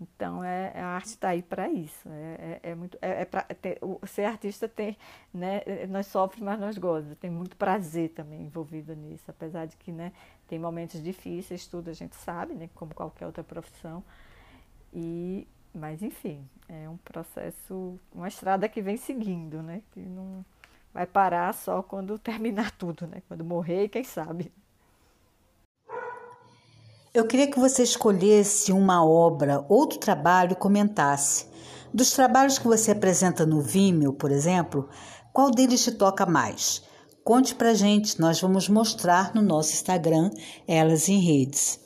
Então, 0.00 0.44
é, 0.44 0.78
a 0.78 0.88
arte 0.88 1.08
está 1.08 1.30
aí 1.30 1.42
para 1.42 1.68
isso. 1.70 2.08
É, 2.08 2.60
é, 2.62 2.70
é 2.70 2.74
muito, 2.74 2.98
é, 3.00 3.22
é 3.22 3.24
pra, 3.24 3.42
ter, 3.42 3.78
o, 3.80 3.98
ser 4.06 4.24
artista 4.24 4.68
tem, 4.68 4.96
né, 5.32 5.62
nós 5.88 6.06
sofremos, 6.06 6.46
mas 6.46 6.60
nós 6.60 6.78
gostamos. 6.78 7.16
Tem 7.18 7.30
muito 7.30 7.56
prazer 7.56 8.10
também 8.10 8.42
envolvido 8.42 8.94
nisso, 8.94 9.24
apesar 9.30 9.66
de 9.66 9.76
que 9.76 9.90
né, 9.90 10.12
tem 10.46 10.58
momentos 10.58 11.02
difíceis, 11.02 11.66
tudo 11.66 11.88
a 11.90 11.94
gente 11.94 12.14
sabe, 12.16 12.54
né, 12.54 12.68
como 12.74 12.94
qualquer 12.94 13.26
outra 13.26 13.42
profissão. 13.42 14.04
E, 14.92 15.46
mas, 15.74 16.02
enfim, 16.02 16.46
é 16.68 16.88
um 16.88 16.96
processo, 16.98 17.98
uma 18.12 18.28
estrada 18.28 18.68
que 18.68 18.82
vem 18.82 18.96
seguindo, 18.98 19.62
né, 19.62 19.82
que 19.92 20.00
não 20.00 20.44
vai 20.92 21.06
parar 21.06 21.54
só 21.54 21.82
quando 21.82 22.18
terminar 22.18 22.70
tudo, 22.76 23.06
né, 23.06 23.22
quando 23.28 23.44
morrer, 23.44 23.88
quem 23.88 24.04
sabe. 24.04 24.52
Eu 27.16 27.26
queria 27.26 27.50
que 27.50 27.58
você 27.58 27.82
escolhesse 27.82 28.70
uma 28.74 29.02
obra, 29.02 29.64
outro 29.70 29.98
trabalho 29.98 30.52
e 30.52 30.54
comentasse. 30.54 31.46
Dos 31.90 32.10
trabalhos 32.12 32.58
que 32.58 32.66
você 32.66 32.90
apresenta 32.90 33.46
no 33.46 33.62
Vimeo, 33.62 34.12
por 34.12 34.30
exemplo, 34.30 34.86
qual 35.32 35.50
deles 35.50 35.82
te 35.82 35.92
toca 35.92 36.26
mais? 36.26 36.86
Conte 37.24 37.54
pra 37.54 37.72
gente, 37.72 38.20
nós 38.20 38.38
vamos 38.38 38.68
mostrar 38.68 39.34
no 39.34 39.40
nosso 39.40 39.72
Instagram, 39.72 40.28
Elas 40.68 41.08
em 41.08 41.18
Redes. 41.18 41.80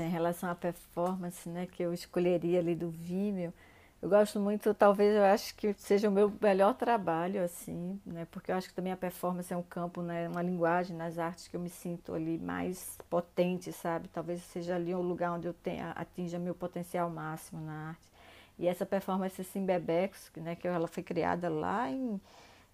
Em 0.00 0.10
relação 0.10 0.50
à 0.50 0.54
performance, 0.56 1.48
né, 1.48 1.66
que 1.66 1.80
eu 1.80 1.94
escolheria 1.94 2.58
ali 2.58 2.74
do 2.74 2.90
Vimeo, 2.90 3.54
eu 4.06 4.10
gosto 4.10 4.38
muito, 4.38 4.72
talvez 4.72 5.16
eu 5.16 5.24
acho 5.24 5.52
que 5.56 5.74
seja 5.74 6.08
o 6.08 6.12
meu 6.12 6.32
melhor 6.40 6.74
trabalho, 6.74 7.42
assim, 7.42 8.00
né? 8.06 8.24
Porque 8.30 8.52
eu 8.52 8.54
acho 8.54 8.68
que 8.68 8.74
também 8.74 8.92
a 8.92 8.96
performance 8.96 9.52
é 9.52 9.56
um 9.56 9.62
campo, 9.62 10.00
né? 10.00 10.28
Uma 10.28 10.42
linguagem 10.42 10.96
nas 10.96 11.18
artes 11.18 11.48
que 11.48 11.56
eu 11.56 11.60
me 11.60 11.68
sinto 11.68 12.14
ali 12.14 12.38
mais 12.38 12.96
potente, 13.10 13.72
sabe? 13.72 14.06
Talvez 14.06 14.40
seja 14.42 14.76
ali 14.76 14.94
um 14.94 15.02
lugar 15.02 15.32
onde 15.32 15.48
eu 15.48 15.52
tenha, 15.52 15.90
atinja 15.90 16.38
meu 16.38 16.54
potencial 16.54 17.10
máximo 17.10 17.60
na 17.60 17.88
arte. 17.88 18.08
E 18.56 18.68
essa 18.68 18.86
performance 18.86 19.40
assim, 19.40 19.66
Bebecos, 19.66 20.30
né? 20.36 20.54
Que 20.54 20.68
ela 20.68 20.86
foi 20.86 21.02
criada 21.02 21.48
lá 21.48 21.90
em 21.90 22.20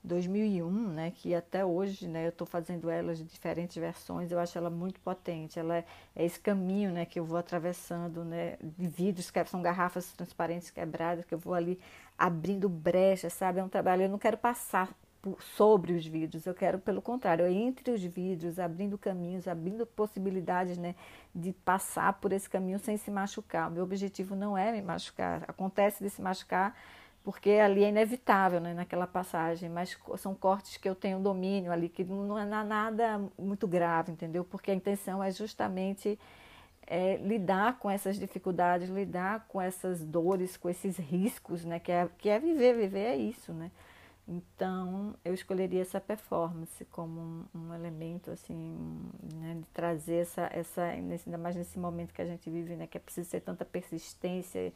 2001, 0.05 0.71
né, 0.89 1.13
que 1.13 1.35
até 1.35 1.65
hoje, 1.65 2.09
né, 2.09 2.27
eu 2.27 2.31
estou 2.31 2.47
fazendo 2.47 2.91
elas 2.91 3.19
de 3.19 3.25
diferentes 3.25 3.77
versões, 3.77 4.33
eu 4.33 4.39
acho 4.39 4.59
ela 4.59 4.69
muito 4.69 5.01
potente. 5.01 5.59
Ela 5.59 5.77
é, 5.79 5.85
é, 6.17 6.25
esse 6.25 6.41
caminho, 6.41 6.91
né, 6.91 7.05
que 7.07 7.21
eu 7.21 7.25
vou 7.25 7.39
atravessando, 7.39 8.25
né, 8.25 8.57
de 8.61 8.89
vidros 8.89 9.31
que 9.31 9.45
são 9.45 9.63
garrafas 9.63 10.13
transparentes 10.13 10.71
quebradas, 10.71 11.25
que 11.25 11.35
eu 11.35 11.39
vou 11.39 11.55
ali 11.55 11.79
abrindo 12.19 12.69
brechas, 12.69 13.33
sabe? 13.33 13.61
É 13.61 13.65
um 13.65 13.69
trabalho. 13.69 14.03
Eu 14.03 14.09
não 14.09 14.19
quero 14.19 14.37
passar 14.37 14.93
por, 15.21 15.41
sobre 15.41 15.93
os 15.93 16.05
vidros, 16.05 16.47
eu 16.47 16.55
quero, 16.55 16.81
pelo 16.81 17.01
contrário, 17.01 17.47
entre 17.47 17.93
os 17.93 18.03
vidros, 18.03 18.59
abrindo 18.59 18.99
caminhos, 18.99 19.47
abrindo 19.47 19.87
possibilidades, 19.87 20.77
né, 20.77 20.97
de 21.33 21.53
passar 21.53 22.15
por 22.15 22.33
esse 22.33 22.51
caminho 22.51 22.81
sem 22.81 22.97
se 22.97 23.11
machucar. 23.11 23.71
O 23.71 23.73
meu 23.73 23.85
objetivo 23.85 24.35
não 24.35 24.59
é 24.59 24.73
me 24.73 24.83
machucar. 24.83 25.45
Acontece 25.47 26.03
de 26.03 26.11
se 26.11 26.21
machucar 26.21 26.77
porque 27.25 27.51
ali 27.51 27.85
é 27.85 27.89
inevitável, 27.89 28.61
né, 28.61 28.75
naquela 28.75 29.07
passagem, 29.07 29.69
mas 29.69 29.97
são 30.19 30.35
cortes 30.35 30.77
que 30.77 30.89
eu 30.89 30.95
tenho 30.95 31.21
domínio 31.21 31.71
ali, 31.71 31.89
que 31.89 32.05
não 32.05 32.39
é 32.39 32.45
nada 32.45 33.21
muito 33.39 33.67
grave, 33.67 34.13
entendeu? 34.13 34.45
Porque 34.45 34.71
a 34.71 34.75
intenção 34.75 35.23
é 35.23 35.31
justamente 35.31 36.19
é, 36.87 37.17
lidar 37.17 37.79
com 37.79 37.91
essas 37.91 38.19
dificuldades, 38.19 38.89
lidar 38.89 39.47
com 39.49 39.61
essas 39.61 40.05
dores, 40.05 40.57
com 40.57 40.69
esses 40.69 40.97
riscos, 40.99 41.65
né, 41.65 41.79
que 41.79 41.93
é, 41.93 42.09
que 42.19 42.29
é 42.29 42.39
viver, 42.39 42.77
viver 42.77 43.05
é 43.05 43.17
isso, 43.17 43.53
né? 43.53 43.71
Então, 44.27 45.17
eu 45.25 45.35
escolheria 45.35 45.83
essa 45.83 46.01
performance 46.01 46.85
como 46.87 47.21
um, 47.21 47.45
um 47.55 47.75
elemento, 47.75 48.31
assim, 48.31 48.77
né, 49.35 49.57
de 49.61 49.67
trazer 49.73 50.23
essa, 50.23 50.49
essa 50.53 50.95
nesse, 50.97 51.29
ainda 51.29 51.39
mais 51.39 51.57
nesse 51.57 51.79
momento 51.79 52.15
que 52.15 52.23
a 52.23 52.27
gente 52.27 52.49
vive, 52.49 52.77
né, 52.77 52.87
que 52.87 52.97
é 52.97 53.01
preciso 53.01 53.31
ter 53.31 53.41
tanta 53.41 53.65
persistência 53.65 54.73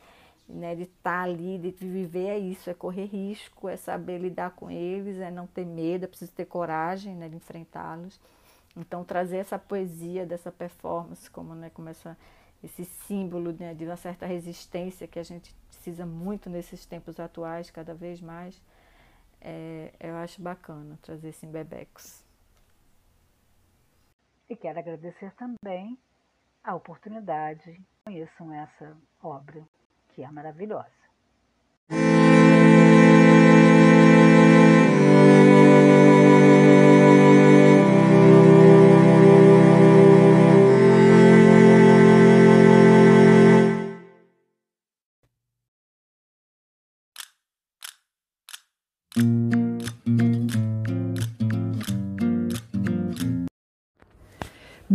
né, 0.49 0.75
de 0.75 0.83
estar 0.83 1.03
tá 1.03 1.23
ali, 1.23 1.59
de 1.59 1.71
viver 1.87 2.29
é 2.29 2.39
isso, 2.39 2.71
é 2.71 2.75
correr 2.75 3.07
risco, 3.07 3.69
é 3.69 3.77
saber 3.77 4.19
lidar 4.19 4.51
com 4.53 4.71
eles, 4.71 5.19
é 5.19 5.31
não 5.31 5.47
ter 5.47 5.65
medo, 5.65 6.05
é 6.05 6.09
preciso 6.09 6.33
ter 6.33 6.47
coragem 6.47 7.15
né, 7.15 7.29
de 7.29 7.37
enfrentá-los. 7.37 8.21
Então 8.77 9.05
trazer 9.05 9.39
essa 9.39 9.59
poesia 9.59 10.27
dessa 10.27 10.53
performance 10.53 11.31
como, 11.31 11.55
né, 11.55 11.71
como 11.71 11.89
essa, 11.89 12.17
esse 12.63 12.85
símbolo 12.85 13.53
né, 13.59 13.75
de 13.75 13.85
uma 13.85 13.97
certa 13.97 14.27
resistência 14.27 15.07
que 15.07 15.19
a 15.19 15.23
gente 15.23 15.55
precisa 15.69 16.07
muito 16.07 16.49
nesses 16.49 16.87
tempos 16.87 17.19
atuais, 17.19 17.71
cada 17.71 17.95
vez 17.95 18.21
mais, 18.21 18.61
é, 19.41 19.93
eu 19.99 20.15
acho 20.17 20.41
bacana 20.41 20.99
trazer 21.03 21.29
esse 21.29 21.45
embebecos. 21.45 22.25
E 24.49 24.55
quero 24.55 24.79
agradecer 24.79 25.33
também 25.35 25.99
a 26.63 26.75
oportunidade. 26.75 27.81
Conheçam 28.05 28.53
essa 28.53 28.97
obra 29.21 29.67
que 30.17 30.25
é 30.25 30.31
maravilhosa. 30.31 30.97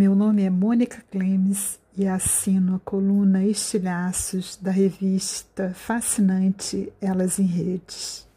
Meu 0.02 0.16
nome 0.16 0.42
é 0.42 0.50
Mônica 0.50 0.98
Clemes 1.12 1.80
e 1.96 2.08
assino 2.08 2.78
a 2.78 2.80
coluna 2.80 3.46
Estilhaços 3.46 4.58
da 4.60 4.72
revista 4.72 5.76
fascinante 5.76 6.92
Elas 7.00 7.38
em 7.38 7.46
Redes. 7.46 8.28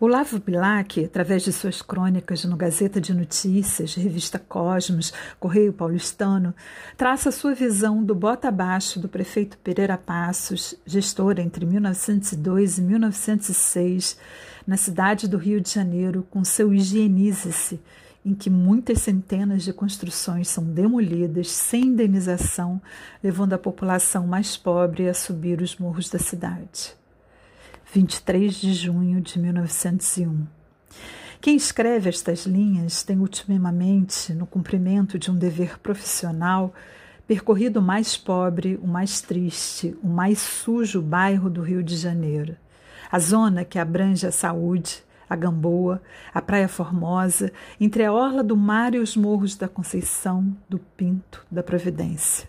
Olavo 0.00 0.38
Bilac, 0.38 1.04
através 1.04 1.42
de 1.42 1.52
suas 1.52 1.82
crônicas 1.82 2.46
no 2.46 2.56
Gazeta 2.56 2.98
de 2.98 3.12
Notícias, 3.12 3.94
Revista 3.94 4.38
Cosmos, 4.38 5.12
Correio 5.38 5.74
Paulistano, 5.74 6.54
traça 6.96 7.30
sua 7.30 7.54
visão 7.54 8.02
do 8.02 8.14
bota 8.14 8.48
abaixo 8.48 8.98
do 8.98 9.06
prefeito 9.06 9.58
Pereira 9.58 9.98
Passos, 9.98 10.74
gestor 10.86 11.38
entre 11.40 11.66
1902 11.66 12.78
e 12.78 12.80
1906, 12.80 14.16
na 14.66 14.78
cidade 14.78 15.28
do 15.28 15.36
Rio 15.36 15.60
de 15.60 15.70
Janeiro, 15.70 16.26
com 16.30 16.42
seu 16.42 16.72
Higienize-se, 16.72 17.78
em 18.24 18.34
que 18.34 18.48
muitas 18.48 19.02
centenas 19.02 19.62
de 19.62 19.72
construções 19.72 20.48
são 20.48 20.64
demolidas 20.64 21.50
sem 21.50 21.84
indenização, 21.84 22.80
levando 23.22 23.52
a 23.52 23.58
população 23.58 24.26
mais 24.26 24.56
pobre 24.56 25.08
a 25.08 25.14
subir 25.14 25.60
os 25.60 25.76
morros 25.76 26.08
da 26.08 26.18
cidade. 26.18 26.94
23 27.92 28.54
de 28.54 28.72
junho 28.72 29.20
de 29.20 29.38
1901. 29.38 30.46
Quem 31.40 31.56
escreve 31.56 32.08
estas 32.08 32.46
linhas 32.46 33.02
tem 33.02 33.18
ultimamente, 33.18 34.32
no 34.32 34.46
cumprimento 34.46 35.18
de 35.18 35.30
um 35.30 35.36
dever 35.36 35.78
profissional, 35.78 36.72
percorrido 37.28 37.80
o 37.80 37.82
mais 37.82 38.16
pobre, 38.16 38.78
o 38.82 38.86
mais 38.86 39.20
triste, 39.20 39.94
o 40.02 40.08
mais 40.08 40.38
sujo 40.38 41.02
bairro 41.02 41.50
do 41.50 41.60
Rio 41.60 41.82
de 41.82 41.96
Janeiro, 41.96 42.56
a 43.12 43.18
zona 43.18 43.64
que 43.64 43.78
abrange 43.78 44.26
a 44.26 44.32
saúde, 44.32 45.04
a 45.28 45.36
Gamboa, 45.36 46.02
a 46.32 46.40
Praia 46.40 46.68
Formosa, 46.68 47.52
entre 47.80 48.04
a 48.04 48.12
orla 48.12 48.42
do 48.42 48.56
mar 48.56 48.94
e 48.94 48.98
os 48.98 49.16
morros 49.16 49.56
da 49.56 49.68
Conceição, 49.68 50.56
do 50.68 50.78
Pinto, 50.78 51.44
da 51.50 51.62
Providência. 51.62 52.48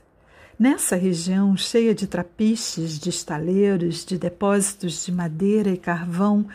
Nessa 0.58 0.96
região 0.96 1.58
cheia 1.58 1.94
de 1.94 2.08
trapiches, 2.08 2.98
de 2.98 3.10
estaleiros, 3.10 4.06
de 4.06 4.18
depósitos 4.18 5.06
de 5.06 5.12
madeira 5.12 5.70
e 5.70 5.78
carvão, 5.78 6.48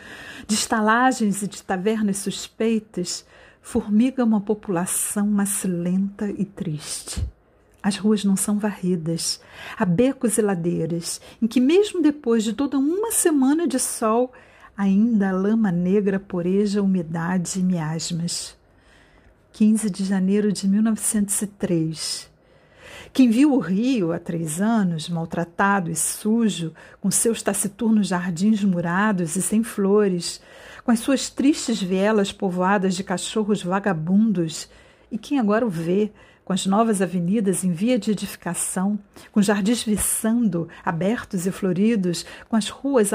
de 0.47 0.55
estalagens 0.55 1.43
e 1.43 1.47
de 1.47 1.61
tavernas 1.61 2.17
suspeitas, 2.17 3.23
formiga 3.61 4.23
uma 4.23 4.41
população 4.41 5.27
macilenta 5.27 6.31
e 6.31 6.43
triste. 6.43 7.23
As 7.83 7.95
ruas 7.97 8.23
não 8.23 8.35
são 8.35 8.57
varridas, 8.57 9.39
há 9.77 9.85
becos 9.85 10.37
e 10.37 10.41
ladeiras, 10.41 11.21
em 11.41 11.47
que, 11.47 11.59
mesmo 11.59 12.01
depois 12.01 12.43
de 12.43 12.53
toda 12.53 12.77
uma 12.77 13.11
semana 13.11 13.67
de 13.67 13.79
sol, 13.79 14.31
ainda 14.77 15.29
a 15.29 15.31
lama 15.31 15.71
negra 15.71 16.19
poreja 16.19 16.81
umidade 16.81 17.59
e 17.59 17.63
miasmas. 17.63 18.57
15 19.53 19.89
de 19.89 20.05
janeiro 20.05 20.51
de 20.51 20.67
1903. 20.67 22.31
Quem 23.13 23.29
viu 23.29 23.53
o 23.53 23.59
rio 23.59 24.13
há 24.13 24.19
três 24.19 24.61
anos, 24.61 25.09
maltratado 25.09 25.91
e 25.91 25.95
sujo, 25.95 26.73
com 27.01 27.11
seus 27.11 27.41
taciturnos 27.41 28.07
jardins 28.07 28.63
murados 28.63 29.35
e 29.35 29.41
sem 29.41 29.63
flores, 29.63 30.41
com 30.85 30.91
as 30.91 30.99
suas 30.99 31.29
tristes 31.29 31.81
vielas 31.81 32.31
povoadas 32.31 32.95
de 32.95 33.03
cachorros 33.03 33.61
vagabundos, 33.61 34.69
e 35.11 35.17
quem 35.17 35.39
agora 35.39 35.65
o 35.65 35.69
vê, 35.69 36.11
com 36.45 36.53
as 36.53 36.65
novas 36.65 37.01
avenidas 37.01 37.65
em 37.65 37.71
via 37.71 37.99
de 37.99 38.11
edificação, 38.11 38.97
com 39.31 39.41
jardins 39.41 39.83
viçando, 39.83 40.69
abertos 40.83 41.45
e 41.45 41.51
floridos, 41.51 42.25
com 42.47 42.55
as 42.55 42.69
ruas 42.69 43.11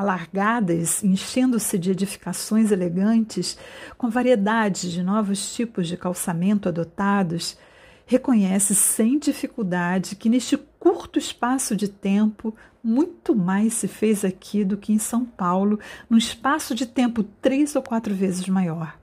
alargadas, 0.00 1.04
enchendo-se 1.04 1.78
de 1.78 1.90
edificações 1.90 2.70
elegantes, 2.70 3.58
com 3.98 4.08
variedade 4.08 4.90
de 4.90 5.02
novos 5.02 5.54
tipos 5.54 5.86
de 5.86 5.96
calçamento 5.96 6.70
adotados, 6.70 7.58
reconhece 8.06 8.74
sem 8.74 9.18
dificuldade 9.18 10.16
que 10.16 10.30
neste 10.30 10.56
curto 10.56 11.18
espaço 11.18 11.76
de 11.76 11.86
tempo 11.86 12.54
muito 12.82 13.36
mais 13.36 13.74
se 13.74 13.86
fez 13.86 14.24
aqui 14.24 14.64
do 14.64 14.78
que 14.78 14.90
em 14.90 14.98
São 14.98 15.22
Paulo, 15.22 15.78
num 16.08 16.16
espaço 16.16 16.74
de 16.74 16.86
tempo 16.86 17.22
três 17.22 17.76
ou 17.76 17.82
quatro 17.82 18.14
vezes 18.14 18.48
maior. 18.48 18.98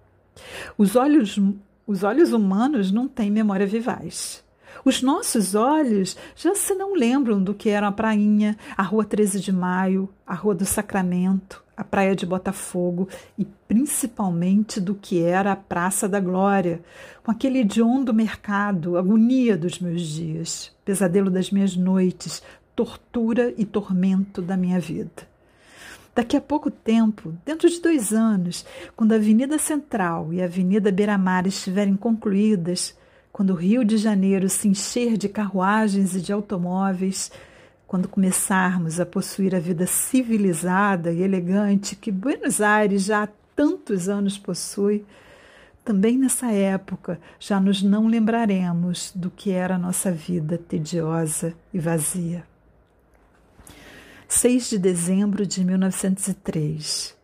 Os 0.79 0.95
olhos, 0.95 1.39
os 1.85 2.01
olhos 2.01 2.33
humanos 2.33 2.91
não 2.91 3.07
têm 3.07 3.29
memória 3.29 3.67
vivaz. 3.67 4.43
Os 4.86 5.01
nossos 5.01 5.55
olhos 5.55 6.17
já 6.36 6.55
se 6.55 6.73
não 6.73 6.93
lembram 6.93 7.41
do 7.41 7.53
que 7.53 7.69
era 7.69 7.88
a 7.88 7.91
prainha, 7.91 8.57
a 8.75 8.84
Rua 8.84 9.05
13 9.05 9.39
de 9.39 9.51
Maio, 9.51 10.09
a 10.25 10.34
Rua 10.34 10.55
do 10.55 10.65
Sacramento, 10.65 11.63
a 11.75 11.84
Praia 11.84 12.15
de 12.15 12.25
Botafogo 12.25 13.07
e 13.38 13.45
principalmente 13.67 14.82
do 14.82 14.95
que 14.95 15.21
era 15.21 15.51
a 15.51 15.55
Praça 15.55 16.09
da 16.09 16.19
Glória, 16.19 16.82
com 17.23 17.32
aquele 17.32 17.59
hediondo 17.59 18.13
mercado, 18.13 18.97
agonia 18.97 19.55
dos 19.55 19.80
meus 19.80 20.01
dias, 20.01 20.71
pesadelo 20.84 21.30
das 21.30 21.51
minhas 21.51 21.75
noites, 21.75 22.41
tortura 22.75 23.53
e 23.57 23.65
tormento 23.65 24.41
da 24.41 24.57
minha 24.57 24.80
vida. 24.80 25.28
Daqui 26.15 26.36
a 26.36 26.41
pouco 26.41 26.71
tempo, 26.71 27.36
dentro 27.45 27.69
de 27.69 27.80
dois 27.80 28.11
anos, 28.11 28.65
quando 28.95 29.11
a 29.11 29.17
Avenida 29.17 29.59
Central 29.59 30.34
e 30.34 30.41
a 30.41 30.45
Avenida 30.45 30.91
Beira-Mar 30.91 31.45
estiverem 31.45 31.95
concluídas, 31.95 32.97
quando 33.38 33.51
o 33.51 33.55
Rio 33.55 33.85
de 33.85 33.97
Janeiro 33.97 34.49
se 34.49 34.67
encher 34.67 35.15
de 35.15 35.29
carruagens 35.29 36.15
e 36.15 36.21
de 36.21 36.33
automóveis, 36.33 37.31
quando 37.85 38.07
começarmos 38.07 38.99
a 38.99 39.05
possuir 39.05 39.53
a 39.53 39.59
vida 39.59 39.85
civilizada 39.85 41.13
e 41.13 41.21
elegante 41.21 41.95
que 41.95 42.11
Buenos 42.11 42.61
Aires 42.61 43.05
já 43.05 43.25
há 43.25 43.29
tantos 43.55 44.09
anos 44.09 44.39
possui, 44.39 45.05
também 45.85 46.17
nessa 46.17 46.51
época 46.51 47.19
já 47.39 47.59
nos 47.59 47.83
não 47.83 48.07
lembraremos 48.07 49.11
do 49.13 49.29
que 49.29 49.51
era 49.51 49.75
a 49.75 49.79
nossa 49.79 50.11
vida 50.11 50.57
tediosa 50.57 51.53
e 51.71 51.77
vazia. 51.77 52.43
6 54.27 54.67
de 54.67 54.79
dezembro 54.79 55.45
de 55.45 55.63
1903. 55.63 57.16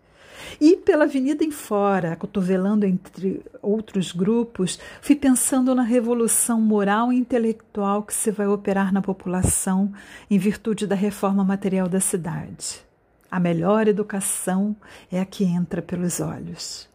E 0.60 0.78
pela 0.78 1.06
avenida 1.06 1.44
em 1.44 1.52
fora, 1.52 2.16
cotovelando 2.16 2.86
entre 2.86 3.44
outros 3.62 4.12
grupos, 4.12 4.80
fui 5.02 5.16
pensando 5.16 5.74
na 5.74 5.84
revolução 5.84 6.60
moral 6.62 7.12
e 7.12 7.18
intelectual 7.18 8.04
que 8.04 8.14
se 8.14 8.32
vai 8.32 8.48
operar 8.48 8.94
na 8.94 9.02
população 9.02 9.92
em 10.30 10.38
virtude 10.38 10.86
da 10.86 10.96
reforma 10.96 11.44
material 11.44 11.88
da 11.88 12.00
cidade. 12.00 12.84
A 13.30 13.40
melhor 13.40 13.88
educação 13.88 14.76
é 15.12 15.20
a 15.20 15.26
que 15.26 15.44
entra 15.44 15.82
pelos 15.82 16.20
olhos. 16.20 16.88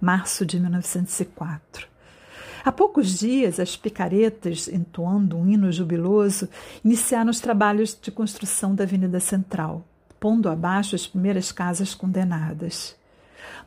Março 0.00 0.44
de 0.44 0.58
1904. 0.58 1.86
Há 2.64 2.72
poucos 2.72 3.18
dias, 3.18 3.60
as 3.60 3.76
picaretas, 3.76 4.68
entoando 4.68 5.36
um 5.36 5.48
hino 5.48 5.70
jubiloso, 5.70 6.48
iniciaram 6.84 7.30
os 7.30 7.38
trabalhos 7.38 7.96
de 8.00 8.10
construção 8.10 8.74
da 8.74 8.84
Avenida 8.84 9.20
Central 9.20 9.84
pondo 10.24 10.48
abaixo 10.48 10.96
as 10.96 11.06
primeiras 11.06 11.52
casas 11.52 11.94
condenadas. 11.94 12.96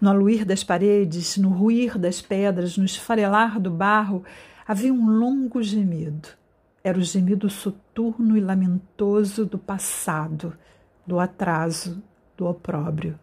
No 0.01 0.09
aluir 0.09 0.43
das 0.43 0.63
paredes, 0.63 1.37
no 1.37 1.49
ruir 1.49 1.99
das 1.99 2.19
pedras, 2.19 2.79
no 2.79 2.83
esfarelar 2.83 3.59
do 3.59 3.69
barro, 3.69 4.23
havia 4.67 4.91
um 4.91 5.07
longo 5.07 5.61
gemido. 5.61 6.29
Era 6.83 6.97
o 6.97 7.03
gemido 7.03 7.47
soturno 7.47 8.35
e 8.35 8.41
lamentoso 8.41 9.45
do 9.45 9.59
passado, 9.59 10.57
do 11.05 11.19
atraso, 11.19 12.01
do 12.35 12.47
opróbrio. 12.47 13.19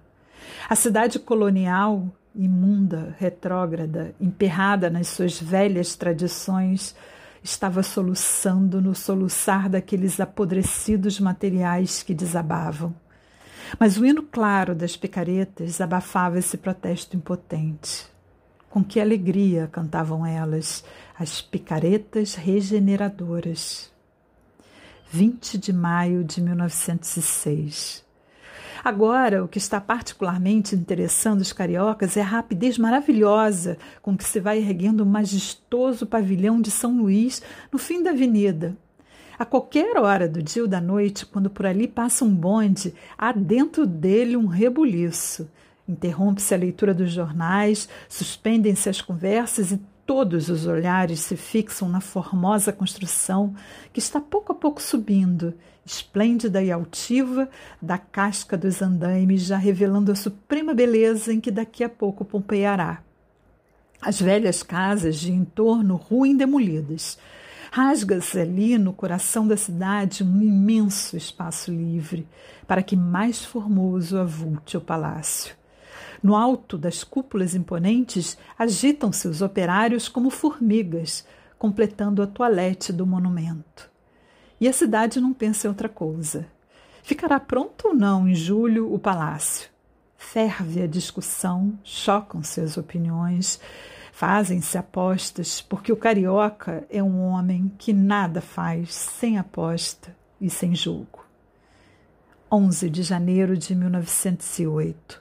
A 0.68 0.76
cidade 0.76 1.18
colonial, 1.18 2.06
imunda, 2.36 3.16
retrógrada, 3.18 4.14
emperrada 4.20 4.88
nas 4.88 5.08
suas 5.08 5.40
velhas 5.40 5.96
tradições, 5.96 6.94
estava 7.42 7.82
soluçando 7.82 8.80
no 8.80 8.94
soluçar 8.94 9.68
daqueles 9.68 10.20
apodrecidos 10.20 11.18
materiais 11.18 12.00
que 12.00 12.14
desabavam. 12.14 12.94
Mas 13.78 13.98
o 13.98 14.06
hino 14.06 14.22
claro 14.22 14.74
das 14.74 14.96
picaretas 14.96 15.80
abafava 15.80 16.38
esse 16.38 16.56
protesto 16.56 17.16
impotente. 17.16 18.06
Com 18.70 18.82
que 18.82 19.00
alegria 19.00 19.68
cantavam 19.70 20.26
elas, 20.26 20.84
as 21.18 21.40
picaretas 21.40 22.34
regeneradoras. 22.34 23.92
20 25.10 25.58
de 25.58 25.72
maio 25.72 26.24
de 26.24 26.40
1906. 26.40 28.04
Agora, 28.84 29.42
o 29.42 29.48
que 29.48 29.56
está 29.58 29.80
particularmente 29.80 30.74
interessando 30.74 31.40
os 31.40 31.52
cariocas 31.52 32.16
é 32.16 32.20
a 32.20 32.24
rapidez 32.26 32.76
maravilhosa 32.76 33.78
com 34.02 34.16
que 34.16 34.24
se 34.24 34.40
vai 34.40 34.58
erguendo 34.58 35.00
o 35.00 35.06
majestoso 35.06 36.06
pavilhão 36.06 36.60
de 36.60 36.70
São 36.70 36.98
Luís 36.98 37.42
no 37.72 37.78
fim 37.78 38.02
da 38.02 38.10
avenida, 38.10 38.76
a 39.44 39.46
qualquer 39.46 39.98
hora 39.98 40.26
do 40.26 40.42
dia 40.42 40.62
ou 40.62 40.68
da 40.68 40.80
noite, 40.80 41.26
quando 41.26 41.50
por 41.50 41.66
ali 41.66 41.86
passa 41.86 42.24
um 42.24 42.34
bonde, 42.34 42.94
há 43.16 43.30
dentro 43.30 43.86
dele 43.86 44.38
um 44.38 44.46
rebuliço. 44.46 45.48
Interrompe-se 45.86 46.54
a 46.54 46.56
leitura 46.56 46.94
dos 46.94 47.12
jornais, 47.12 47.86
suspendem-se 48.08 48.88
as 48.88 49.02
conversas 49.02 49.70
e 49.70 49.78
todos 50.06 50.48
os 50.48 50.66
olhares 50.66 51.20
se 51.20 51.36
fixam 51.36 51.90
na 51.90 52.00
formosa 52.00 52.72
construção 52.72 53.54
que 53.92 53.98
está 53.98 54.18
pouco 54.18 54.52
a 54.52 54.54
pouco 54.54 54.80
subindo, 54.80 55.52
esplêndida 55.84 56.62
e 56.62 56.72
altiva, 56.72 57.46
da 57.82 57.98
casca 57.98 58.56
dos 58.56 58.80
andaimes, 58.80 59.42
já 59.42 59.58
revelando 59.58 60.10
a 60.10 60.14
suprema 60.14 60.72
beleza 60.72 61.34
em 61.34 61.40
que 61.40 61.50
daqui 61.50 61.84
a 61.84 61.88
pouco 61.88 62.24
pompeará. 62.24 63.02
As 64.00 64.18
velhas 64.18 64.62
casas 64.62 65.16
de 65.16 65.30
entorno 65.32 65.96
ruem 65.96 66.34
demolidas 66.34 67.18
Rasga-se 67.76 68.38
ali 68.38 68.78
no 68.78 68.92
coração 68.92 69.48
da 69.48 69.56
cidade 69.56 70.22
um 70.22 70.40
imenso 70.40 71.16
espaço 71.16 71.72
livre, 71.72 72.24
para 72.68 72.84
que 72.84 72.94
mais 72.94 73.44
formoso 73.44 74.16
avulte 74.16 74.76
o 74.76 74.80
palácio. 74.80 75.56
No 76.22 76.36
alto 76.36 76.78
das 76.78 77.02
cúpulas 77.02 77.52
imponentes 77.52 78.38
agitam-se 78.56 79.26
os 79.26 79.42
operários 79.42 80.08
como 80.08 80.30
formigas, 80.30 81.26
completando 81.58 82.22
a 82.22 82.28
toilette 82.28 82.92
do 82.92 83.04
monumento. 83.04 83.90
E 84.60 84.68
a 84.68 84.72
cidade 84.72 85.20
não 85.20 85.32
pensa 85.32 85.66
em 85.66 85.70
outra 85.70 85.88
coisa. 85.88 86.46
Ficará 87.02 87.40
pronto 87.40 87.88
ou 87.88 87.92
não 87.92 88.28
em 88.28 88.36
julho 88.36 88.94
o 88.94 89.00
palácio? 89.00 89.68
Ferve 90.16 90.80
a 90.80 90.86
discussão, 90.86 91.76
chocam-se 91.82 92.60
as 92.60 92.76
opiniões, 92.76 93.60
Fazem-se 94.16 94.78
apostas, 94.78 95.60
porque 95.60 95.92
o 95.92 95.96
carioca 95.96 96.86
é 96.88 97.02
um 97.02 97.20
homem 97.20 97.72
que 97.76 97.92
nada 97.92 98.40
faz 98.40 98.94
sem 98.94 99.38
aposta 99.38 100.14
e 100.40 100.48
sem 100.48 100.72
jogo. 100.72 101.26
11 102.50 102.90
de 102.90 103.02
janeiro 103.02 103.56
de 103.56 103.74
1908. 103.74 105.20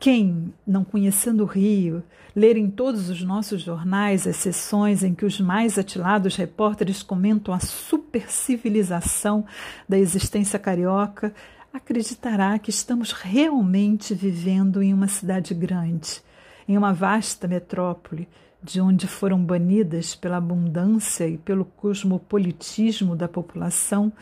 Quem, 0.00 0.54
não 0.66 0.84
conhecendo 0.84 1.42
o 1.42 1.46
Rio, 1.46 2.02
ler 2.34 2.56
em 2.56 2.70
todos 2.70 3.10
os 3.10 3.22
nossos 3.22 3.60
jornais 3.60 4.26
as 4.26 4.36
sessões 4.36 5.04
em 5.04 5.14
que 5.14 5.26
os 5.26 5.38
mais 5.38 5.76
atilados 5.76 6.34
repórteres 6.34 7.02
comentam 7.02 7.52
a 7.52 7.60
supercivilização 7.60 9.44
da 9.86 9.98
existência 9.98 10.58
carioca, 10.58 11.34
acreditará 11.70 12.58
que 12.58 12.70
estamos 12.70 13.12
realmente 13.12 14.14
vivendo 14.14 14.82
em 14.82 14.94
uma 14.94 15.08
cidade 15.08 15.52
grande 15.52 16.22
em 16.68 16.76
uma 16.76 16.92
vasta 16.92 17.48
metrópole, 17.48 18.28
de 18.62 18.80
onde 18.80 19.06
foram 19.06 19.42
banidas 19.44 20.14
pela 20.14 20.36
abundância 20.36 21.26
e 21.26 21.36
pelo 21.36 21.64
cosmopolitismo 21.64 23.16
da 23.16 23.26
população 23.28 24.12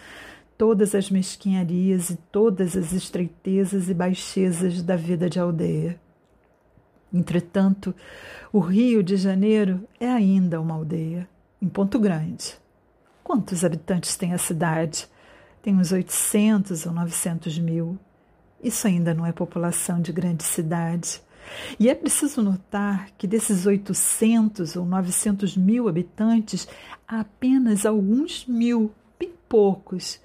todas 0.60 0.94
as 0.94 1.10
mesquinharias 1.10 2.10
e 2.10 2.16
todas 2.30 2.76
as 2.76 2.92
estreitezas 2.92 3.88
e 3.88 3.94
baixezas 3.94 4.82
da 4.82 4.94
vida 4.94 5.28
de 5.28 5.40
aldeia. 5.40 5.98
Entretanto, 7.10 7.94
o 8.52 8.58
Rio 8.58 9.02
de 9.02 9.16
Janeiro 9.16 9.88
é 9.98 10.06
ainda 10.06 10.60
uma 10.60 10.74
aldeia, 10.74 11.26
em 11.62 11.68
Ponto 11.68 11.98
Grande. 11.98 12.58
Quantos 13.24 13.64
habitantes 13.64 14.16
tem 14.16 14.34
a 14.34 14.38
cidade? 14.38 15.08
Tem 15.62 15.74
uns 15.74 15.92
800 15.92 16.84
ou 16.84 16.92
900 16.92 17.58
mil. 17.58 17.98
Isso 18.62 18.86
ainda 18.86 19.14
não 19.14 19.24
é 19.24 19.32
população 19.32 19.98
de 20.00 20.12
grande 20.12 20.42
cidade. 20.44 21.22
E 21.78 21.88
é 21.88 21.94
preciso 21.94 22.42
notar 22.42 23.10
que 23.18 23.26
desses 23.26 23.66
800 23.66 24.76
ou 24.76 24.84
900 24.84 25.56
mil 25.56 25.88
habitantes, 25.88 26.68
há 27.06 27.20
apenas 27.20 27.84
alguns 27.86 28.46
mil, 28.46 28.92
bem 29.18 29.32
poucos, 29.48 30.20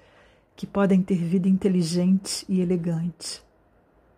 que 0.54 0.66
podem 0.66 1.02
ter 1.02 1.16
vida 1.16 1.48
inteligente 1.48 2.44
e 2.48 2.60
elegante. 2.60 3.42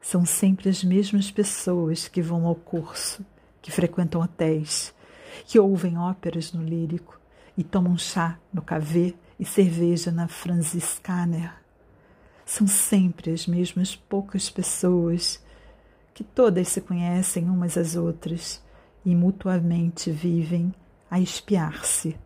São 0.01 0.25
sempre 0.25 0.69
as 0.69 0.85
mesmas 0.85 1.31
pessoas 1.31 2.09
que 2.09 2.23
vão 2.23 2.47
ao 2.47 2.55
curso, 2.55 3.25
que 3.61 3.71
frequentam 3.71 4.21
hotéis, 4.21 4.95
que 5.47 5.59
ouvem 5.59 5.99
óperas 5.99 6.53
no 6.53 6.63
lírico 6.63 7.21
e 7.57 7.65
tomam 7.65 7.99
chá 7.99 8.39
no 8.53 8.63
café 8.63 9.13
e 9.39 9.45
cerveja 9.45 10.11
na 10.13 10.29
Franziskaner. 10.29 11.53
São 12.47 12.67
sempre 12.67 13.33
as 13.33 13.47
mesmas 13.47 13.95
poucas 13.95 14.49
pessoas 14.49 15.43
que 16.19 16.25
todas 16.25 16.67
se 16.67 16.81
conhecem 16.81 17.49
umas 17.49 17.79
às 17.79 17.95
outras 17.95 18.61
e 19.05 19.15
mutuamente 19.15 20.11
vivem 20.11 20.75
a 21.09 21.21
espiar-se 21.21 22.19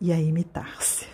e 0.00 0.12
a 0.12 0.20
imitar-se. 0.20 1.06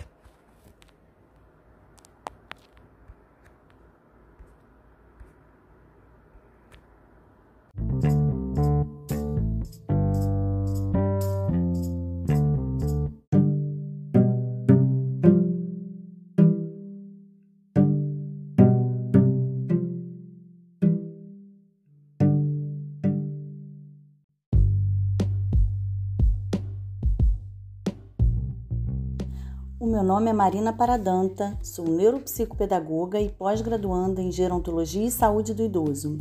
Meu 29.93 30.01
nome 30.01 30.31
é 30.31 30.33
Marina 30.33 30.73
Paradanta, 30.73 31.55
sou 31.61 31.87
neuropsicopedagoga 31.87 33.21
e 33.21 33.29
pós-graduanda 33.29 34.23
em 34.23 34.31
Gerontologia 34.31 35.05
e 35.05 35.11
Saúde 35.11 35.53
do 35.53 35.61
Idoso. 35.61 36.17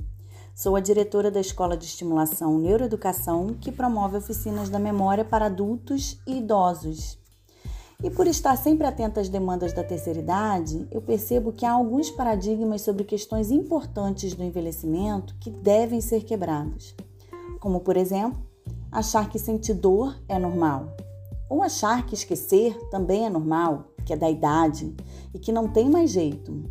Sou 0.55 0.77
a 0.77 0.81
diretora 0.81 1.31
da 1.31 1.41
Escola 1.41 1.75
de 1.75 1.87
Estimulação 1.87 2.59
Neuroeducação, 2.59 3.57
que 3.59 3.73
promove 3.73 4.19
oficinas 4.19 4.69
da 4.69 4.79
memória 4.79 5.25
para 5.25 5.47
adultos 5.47 6.21
e 6.27 6.37
idosos. 6.37 7.19
E 8.05 8.11
por 8.11 8.27
estar 8.27 8.57
sempre 8.57 8.87
atenta 8.87 9.23
às 9.23 9.31
demandas 9.31 9.73
da 9.73 9.83
terceira 9.83 10.19
idade, 10.19 10.87
eu 10.91 11.01
percebo 11.01 11.51
que 11.51 11.65
há 11.65 11.73
alguns 11.73 12.11
paradigmas 12.11 12.83
sobre 12.83 13.05
questões 13.05 13.51
importantes 13.51 14.35
do 14.35 14.45
envelhecimento 14.45 15.35
que 15.41 15.49
devem 15.49 16.03
ser 16.03 16.25
quebrados. 16.25 16.95
Como, 17.59 17.81
por 17.81 17.97
exemplo, 17.97 18.39
achar 18.91 19.31
que 19.31 19.39
sentir 19.39 19.73
dor 19.73 20.15
é 20.29 20.39
normal 20.39 20.95
ou 21.53 21.63
achar 21.63 22.07
que 22.07 22.15
esquecer 22.15 22.75
também 22.89 23.27
é 23.27 23.29
normal, 23.29 23.93
que 24.07 24.13
é 24.15 24.17
da 24.17 24.31
idade 24.31 24.97
e 25.35 25.39
que 25.39 25.53
não 25.53 25.69
tem 25.69 25.91
mais 25.91 26.11
jeito. 26.11 26.65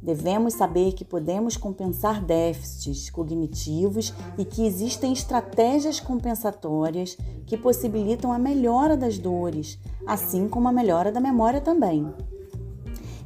Devemos 0.00 0.54
saber 0.54 0.92
que 0.92 1.04
podemos 1.04 1.56
compensar 1.56 2.24
déficits 2.24 3.10
cognitivos 3.10 4.14
e 4.38 4.44
que 4.44 4.64
existem 4.64 5.12
estratégias 5.12 5.98
compensatórias 5.98 7.18
que 7.46 7.56
possibilitam 7.56 8.30
a 8.32 8.38
melhora 8.38 8.96
das 8.96 9.18
dores, 9.18 9.76
assim 10.06 10.48
como 10.48 10.68
a 10.68 10.72
melhora 10.72 11.10
da 11.10 11.18
memória 11.18 11.60
também. 11.60 12.06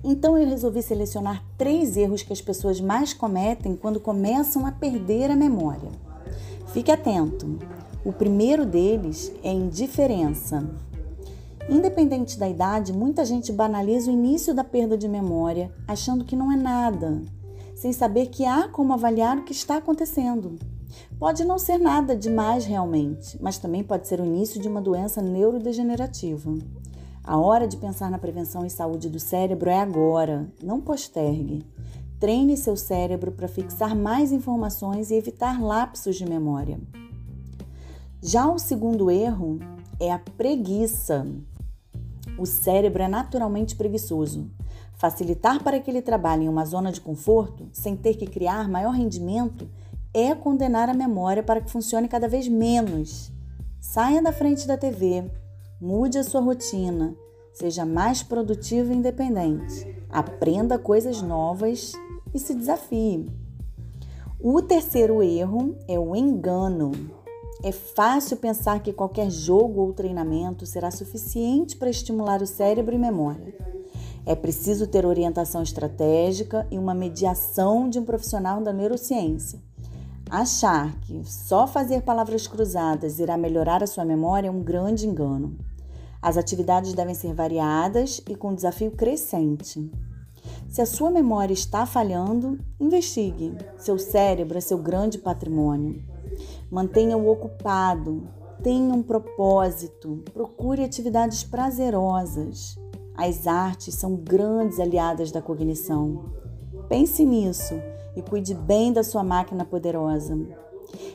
Então 0.03 0.39
eu 0.39 0.49
resolvi 0.49 0.83
selecionar 0.83 1.45
três 1.59 1.95
erros 1.95 2.23
que 2.23 2.33
as 2.33 2.41
pessoas 2.41 2.81
mais 2.81 3.13
cometem 3.13 3.77
quando 3.77 4.01
começam 4.01 4.65
a 4.65 4.73
perder 4.73 5.31
a 5.31 5.37
memória. 5.37 5.91
Fique 6.73 6.91
atento. 6.91 7.59
O 8.03 8.13
primeiro 8.13 8.65
deles 8.65 9.31
é 9.43 9.53
indiferença. 9.53 10.67
Independente 11.69 12.39
da 12.39 12.49
idade, 12.49 12.95
muita 12.95 13.27
gente 13.27 13.53
banaliza 13.53 14.11
o 14.11 14.15
início 14.15 14.55
da 14.55 14.65
perda 14.65 14.97
de 14.97 15.07
memória, 15.07 15.71
achando 15.87 16.25
que 16.25 16.35
não 16.35 16.51
é 16.51 16.57
nada, 16.57 17.21
sem 17.75 17.93
saber 17.93 18.29
que 18.29 18.47
há 18.47 18.69
como 18.69 18.95
avaliar 18.95 19.37
o 19.37 19.45
que 19.45 19.53
está 19.53 19.77
acontecendo. 19.77 20.59
Pode 21.19 21.45
não 21.45 21.59
ser 21.59 21.77
nada 21.77 22.17
demais 22.17 22.65
realmente, 22.65 23.39
mas 23.39 23.59
também 23.59 23.85
pode 23.85 24.09
ser 24.09 24.19
o 24.19 24.25
início 24.25 24.59
de 24.59 24.67
uma 24.67 24.81
doença 24.81 25.21
neurodegenerativa. 25.21 26.55
A 27.23 27.37
hora 27.37 27.69
de 27.69 27.77
pensar 27.77 28.11
na 28.11 28.19
prevenção 28.19 28.65
e 28.65 28.71
saúde 28.71 29.11
do 29.11 29.21
cérebro 29.21 29.69
é 29.69 29.79
agora, 29.79 30.51
não 30.63 30.81
postergue. 30.81 31.67
Treine 32.19 32.57
seu 32.57 32.79
cérebro 32.79 33.31
para 33.31 33.47
fixar 33.47 33.95
mais 33.95 34.33
informações 34.33 35.11
e 35.11 35.17
evitar 35.17 35.63
lapsos 35.63 36.17
de 36.17 36.25
memória. 36.27 36.81
Já 38.23 38.51
o 38.51 38.59
segundo 38.59 39.11
erro 39.11 39.59
é 39.99 40.13
a 40.13 40.19
preguiça. 40.19 41.27
O 42.39 42.45
cérebro 42.45 43.03
é 43.03 43.09
naturalmente 43.09 43.75
preguiçoso. 43.75 44.51
Facilitar 44.93 45.65
para 45.65 45.81
que 45.81 45.91
ele 45.91 46.03
trabalhe 46.03 46.45
em 46.45 46.49
uma 46.49 46.67
zona 46.67 46.93
de 46.93 47.01
conforto, 47.01 47.71
sem 47.73 47.97
ter 47.97 48.17
que 48.17 48.27
criar 48.27 48.69
maior 48.69 48.91
rendimento, 48.91 49.67
é 50.13 50.35
condenar 50.35 50.91
a 50.91 50.95
memória 50.95 51.43
para 51.43 51.63
que 51.63 51.71
funcione 51.71 52.09
cada 52.09 52.29
vez 52.29 52.47
menos. 52.47 53.33
Saia 53.81 54.21
da 54.21 54.35
frente 54.35 54.67
da 54.67 54.77
TV, 54.77 55.25
mude 55.81 56.19
a 56.19 56.23
sua 56.23 56.43
rotina, 56.43 57.17
seja 57.55 57.87
mais 57.87 58.23
produtivo 58.23 58.93
e 58.93 58.97
independente, 58.97 60.05
aprenda 60.11 60.79
coisas 60.79 61.23
novas 61.23 61.95
e 62.35 62.39
se 62.39 62.53
desafie. 62.53 63.31
O 64.39 64.61
terceiro 64.61 65.23
erro 65.23 65.75
é 65.89 65.99
o 65.99 66.15
engano. 66.15 66.93
É 67.63 67.73
fácil 67.73 68.39
pensar 68.39 68.83
que 68.83 68.93
qualquer 68.93 69.31
jogo 69.31 69.83
ou 69.83 69.93
treinamento 69.93 70.65
será 70.65 70.91
suficiente 70.91 71.77
para 71.77 71.91
estimular 71.91 72.41
o 72.41 72.47
cérebro 72.47 72.95
e 72.95 72.99
memória. 72.99 73.55
É 74.25 74.35
preciso 74.35 74.87
ter 74.87 75.05
orientação 75.05 75.63
estratégica 75.63 76.67
e 76.71 76.79
uma 76.79 76.95
mediação 76.95 77.89
de 77.89 77.99
um 77.99 78.05
profissional 78.05 78.63
da 78.63 78.73
neurociência. 78.73 79.61
Achar 80.31 80.97
que 81.01 81.23
só 81.25 81.67
fazer 81.67 82.03
palavras 82.03 82.47
cruzadas 82.47 83.19
irá 83.19 83.37
melhorar 83.37 83.83
a 83.83 83.87
sua 83.87 84.05
memória 84.05 84.49
é 84.49 84.51
um 84.51 84.63
grande 84.63 85.07
engano. 85.07 85.59
As 86.23 86.39
atividades 86.39 86.95
devem 86.95 87.15
ser 87.15 87.35
variadas 87.35 88.23
e 88.29 88.35
com 88.35 88.55
desafio 88.55 88.93
crescente. 88.93 89.91
Se 90.69 90.81
a 90.81 90.87
sua 90.87 91.11
memória 91.11 91.53
está 91.53 91.85
falhando, 91.85 92.59
investigue. 92.79 93.53
Seu 93.77 93.99
cérebro 93.99 94.57
é 94.57 94.61
seu 94.61 94.79
grande 94.79 95.19
patrimônio. 95.19 96.03
Mantenha-o 96.71 97.29
ocupado, 97.29 98.29
tenha 98.63 98.95
um 98.95 99.03
propósito, 99.03 100.23
procure 100.33 100.85
atividades 100.85 101.43
prazerosas. 101.43 102.79
As 103.17 103.47
artes 103.47 103.95
são 103.95 104.15
grandes 104.15 104.79
aliadas 104.79 105.33
da 105.33 105.43
cognição. 105.43 106.27
Pense 106.89 107.25
nisso 107.25 107.75
e 108.15 108.23
cuide 108.23 108.55
bem 108.55 108.93
da 108.93 109.03
sua 109.03 109.25
máquina 109.25 109.65
poderosa. 109.65 110.39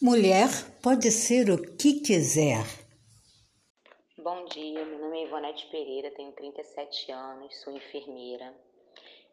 Mulher 0.04 0.48
pode 0.82 1.12
ser 1.12 1.48
o 1.48 1.76
que 1.76 2.00
quiser. 2.00 2.64
Bom 4.18 4.46
dia, 4.46 4.84
meu 4.84 4.98
nome 4.98 5.20
é 5.20 5.26
Ivonete 5.26 5.68
Pereira, 5.70 6.10
tenho 6.10 6.32
37 6.32 7.12
anos, 7.12 7.56
sou 7.60 7.72
enfermeira. 7.72 8.52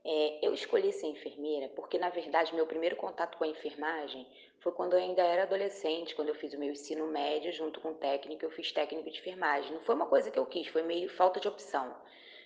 É, 0.06 0.46
eu 0.46 0.54
escolhi 0.54 0.94
ser 0.94 1.08
enfermeira 1.08 1.70
porque, 1.70 1.98
na 1.98 2.10
verdade, 2.10 2.54
meu 2.54 2.68
primeiro 2.68 2.96
contato 2.98 3.36
com 3.40 3.46
a 3.46 3.48
enfermagem 3.48 4.28
foi 4.60 4.72
quando 4.74 4.94
eu 4.94 5.00
ainda 5.00 5.24
era 5.24 5.42
adolescente, 5.42 6.14
quando 6.14 6.30
eu 6.30 6.36
fiz 6.36 6.54
o 6.54 6.60
meu 6.60 6.70
ensino 6.70 7.08
médio 7.08 7.52
junto 7.52 7.82
com 7.82 7.96
técnico, 7.96 8.46
eu 8.46 8.52
fiz 8.52 8.72
técnico 8.72 9.10
de 9.10 9.18
enfermagem. 9.18 9.74
Não 9.74 9.82
foi 9.82 9.96
uma 9.96 10.06
coisa 10.06 10.30
que 10.30 10.38
eu 10.38 10.46
quis, 10.46 10.68
foi 10.68 10.84
meio 10.84 11.10
falta 11.10 11.40
de 11.40 11.48
opção. 11.48 11.96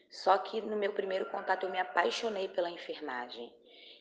Só 0.09 0.37
que 0.37 0.61
no 0.61 0.77
meu 0.77 0.93
primeiro 0.93 1.25
contato 1.25 1.65
eu 1.65 1.69
me 1.69 1.77
apaixonei 1.77 2.47
pela 2.47 2.69
enfermagem. 2.69 3.51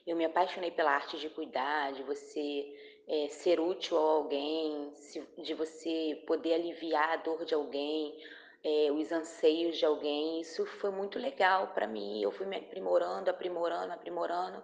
Eu 0.07 0.15
me 0.15 0.25
apaixonei 0.25 0.71
pela 0.71 0.93
arte 0.93 1.19
de 1.19 1.29
cuidar, 1.29 1.93
de 1.93 2.05
você 2.05 2.73
é, 3.13 3.29
ser 3.29 3.61
útil 3.61 3.99
a 3.99 4.01
alguém, 4.01 4.91
de 5.37 5.53
você 5.53 6.25
poder 6.27 6.55
aliviar 6.55 7.11
a 7.11 7.17
dor 7.17 7.45
de 7.45 7.53
alguém, 7.53 8.19
é, 8.65 8.91
os 8.91 9.13
anseios 9.13 9.77
de 9.77 9.85
alguém. 9.85 10.41
Isso 10.41 10.65
foi 10.65 10.89
muito 10.91 11.19
legal 11.19 11.69
para 11.75 11.87
mim. 11.87 12.23
Eu 12.23 12.33
fui 12.33 12.47
me 12.47 12.57
aprimorando, 12.57 13.29
aprimorando, 13.29 13.93
aprimorando. 13.93 14.63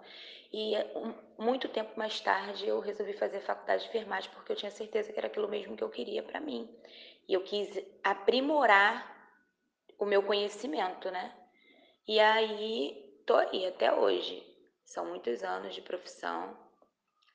E 0.50 0.74
um, 0.96 1.12
muito 1.36 1.68
tempo 1.68 1.90
mais 1.98 2.20
tarde 2.20 2.66
eu 2.66 2.80
resolvi 2.80 3.12
fazer 3.12 3.40
faculdade 3.40 3.82
de 3.82 3.90
enfermagem 3.90 4.30
porque 4.30 4.50
eu 4.50 4.56
tinha 4.56 4.70
certeza 4.70 5.12
que 5.12 5.18
era 5.18 5.26
aquilo 5.26 5.46
mesmo 5.46 5.76
que 5.76 5.84
eu 5.84 5.90
queria 5.90 6.22
para 6.22 6.40
mim. 6.40 6.74
E 7.28 7.34
eu 7.34 7.42
quis 7.42 7.78
aprimorar 8.02 9.14
o 9.98 10.06
meu 10.06 10.22
conhecimento, 10.22 11.10
né? 11.10 11.36
E 12.06 12.18
aí 12.18 13.22
tô 13.26 13.34
aí 13.34 13.66
até 13.66 13.92
hoje. 13.92 14.42
São 14.86 15.04
muitos 15.04 15.44
anos 15.44 15.74
de 15.74 15.82
profissão 15.82 16.56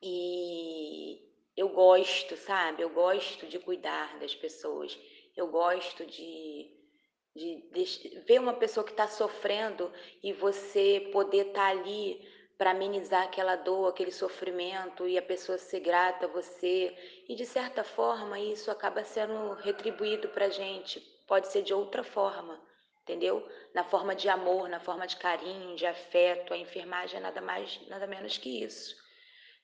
e 0.06 1.22
eu 1.56 1.70
gosto, 1.70 2.36
sabe? 2.36 2.82
Eu 2.82 2.90
gosto 2.90 3.48
de 3.48 3.58
cuidar 3.58 4.20
das 4.20 4.36
pessoas. 4.36 5.00
Eu 5.36 5.48
gosto 5.48 6.06
de, 6.06 6.70
de, 7.34 7.70
de 7.72 8.20
ver 8.28 8.40
uma 8.40 8.54
pessoa 8.54 8.84
que 8.84 8.92
está 8.92 9.08
sofrendo 9.08 9.90
e 10.22 10.34
você 10.34 11.10
poder 11.14 11.48
estar 11.48 11.54
tá 11.54 11.68
ali 11.70 12.20
para 12.58 12.72
amenizar 12.72 13.24
aquela 13.24 13.56
dor, 13.56 13.88
aquele 13.88 14.12
sofrimento 14.12 15.08
e 15.08 15.18
a 15.18 15.22
pessoa 15.22 15.58
ser 15.58 15.80
grata 15.80 16.26
a 16.26 16.30
você. 16.30 16.94
E 17.30 17.34
de 17.34 17.46
certa 17.46 17.84
forma 17.84 18.38
isso 18.38 18.70
acaba 18.70 19.06
sendo 19.06 19.54
retribuído 19.54 20.28
para 20.30 20.48
a 20.48 20.50
gente. 20.50 21.00
Pode 21.26 21.48
ser 21.48 21.62
de 21.62 21.74
outra 21.74 22.04
forma, 22.04 22.62
entendeu? 23.04 23.48
Na 23.74 23.86
forma 23.86 24.14
de 24.14 24.28
amor, 24.28 24.68
na 24.68 24.82
forma 24.82 25.08
de 25.08 25.16
carinho, 25.16 25.78
de 25.78 25.86
afeto. 25.86 26.54
A 26.54 26.58
enfermagem 26.58 27.18
é 27.20 27.22
nada 27.22 27.40
mais, 27.40 27.80
nada 27.88 28.06
menos 28.06 28.38
que 28.38 28.64
isso. 28.66 29.02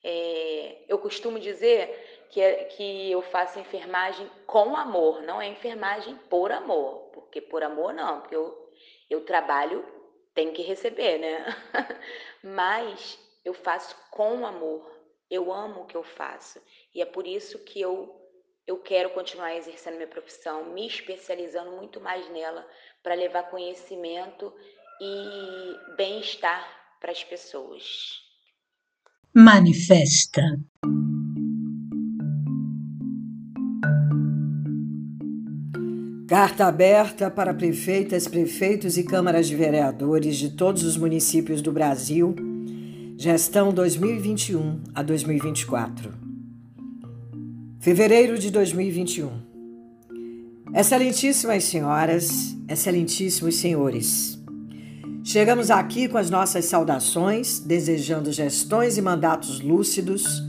É, 0.03 0.83
eu 0.87 0.97
costumo 0.97 1.39
dizer 1.39 2.27
que, 2.29 2.39
é, 2.39 2.65
que 2.65 3.11
eu 3.11 3.21
faço 3.21 3.59
enfermagem 3.59 4.29
com 4.45 4.75
amor, 4.75 5.21
não 5.23 5.41
é 5.41 5.47
enfermagem 5.47 6.15
por 6.29 6.51
amor, 6.51 7.09
porque 7.13 7.41
por 7.41 7.63
amor 7.63 7.93
não, 7.93 8.21
porque 8.21 8.35
eu, 8.35 8.71
eu 9.09 9.25
trabalho, 9.25 9.85
tem 10.33 10.53
que 10.53 10.61
receber, 10.61 11.17
né? 11.17 11.45
Mas 12.41 13.19
eu 13.43 13.53
faço 13.53 13.95
com 14.11 14.45
amor, 14.45 14.89
eu 15.29 15.51
amo 15.51 15.81
o 15.81 15.85
que 15.85 15.97
eu 15.97 16.03
faço 16.03 16.61
e 16.93 17.01
é 17.01 17.05
por 17.05 17.27
isso 17.27 17.59
que 17.65 17.81
eu, 17.81 18.15
eu 18.65 18.77
quero 18.79 19.09
continuar 19.09 19.55
exercendo 19.55 19.95
minha 19.95 20.07
profissão, 20.07 20.65
me 20.65 20.87
especializando 20.87 21.71
muito 21.71 21.99
mais 21.99 22.29
nela 22.29 22.65
para 23.03 23.15
levar 23.15 23.49
conhecimento 23.49 24.53
e 25.01 25.95
bem-estar 25.95 26.97
para 26.99 27.11
as 27.11 27.23
pessoas 27.23 28.28
manifesta. 29.33 30.41
Carta 36.27 36.65
aberta 36.65 37.29
para 37.29 37.53
prefeitas, 37.53 38.27
prefeitos 38.27 38.97
e 38.97 39.03
câmaras 39.03 39.47
de 39.47 39.55
vereadores 39.55 40.37
de 40.37 40.51
todos 40.51 40.83
os 40.83 40.97
municípios 40.97 41.61
do 41.61 41.71
Brasil, 41.71 42.35
gestão 43.17 43.73
2021 43.73 44.81
a 44.93 45.03
2024. 45.03 46.13
Fevereiro 47.79 48.37
de 48.37 48.51
2021. 48.51 49.29
Excelentíssimas 50.73 51.63
senhoras, 51.63 52.55
excelentíssimos 52.67 53.55
senhores. 53.55 54.38
Chegamos 55.31 55.69
aqui 55.69 56.07
com 56.07 56.17
as 56.17 56.31
nossas 56.31 56.65
saudações, 56.65 57.59
desejando 57.59 58.31
gestões 58.31 58.97
e 58.97 59.01
mandatos 59.01 59.61
lúcidos, 59.61 60.41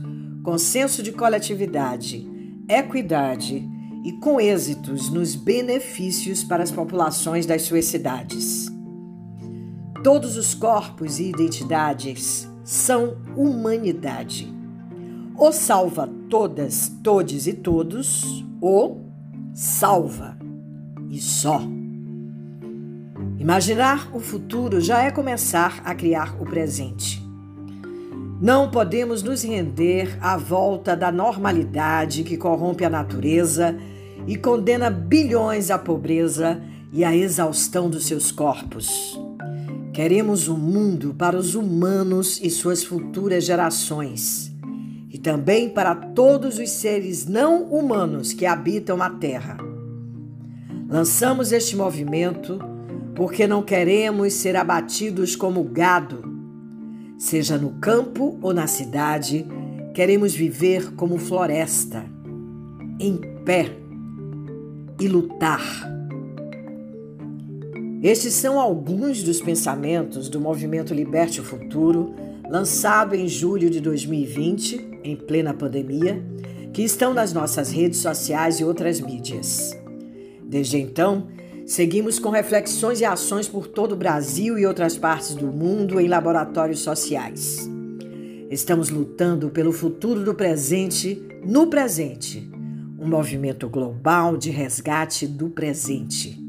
consenso 0.43 1.03
de 1.03 1.13
coletividade, 1.13 2.27
equidade 2.67 3.63
e 4.03 4.13
com 4.13 4.41
êxitos 4.41 5.11
nos 5.11 5.35
benefícios 5.35 6.43
para 6.43 6.63
as 6.63 6.71
populações 6.71 7.45
das 7.45 7.61
suas 7.61 7.85
cidades. 7.85 8.69
Todos 10.03 10.39
os 10.39 10.55
corpos 10.55 11.19
e 11.19 11.25
identidades 11.25 12.49
são 12.65 13.19
humanidade. 13.37 14.51
O 15.37 15.53
salva 15.53 16.09
todas, 16.31 16.91
todes 17.05 17.47
e 17.47 17.53
todos, 17.53 18.43
o 18.63 18.97
salva 19.53 20.39
e 21.11 21.21
só. 21.21 21.61
Imaginar 23.41 24.11
o 24.13 24.21
futuro 24.21 24.83
já 24.83 25.03
é 25.03 25.11
começar 25.11 25.81
a 25.83 25.95
criar 25.95 26.37
o 26.39 26.45
presente. 26.45 27.27
Não 28.39 28.71
podemos 28.71 29.23
nos 29.23 29.43
render 29.43 30.19
à 30.21 30.37
volta 30.37 30.95
da 30.95 31.11
normalidade 31.11 32.23
que 32.23 32.37
corrompe 32.37 32.85
a 32.85 32.91
natureza 32.91 33.75
e 34.27 34.37
condena 34.37 34.91
bilhões 34.91 35.71
à 35.71 35.79
pobreza 35.79 36.61
e 36.93 37.03
à 37.03 37.17
exaustão 37.17 37.89
dos 37.89 38.05
seus 38.05 38.31
corpos. 38.31 39.19
Queremos 39.95 40.47
um 40.47 40.59
mundo 40.59 41.15
para 41.15 41.39
os 41.39 41.55
humanos 41.55 42.39
e 42.43 42.51
suas 42.51 42.85
futuras 42.85 43.45
gerações, 43.45 44.53
e 45.09 45.17
também 45.17 45.71
para 45.71 45.95
todos 45.95 46.59
os 46.59 46.69
seres 46.69 47.27
não 47.27 47.63
humanos 47.73 48.35
que 48.35 48.45
habitam 48.45 49.01
a 49.01 49.09
Terra. 49.09 49.57
Lançamos 50.87 51.53
este 51.53 51.75
movimento 51.75 52.70
porque 53.15 53.47
não 53.47 53.63
queremos 53.63 54.33
ser 54.35 54.57
abatidos 54.57 55.37
como 55.37 55.63
gado. 55.65 56.23
Seja 57.19 57.59
no 57.59 57.71
campo 57.81 58.39
ou 58.41 58.55
na 58.55 58.67
cidade, 58.67 59.47
queremos 59.95 60.35
viver 60.35 60.95
como 60.95 61.19
floresta, 61.19 62.05
em 62.99 63.17
pé 63.45 63.71
e 64.99 65.09
lutar. 65.09 65.91
Estes 68.03 68.33
são 68.33 68.59
alguns 68.59 69.23
dos 69.23 69.43
pensamentos 69.43 70.31
do 70.31 70.41
movimento 70.41 70.95
Liberte 70.95 71.41
o 71.41 71.45
Futuro, 71.45 72.15
lançado 72.49 73.15
em 73.15 73.29
julho 73.29 73.69
de 73.69 73.79
2020, 73.81 75.01
em 75.05 75.15
plena 75.15 75.53
pandemia, 75.53 76.23
que 76.73 76.83
estão 76.83 77.13
nas 77.13 77.35
nossas 77.35 77.71
redes 77.71 77.99
sociais 77.99 78.59
e 78.59 78.65
outras 78.65 79.01
mídias. 79.01 79.79
Desde 80.43 80.79
então, 80.79 81.29
Seguimos 81.71 82.19
com 82.19 82.31
reflexões 82.31 83.01
e 83.01 83.05
ações 83.05 83.47
por 83.47 83.69
todo 83.69 83.93
o 83.93 83.97
Brasil 83.97 84.59
e 84.59 84.67
outras 84.67 84.99
partes 84.99 85.37
do 85.37 85.47
mundo 85.47 86.01
em 86.01 86.09
laboratórios 86.09 86.81
sociais. 86.81 87.71
Estamos 88.51 88.91
lutando 88.91 89.51
pelo 89.51 89.71
futuro 89.71 90.25
do 90.25 90.35
presente 90.35 91.23
no 91.45 91.69
presente, 91.69 92.51
um 92.99 93.07
movimento 93.07 93.69
global 93.69 94.37
de 94.37 94.51
resgate 94.51 95.29
do 95.29 95.49
presente. 95.49 96.45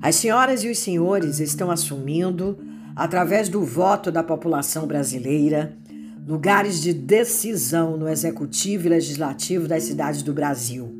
As 0.00 0.14
senhoras 0.14 0.62
e 0.62 0.70
os 0.70 0.78
senhores 0.78 1.40
estão 1.40 1.68
assumindo, 1.68 2.56
através 2.94 3.48
do 3.48 3.64
voto 3.64 4.12
da 4.12 4.22
população 4.22 4.86
brasileira, 4.86 5.76
lugares 6.24 6.80
de 6.80 6.92
decisão 6.92 7.96
no 7.96 8.08
executivo 8.08 8.86
e 8.86 8.90
legislativo 8.90 9.66
das 9.66 9.82
cidades 9.82 10.22
do 10.22 10.32
Brasil. 10.32 10.95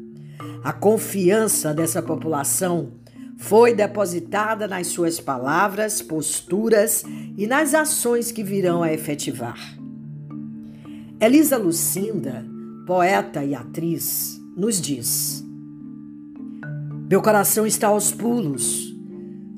A 0.62 0.72
confiança 0.72 1.72
dessa 1.72 2.02
população 2.02 2.92
foi 3.36 3.74
depositada 3.74 4.66
nas 4.66 4.88
suas 4.88 5.20
palavras, 5.20 6.00
posturas 6.00 7.04
e 7.36 7.46
nas 7.46 7.74
ações 7.74 8.32
que 8.32 8.42
virão 8.42 8.82
a 8.82 8.92
efetivar. 8.92 9.58
Elisa 11.20 11.56
Lucinda, 11.56 12.44
poeta 12.86 13.44
e 13.44 13.54
atriz, 13.54 14.40
nos 14.56 14.80
diz: 14.80 15.44
Meu 17.08 17.22
coração 17.22 17.66
está 17.66 17.88
aos 17.88 18.10
pulos. 18.10 18.94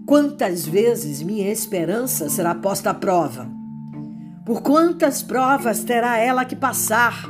Quantas 0.06 0.66
vezes 0.66 1.22
minha 1.22 1.50
esperança 1.50 2.28
será 2.30 2.54
posta 2.54 2.90
à 2.90 2.94
prova? 2.94 3.48
Por 4.44 4.62
quantas 4.62 5.22
provas 5.22 5.84
terá 5.84 6.16
ela 6.16 6.44
que 6.44 6.56
passar? 6.56 7.28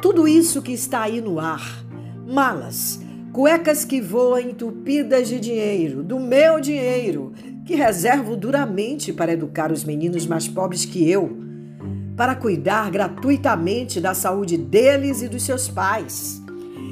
Tudo 0.00 0.26
isso 0.26 0.62
que 0.62 0.72
está 0.72 1.02
aí 1.02 1.20
no 1.20 1.38
ar 1.38 1.83
malas, 2.26 3.00
cuecas 3.32 3.84
que 3.84 4.00
voam 4.00 4.38
entupidas 4.38 5.28
de 5.28 5.40
dinheiro, 5.40 6.02
do 6.02 6.18
meu 6.20 6.60
dinheiro, 6.60 7.32
que 7.64 7.74
reservo 7.74 8.36
duramente 8.36 9.12
para 9.12 9.32
educar 9.32 9.72
os 9.72 9.84
meninos 9.84 10.26
mais 10.26 10.46
pobres 10.46 10.84
que 10.84 11.08
eu, 11.10 11.36
para 12.16 12.34
cuidar 12.34 12.90
gratuitamente 12.90 14.00
da 14.00 14.14
saúde 14.14 14.56
deles 14.56 15.22
e 15.22 15.28
dos 15.28 15.42
seus 15.42 15.68
pais. 15.68 16.42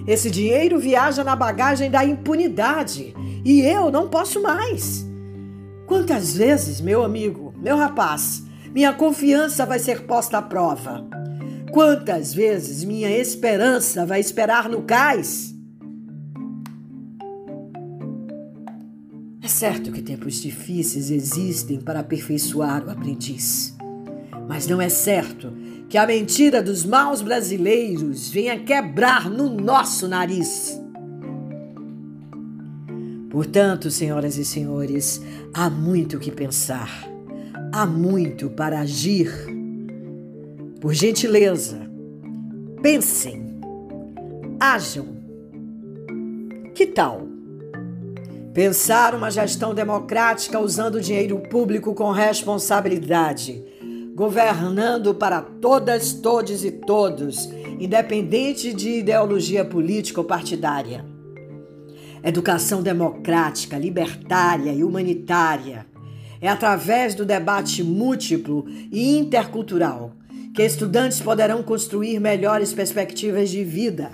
Esse 0.06 0.30
dinheiro 0.30 0.78
viaja 0.78 1.22
na 1.22 1.36
bagagem 1.36 1.90
da 1.90 2.04
impunidade 2.04 3.14
e 3.44 3.60
eu 3.60 3.90
não 3.90 4.08
posso 4.08 4.42
mais. 4.42 5.06
Quantas 5.86 6.36
vezes, 6.36 6.80
meu 6.80 7.04
amigo, 7.04 7.54
meu 7.56 7.76
rapaz, 7.76 8.42
minha 8.74 8.92
confiança 8.92 9.64
vai 9.64 9.78
ser 9.78 10.06
posta 10.06 10.38
à 10.38 10.42
prova? 10.42 11.06
Quantas 11.72 12.34
vezes 12.34 12.84
minha 12.84 13.10
esperança 13.10 14.04
vai 14.04 14.20
esperar 14.20 14.68
no 14.68 14.82
cais? 14.82 15.54
É 19.42 19.48
certo 19.48 19.90
que 19.90 20.02
tempos 20.02 20.34
difíceis 20.42 21.10
existem 21.10 21.80
para 21.80 22.00
aperfeiçoar 22.00 22.86
o 22.86 22.90
aprendiz, 22.90 23.74
mas 24.46 24.66
não 24.66 24.82
é 24.82 24.90
certo 24.90 25.50
que 25.88 25.96
a 25.96 26.06
mentira 26.06 26.62
dos 26.62 26.84
maus 26.84 27.22
brasileiros 27.22 28.28
venha 28.28 28.60
quebrar 28.60 29.30
no 29.30 29.48
nosso 29.48 30.06
nariz. 30.06 30.78
Portanto, 33.30 33.90
senhoras 33.90 34.36
e 34.36 34.44
senhores, 34.44 35.22
há 35.54 35.70
muito 35.70 36.18
o 36.18 36.20
que 36.20 36.30
pensar, 36.30 37.08
há 37.72 37.86
muito 37.86 38.50
para 38.50 38.80
agir 38.80 39.61
por 40.82 40.92
gentileza, 40.92 41.88
pensem, 42.82 43.40
ajam. 44.58 45.16
Que 46.74 46.88
tal? 46.88 47.28
Pensar 48.52 49.14
uma 49.14 49.30
gestão 49.30 49.72
democrática 49.72 50.58
usando 50.58 50.96
o 50.96 51.00
dinheiro 51.00 51.38
público 51.38 51.94
com 51.94 52.10
responsabilidade, 52.10 53.62
governando 54.16 55.14
para 55.14 55.40
todas, 55.40 56.14
todos 56.14 56.64
e 56.64 56.72
todos, 56.72 57.48
independente 57.78 58.74
de 58.74 58.98
ideologia 58.98 59.64
política 59.64 60.20
ou 60.20 60.26
partidária. 60.26 61.06
Educação 62.24 62.82
democrática, 62.82 63.78
libertária 63.78 64.72
e 64.72 64.82
humanitária. 64.82 65.86
É 66.40 66.48
através 66.48 67.14
do 67.14 67.24
debate 67.24 67.84
múltiplo 67.84 68.64
e 68.90 69.16
intercultural 69.16 70.16
que 70.54 70.62
estudantes 70.62 71.20
poderão 71.20 71.62
construir 71.62 72.20
melhores 72.20 72.72
perspectivas 72.74 73.48
de 73.48 73.64
vida. 73.64 74.10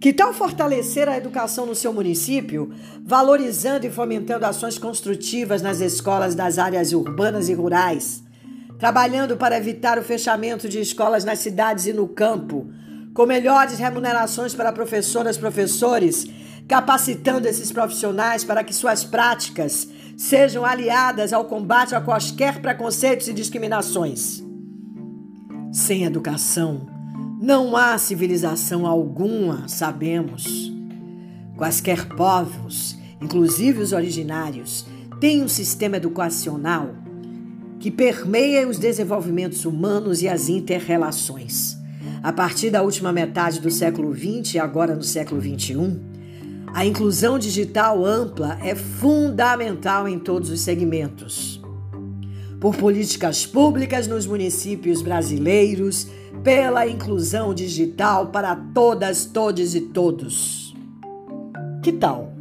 Que 0.00 0.12
tal 0.12 0.32
fortalecer 0.32 1.08
a 1.08 1.16
educação 1.16 1.66
no 1.66 1.74
seu 1.74 1.92
município, 1.92 2.72
valorizando 3.04 3.86
e 3.86 3.90
fomentando 3.90 4.46
ações 4.46 4.78
construtivas 4.78 5.62
nas 5.62 5.80
escolas 5.80 6.34
das 6.34 6.58
áreas 6.58 6.92
urbanas 6.92 7.48
e 7.48 7.54
rurais, 7.54 8.22
trabalhando 8.78 9.36
para 9.36 9.56
evitar 9.56 9.98
o 9.98 10.02
fechamento 10.02 10.68
de 10.68 10.80
escolas 10.80 11.24
nas 11.24 11.38
cidades 11.38 11.86
e 11.86 11.92
no 11.92 12.08
campo, 12.08 12.66
com 13.14 13.24
melhores 13.24 13.78
remunerações 13.78 14.54
para 14.54 14.72
professoras, 14.72 15.38
professores, 15.38 16.26
capacitando 16.66 17.46
esses 17.46 17.70
profissionais 17.70 18.44
para 18.44 18.64
que 18.64 18.74
suas 18.74 19.04
práticas 19.04 19.88
sejam 20.16 20.64
aliadas 20.64 21.32
ao 21.32 21.44
combate 21.44 21.94
a 21.94 22.00
quaisquer 22.00 22.60
preconceitos 22.60 23.28
e 23.28 23.32
discriminações. 23.32 24.43
Sem 25.74 26.04
educação, 26.04 26.82
não 27.42 27.76
há 27.76 27.98
civilização 27.98 28.86
alguma, 28.86 29.66
sabemos. 29.66 30.72
Quaisquer 31.56 32.06
povos, 32.10 32.96
inclusive 33.20 33.82
os 33.82 33.92
originários, 33.92 34.86
têm 35.18 35.42
um 35.42 35.48
sistema 35.48 35.96
educacional 35.96 36.94
que 37.80 37.90
permeia 37.90 38.68
os 38.68 38.78
desenvolvimentos 38.78 39.64
humanos 39.64 40.22
e 40.22 40.28
as 40.28 40.48
interrelações. 40.48 41.76
A 42.22 42.32
partir 42.32 42.70
da 42.70 42.80
última 42.80 43.12
metade 43.12 43.60
do 43.60 43.68
século 43.68 44.14
XX 44.14 44.54
e 44.54 44.58
agora 44.60 44.94
no 44.94 45.02
século 45.02 45.40
XXI, 45.40 45.98
a 46.72 46.86
inclusão 46.86 47.36
digital 47.36 48.06
ampla 48.06 48.60
é 48.62 48.76
fundamental 48.76 50.06
em 50.06 50.20
todos 50.20 50.50
os 50.50 50.60
segmentos 50.60 51.63
por 52.64 52.74
políticas 52.76 53.44
públicas 53.44 54.06
nos 54.06 54.26
municípios 54.26 55.02
brasileiros, 55.02 56.06
pela 56.42 56.88
inclusão 56.88 57.52
digital 57.52 58.28
para 58.28 58.56
todas, 58.56 59.26
todos 59.26 59.74
e 59.74 59.82
todos. 59.82 60.74
Que 61.82 61.92
tal? 61.92 62.32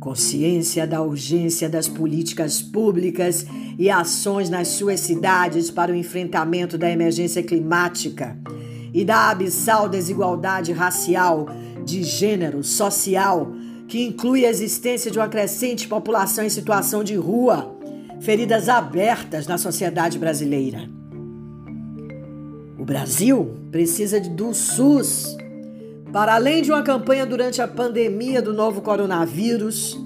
Consciência 0.00 0.86
da 0.86 1.02
urgência 1.02 1.68
das 1.68 1.86
políticas 1.86 2.62
públicas 2.62 3.44
e 3.78 3.90
ações 3.90 4.48
nas 4.48 4.68
suas 4.68 5.00
cidades 5.00 5.70
para 5.70 5.92
o 5.92 5.94
enfrentamento 5.94 6.78
da 6.78 6.90
emergência 6.90 7.42
climática 7.42 8.38
e 8.94 9.04
da 9.04 9.28
abissal 9.28 9.86
desigualdade 9.86 10.72
racial, 10.72 11.46
de 11.84 12.02
gênero, 12.02 12.64
social, 12.64 13.52
que 13.86 14.02
inclui 14.02 14.46
a 14.46 14.48
existência 14.48 15.10
de 15.10 15.18
uma 15.18 15.28
crescente 15.28 15.86
população 15.86 16.42
em 16.42 16.48
situação 16.48 17.04
de 17.04 17.16
rua, 17.16 17.75
feridas 18.20 18.68
abertas 18.68 19.46
na 19.46 19.58
sociedade 19.58 20.18
brasileira. 20.18 20.88
O 22.78 22.84
Brasil 22.84 23.56
precisa 23.70 24.20
do 24.20 24.54
SUS 24.54 25.36
para 26.16 26.34
além 26.34 26.62
de 26.62 26.70
uma 26.70 26.82
campanha 26.82 27.26
durante 27.26 27.60
a 27.60 27.68
pandemia 27.68 28.40
do 28.40 28.54
novo 28.54 28.80
coronavírus, 28.80 30.00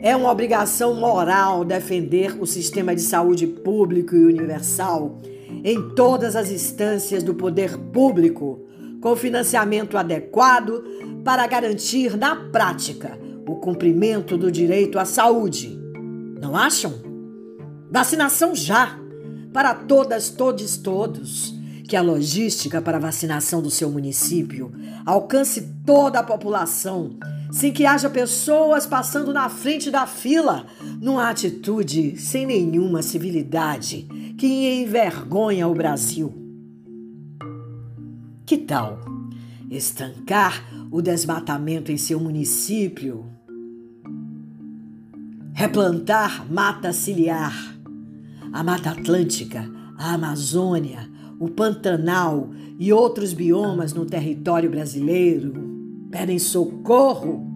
é 0.00 0.14
uma 0.14 0.30
obrigação 0.30 0.94
moral 0.94 1.64
defender 1.64 2.40
o 2.40 2.46
sistema 2.46 2.94
de 2.94 3.00
saúde 3.00 3.48
público 3.48 4.14
e 4.14 4.24
universal 4.24 5.18
em 5.64 5.90
todas 5.90 6.36
as 6.36 6.52
instâncias 6.52 7.24
do 7.24 7.34
poder 7.34 7.76
público, 7.76 8.60
com 9.00 9.16
financiamento 9.16 9.98
adequado 9.98 10.84
para 11.24 11.44
garantir 11.48 12.16
na 12.16 12.36
prática 12.36 13.18
o 13.44 13.56
cumprimento 13.56 14.36
do 14.36 14.52
direito 14.52 15.00
à 15.00 15.04
saúde. 15.04 15.76
Não 16.40 16.54
acham? 16.54 17.05
Vacinação 17.90 18.54
já, 18.54 18.98
para 19.52 19.74
todas, 19.74 20.28
todos, 20.28 20.76
todos 20.76 21.54
que 21.86 21.96
a 21.96 22.02
logística 22.02 22.82
para 22.82 22.96
a 22.96 23.00
vacinação 23.00 23.62
do 23.62 23.70
seu 23.70 23.90
município 23.90 24.72
alcance 25.04 25.72
toda 25.84 26.18
a 26.18 26.22
população, 26.22 27.16
sem 27.52 27.72
que 27.72 27.86
haja 27.86 28.10
pessoas 28.10 28.86
passando 28.86 29.32
na 29.32 29.48
frente 29.48 29.90
da 29.90 30.06
fila, 30.06 30.66
numa 31.00 31.30
atitude 31.30 32.18
sem 32.18 32.44
nenhuma 32.44 33.02
civilidade 33.02 34.08
que 34.36 34.82
envergonha 34.82 35.68
o 35.68 35.74
Brasil. 35.74 36.34
Que 38.44 38.58
tal 38.58 39.00
estancar 39.70 40.64
o 40.90 41.00
desmatamento 41.00 41.90
em 41.92 41.96
seu 41.96 42.18
município? 42.18 43.26
Replantar 45.52 46.50
mata 46.52 46.92
ciliar, 46.92 47.75
a 48.56 48.62
Mata 48.62 48.88
Atlântica, 48.88 49.70
a 49.98 50.14
Amazônia, 50.14 51.10
o 51.38 51.46
Pantanal 51.46 52.48
e 52.78 52.90
outros 52.90 53.34
biomas 53.34 53.92
no 53.92 54.06
território 54.06 54.70
brasileiro 54.70 55.52
pedem 56.10 56.38
socorro. 56.38 57.52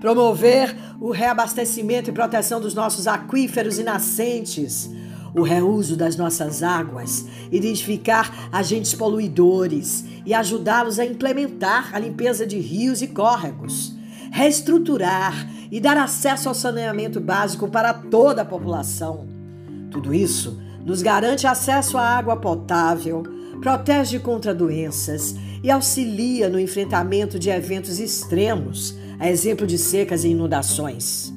Promover 0.00 0.76
o 1.00 1.12
reabastecimento 1.12 2.10
e 2.10 2.12
proteção 2.12 2.60
dos 2.60 2.74
nossos 2.74 3.06
aquíferos 3.06 3.78
e 3.78 3.84
nascentes, 3.84 4.90
o 5.32 5.42
reuso 5.42 5.94
das 5.94 6.16
nossas 6.16 6.60
águas, 6.60 7.26
identificar 7.52 8.48
agentes 8.50 8.92
poluidores 8.94 10.04
e 10.26 10.34
ajudá-los 10.34 10.98
a 10.98 11.06
implementar 11.06 11.94
a 11.94 12.00
limpeza 12.00 12.44
de 12.44 12.58
rios 12.58 13.00
e 13.00 13.06
córregos, 13.06 13.94
reestruturar 14.32 15.48
e 15.70 15.78
dar 15.78 15.96
acesso 15.96 16.48
ao 16.48 16.54
saneamento 16.54 17.20
básico 17.20 17.68
para 17.68 17.94
toda 17.94 18.42
a 18.42 18.44
população. 18.44 19.29
Tudo 19.90 20.14
isso 20.14 20.60
nos 20.84 21.02
garante 21.02 21.46
acesso 21.46 21.98
à 21.98 22.02
água 22.02 22.36
potável, 22.36 23.22
protege 23.60 24.18
contra 24.18 24.54
doenças 24.54 25.34
e 25.62 25.70
auxilia 25.70 26.48
no 26.48 26.58
enfrentamento 26.58 27.38
de 27.38 27.50
eventos 27.50 27.98
extremos, 27.98 28.96
a 29.18 29.28
exemplo 29.28 29.66
de 29.66 29.76
secas 29.76 30.24
e 30.24 30.28
inundações. 30.28 31.32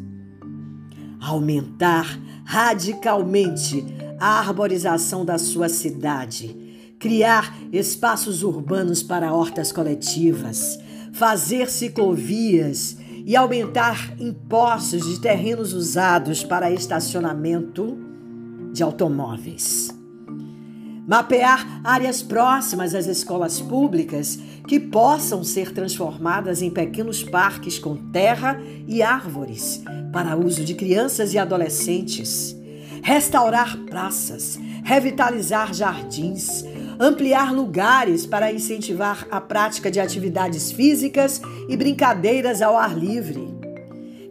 Aumentar 1.19 2.19
radicalmente 2.45 3.85
a 4.19 4.39
arborização 4.39 5.25
da 5.25 5.37
sua 5.37 5.67
cidade, 5.67 6.95
criar 6.99 7.57
espaços 7.71 8.43
urbanos 8.43 9.03
para 9.03 9.33
hortas 9.33 9.71
coletivas, 9.71 10.79
fazer 11.11 11.69
ciclovias 11.69 12.97
e 13.25 13.35
aumentar 13.35 14.15
impostos 14.19 15.05
de 15.05 15.19
terrenos 15.19 15.73
usados 15.73 16.43
para 16.43 16.71
estacionamento 16.71 18.12
de 18.73 18.83
automóveis. 18.83 19.93
Mapear 21.07 21.81
áreas 21.83 22.23
próximas 22.23 22.95
às 22.95 23.07
escolas 23.07 23.59
públicas 23.59 24.39
que 24.67 24.79
possam 24.79 25.43
ser 25.43 25.73
transformadas 25.73 26.61
em 26.61 26.69
pequenos 26.69 27.21
parques 27.21 27.77
com 27.77 27.95
terra 28.11 28.59
e 28.87 29.03
árvores 29.03 29.83
para 30.13 30.37
uso 30.37 30.63
de 30.63 30.73
crianças 30.73 31.33
e 31.33 31.37
adolescentes. 31.37 32.55
Restaurar 33.03 33.77
praças, 33.79 34.57
revitalizar 34.83 35.73
jardins, 35.73 36.63
ampliar 36.97 37.53
lugares 37.53 38.25
para 38.25 38.53
incentivar 38.53 39.27
a 39.29 39.41
prática 39.41 39.91
de 39.91 39.99
atividades 39.99 40.71
físicas 40.71 41.41
e 41.67 41.75
brincadeiras 41.75 42.61
ao 42.61 42.77
ar 42.77 42.97
livre 42.97 43.62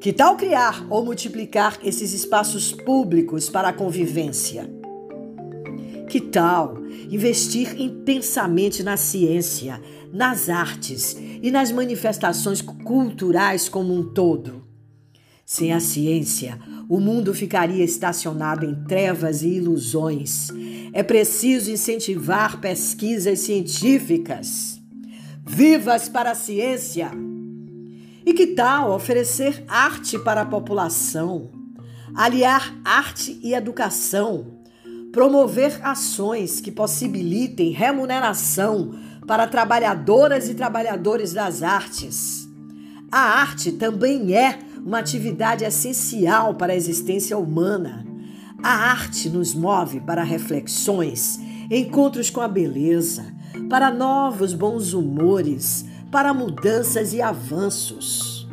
que 0.03 0.13
tal 0.13 0.37
criar 0.37 0.85
ou 0.91 1.05
multiplicar 1.05 1.79
esses 1.81 2.13
espaços 2.13 2.73
públicos 2.73 3.49
para 3.49 3.69
a 3.69 3.73
convivência? 3.73 4.69
Que 6.09 6.21
tal 6.21 6.77
investir 7.09 7.81
intensamente 7.81 8.83
na 8.83 8.97
ciência, 8.97 9.81
nas 10.13 10.49
artes 10.49 11.17
e 11.41 11.53
nas 11.53 11.71
manifestações 11.71 12.61
culturais 12.61 13.69
como 13.69 13.95
um 13.95 14.03
todo? 14.13 14.67
Sem 15.47 15.73
a 15.73 15.79
ciência, 15.79 16.59
o 16.89 16.99
mundo 16.99 17.33
ficaria 17.33 17.85
estacionado 17.85 18.67
em 18.67 18.75
trevas 18.87 19.43
e 19.43 19.51
ilusões. 19.51 20.49
É 20.93 21.05
preciso 21.05 21.71
incentivar 21.71 22.61
pesquisas 22.61 23.39
científicas. 23.39 24.81
Vivas 25.47 26.09
para 26.09 26.33
a 26.33 26.35
ciência! 26.35 27.32
E 28.25 28.33
que 28.33 28.49
tal 28.49 28.93
oferecer 28.93 29.65
arte 29.67 30.19
para 30.19 30.43
a 30.43 30.47
população, 30.47 31.51
aliar 32.15 32.73
arte 32.85 33.39
e 33.43 33.53
educação, 33.53 34.59
promover 35.13 35.81
ações 35.83 36.61
que 36.61 36.71
possibilitem 36.71 37.71
remuneração 37.71 38.95
para 39.27 39.47
trabalhadoras 39.47 40.49
e 40.49 40.55
trabalhadores 40.55 41.33
das 41.33 41.63
artes? 41.63 42.49
A 43.11 43.41
arte 43.41 43.73
também 43.73 44.35
é 44.35 44.59
uma 44.85 45.01
atividade 45.01 45.65
essencial 45.65 46.55
para 46.55 46.73
a 46.73 46.77
existência 46.77 47.37
humana. 47.37 48.07
A 48.63 48.71
arte 48.71 49.29
nos 49.29 49.53
move 49.53 50.01
para 50.01 50.23
reflexões, 50.23 51.41
encontros 51.71 52.31
com 52.31 52.41
a 52.41 52.49
beleza, 52.49 53.25
para 53.69 53.91
novos 53.91 54.55
bons 54.55 54.93
humores, 54.93 55.85
para 56.13 56.35
mudanças 56.35 57.15
e 57.15 57.23
avanços. 57.23 58.47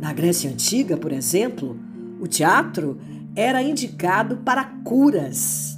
Na 0.00 0.14
Grécia 0.14 0.50
Antiga, 0.50 0.96
por 0.96 1.12
exemplo, 1.12 1.78
o 2.18 2.26
teatro 2.26 2.98
era 3.36 3.62
indicado 3.62 4.38
para 4.38 4.64
curas. 4.82 5.76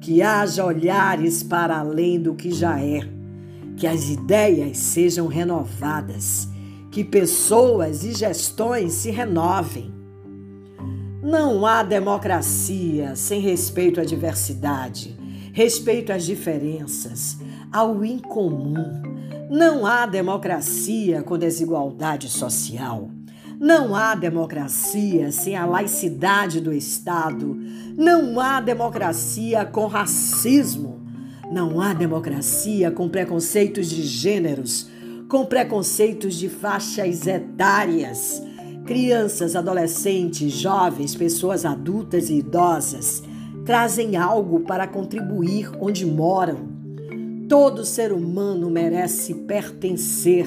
Que 0.00 0.22
haja 0.22 0.64
olhares 0.64 1.42
para 1.42 1.78
além 1.78 2.18
do 2.18 2.34
que 2.34 2.50
já 2.50 2.80
é, 2.80 3.00
que 3.76 3.86
as 3.86 4.08
ideias 4.08 4.78
sejam 4.78 5.26
renovadas, 5.26 6.48
que 6.90 7.04
pessoas 7.04 8.02
e 8.02 8.14
gestões 8.14 8.94
se 8.94 9.10
renovem. 9.10 9.92
Não 11.22 11.66
há 11.66 11.82
democracia 11.82 13.14
sem 13.14 13.40
respeito 13.40 14.00
à 14.00 14.04
diversidade, 14.04 15.18
respeito 15.52 16.12
às 16.12 16.24
diferenças, 16.24 17.38
ao 17.70 18.04
incomum 18.04 19.13
não 19.50 19.84
há 19.84 20.06
democracia 20.06 21.22
com 21.22 21.36
desigualdade 21.36 22.28
social. 22.28 23.10
Não 23.60 23.94
há 23.94 24.14
democracia 24.14 25.30
sem 25.30 25.54
a 25.54 25.66
laicidade 25.66 26.60
do 26.60 26.72
Estado. 26.72 27.56
Não 27.96 28.40
há 28.40 28.60
democracia 28.60 29.64
com 29.64 29.86
racismo. 29.86 31.02
Não 31.52 31.80
há 31.80 31.92
democracia 31.92 32.90
com 32.90 33.08
preconceitos 33.08 33.88
de 33.88 34.02
gêneros, 34.02 34.88
com 35.28 35.44
preconceitos 35.44 36.34
de 36.34 36.48
faixas 36.48 37.26
etárias. 37.26 38.42
Crianças, 38.86 39.54
adolescentes, 39.54 40.52
jovens, 40.52 41.14
pessoas 41.14 41.64
adultas 41.64 42.28
e 42.28 42.38
idosas 42.38 43.22
trazem 43.64 44.16
algo 44.16 44.60
para 44.60 44.86
contribuir 44.86 45.70
onde 45.80 46.04
moram 46.04 46.73
Todo 47.48 47.84
ser 47.84 48.12
humano 48.12 48.70
merece 48.70 49.34
pertencer. 49.34 50.46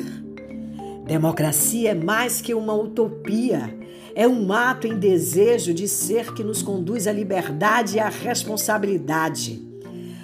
Democracia 1.05 1.91
é 1.91 1.95
mais 1.95 2.41
que 2.41 2.53
uma 2.53 2.73
utopia, 2.73 3.77
é 4.15 4.27
um 4.27 4.51
ato 4.51 4.87
em 4.87 4.97
desejo 4.97 5.73
de 5.73 5.87
ser 5.87 6.33
que 6.33 6.43
nos 6.43 6.63
conduz 6.63 7.05
à 7.05 7.11
liberdade 7.11 7.97
e 7.97 7.99
à 7.99 8.09
responsabilidade. 8.09 9.61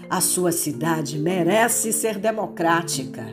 A 0.09 0.19
sua 0.19 0.51
cidade 0.51 1.17
merece 1.19 1.93
ser 1.93 2.17
democrática. 2.17 3.23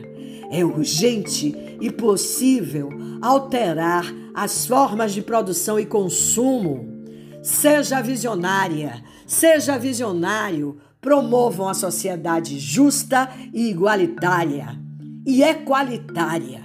É 0.51 0.63
urgente 0.63 1.55
e 1.81 1.91
possível 1.91 2.89
alterar 3.21 4.05
as 4.35 4.65
formas 4.65 5.13
de 5.13 5.21
produção 5.21 5.79
e 5.79 5.85
consumo. 5.85 7.03
Seja 7.41 8.01
visionária, 8.01 9.03
seja 9.25 9.79
visionário 9.79 10.77
promovam 11.01 11.67
a 11.67 11.73
sociedade 11.73 12.59
justa 12.59 13.27
e 13.51 13.69
igualitária 13.69 14.79
e 15.25 15.41
equalitária. 15.41 16.61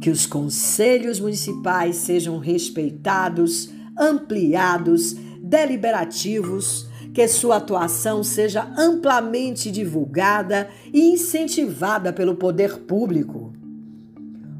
Que 0.00 0.10
os 0.10 0.26
conselhos 0.26 1.18
municipais 1.18 1.96
sejam 1.96 2.38
respeitados, 2.38 3.70
ampliados, 3.98 5.14
deliberativos, 5.42 6.86
que 7.14 7.26
sua 7.26 7.56
atuação 7.56 8.22
seja 8.22 8.70
amplamente 8.76 9.70
divulgada 9.70 10.68
e 10.92 11.00
incentivada 11.14 12.12
pelo 12.12 12.36
poder 12.36 12.80
público. 12.80 13.52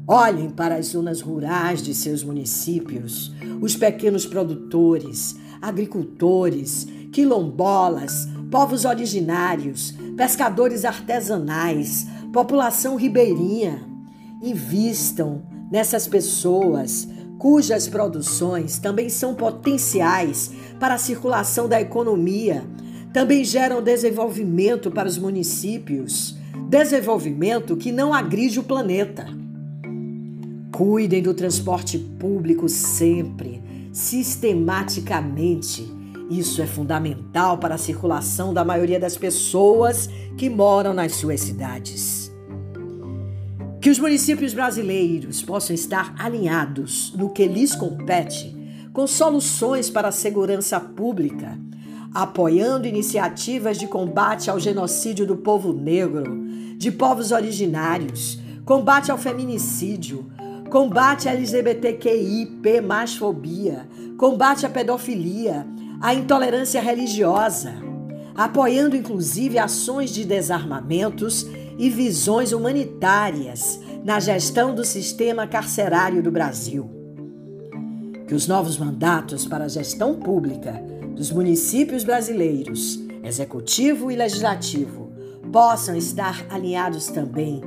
Olhem 0.07 0.49
para 0.49 0.75
as 0.75 0.87
zonas 0.87 1.21
rurais 1.21 1.83
de 1.83 1.93
seus 1.93 2.23
municípios, 2.23 3.31
os 3.61 3.75
pequenos 3.75 4.25
produtores, 4.25 5.37
agricultores, 5.61 6.87
quilombolas, 7.11 8.27
povos 8.51 8.85
originários, 8.85 9.93
pescadores 10.17 10.85
artesanais, 10.85 12.07
população 12.33 12.95
ribeirinha. 12.95 13.87
Invistam 14.41 15.43
nessas 15.71 16.07
pessoas 16.07 17.07
cujas 17.37 17.87
produções 17.87 18.79
também 18.79 19.09
são 19.09 19.33
potenciais 19.33 20.51
para 20.79 20.95
a 20.95 20.97
circulação 20.97 21.69
da 21.69 21.79
economia, 21.79 22.63
também 23.13 23.45
geram 23.45 23.81
desenvolvimento 23.81 24.91
para 24.91 25.07
os 25.07 25.17
municípios, 25.17 26.37
desenvolvimento 26.69 27.77
que 27.77 27.91
não 27.91 28.13
agride 28.13 28.59
o 28.59 28.63
planeta. 28.63 29.25
Cuidem 30.71 31.23
do 31.23 31.33
transporte 31.33 31.97
público 31.97 32.69
sempre, 32.69 33.63
sistematicamente. 33.91 35.98
Isso 36.29 36.61
é 36.61 36.67
fundamental 36.67 37.57
para 37.57 37.75
a 37.75 37.79
circulação 37.79 38.53
da 38.53 38.63
maioria 38.63 38.99
das 38.99 39.17
pessoas 39.17 40.07
que 40.37 40.49
moram 40.49 40.93
nas 40.93 41.15
suas 41.15 41.41
cidades. 41.41 42.31
Que 43.81 43.89
os 43.89 43.97
municípios 43.97 44.53
brasileiros 44.53 45.41
possam 45.41 45.73
estar 45.73 46.13
alinhados 46.19 47.13
no 47.15 47.31
que 47.31 47.47
lhes 47.47 47.73
compete 47.73 48.55
com 48.93 49.07
soluções 49.07 49.89
para 49.89 50.09
a 50.09 50.11
segurança 50.11 50.79
pública, 50.79 51.57
apoiando 52.13 52.87
iniciativas 52.87 53.77
de 53.77 53.87
combate 53.87 54.49
ao 54.49 54.59
genocídio 54.59 55.25
do 55.25 55.37
povo 55.37 55.73
negro, 55.73 56.45
de 56.77 56.91
povos 56.91 57.31
originários, 57.31 58.39
combate 58.65 59.11
ao 59.11 59.17
feminicídio, 59.17 60.29
combate 60.69 61.27
à 61.27 61.33
LGBTQIP 61.33 62.81
mais 62.81 63.15
fobia, 63.15 63.87
combate 64.17 64.65
à 64.65 64.69
pedofilia, 64.69 65.65
à 65.99 66.13
intolerância 66.13 66.81
religiosa, 66.81 67.73
apoiando 68.35 68.95
inclusive 68.95 69.59
ações 69.59 70.11
de 70.11 70.23
desarmamentos 70.23 71.45
e 71.77 71.89
visões 71.89 72.51
humanitárias 72.51 73.79
na 74.03 74.19
gestão 74.19 74.73
do 74.73 74.85
sistema 74.85 75.45
carcerário 75.45 76.23
do 76.23 76.31
Brasil. 76.31 76.89
Que 78.27 78.35
os 78.35 78.47
novos 78.47 78.77
mandatos 78.77 79.45
para 79.45 79.65
a 79.65 79.69
gestão 79.69 80.15
pública 80.15 80.81
dos 81.15 81.31
municípios 81.31 82.03
brasileiros, 82.03 82.99
executivo 83.23 84.11
e 84.11 84.15
legislativo, 84.15 85.11
possam 85.51 85.95
estar 85.95 86.45
alinhados 86.49 87.07
também 87.07 87.61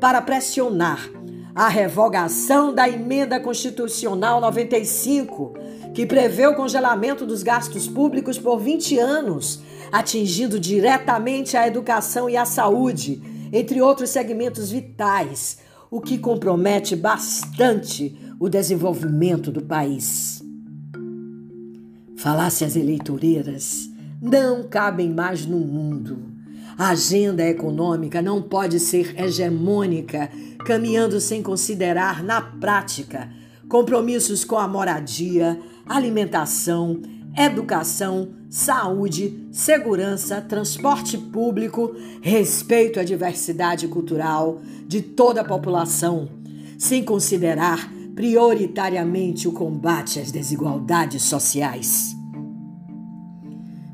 para 0.00 0.20
pressionar 0.20 1.10
a 1.54 1.68
revogação 1.68 2.74
da 2.74 2.88
emenda 2.88 3.40
constitucional 3.40 4.40
95, 4.40 5.54
que 5.96 6.04
prevê 6.04 6.46
o 6.46 6.54
congelamento 6.54 7.24
dos 7.24 7.42
gastos 7.42 7.88
públicos 7.88 8.38
por 8.38 8.58
20 8.58 8.98
anos, 8.98 9.62
atingindo 9.90 10.60
diretamente 10.60 11.56
a 11.56 11.66
educação 11.66 12.28
e 12.28 12.36
a 12.36 12.44
saúde 12.44 13.22
entre 13.50 13.80
outros 13.80 14.10
segmentos 14.10 14.70
vitais, 14.70 15.56
o 15.90 15.98
que 15.98 16.18
compromete 16.18 16.94
bastante 16.94 18.14
o 18.38 18.46
desenvolvimento 18.46 19.50
do 19.50 19.62
país. 19.62 20.42
Falácias 22.18 22.76
eleitoreiras 22.76 23.88
não 24.20 24.64
cabem 24.64 25.10
mais 25.10 25.46
no 25.46 25.60
mundo. 25.60 26.18
A 26.76 26.90
agenda 26.90 27.42
econômica 27.42 28.20
não 28.20 28.42
pode 28.42 28.80
ser 28.80 29.18
hegemônica, 29.18 30.30
caminhando 30.66 31.18
sem 31.22 31.42
considerar, 31.42 32.22
na 32.22 32.42
prática, 32.42 33.30
compromissos 33.66 34.44
com 34.44 34.58
a 34.58 34.68
moradia, 34.68 35.58
alimentação, 35.86 37.00
educação, 37.36 38.28
saúde, 38.50 39.46
segurança, 39.52 40.40
transporte 40.40 41.16
público, 41.16 41.94
respeito 42.20 42.98
à 42.98 43.04
diversidade 43.04 43.86
cultural 43.86 44.60
de 44.86 45.00
toda 45.00 45.42
a 45.42 45.44
população, 45.44 46.28
sem 46.78 47.04
considerar 47.04 47.92
prioritariamente 48.14 49.46
o 49.46 49.52
combate 49.52 50.18
às 50.18 50.32
desigualdades 50.32 51.22
sociais. 51.22 52.16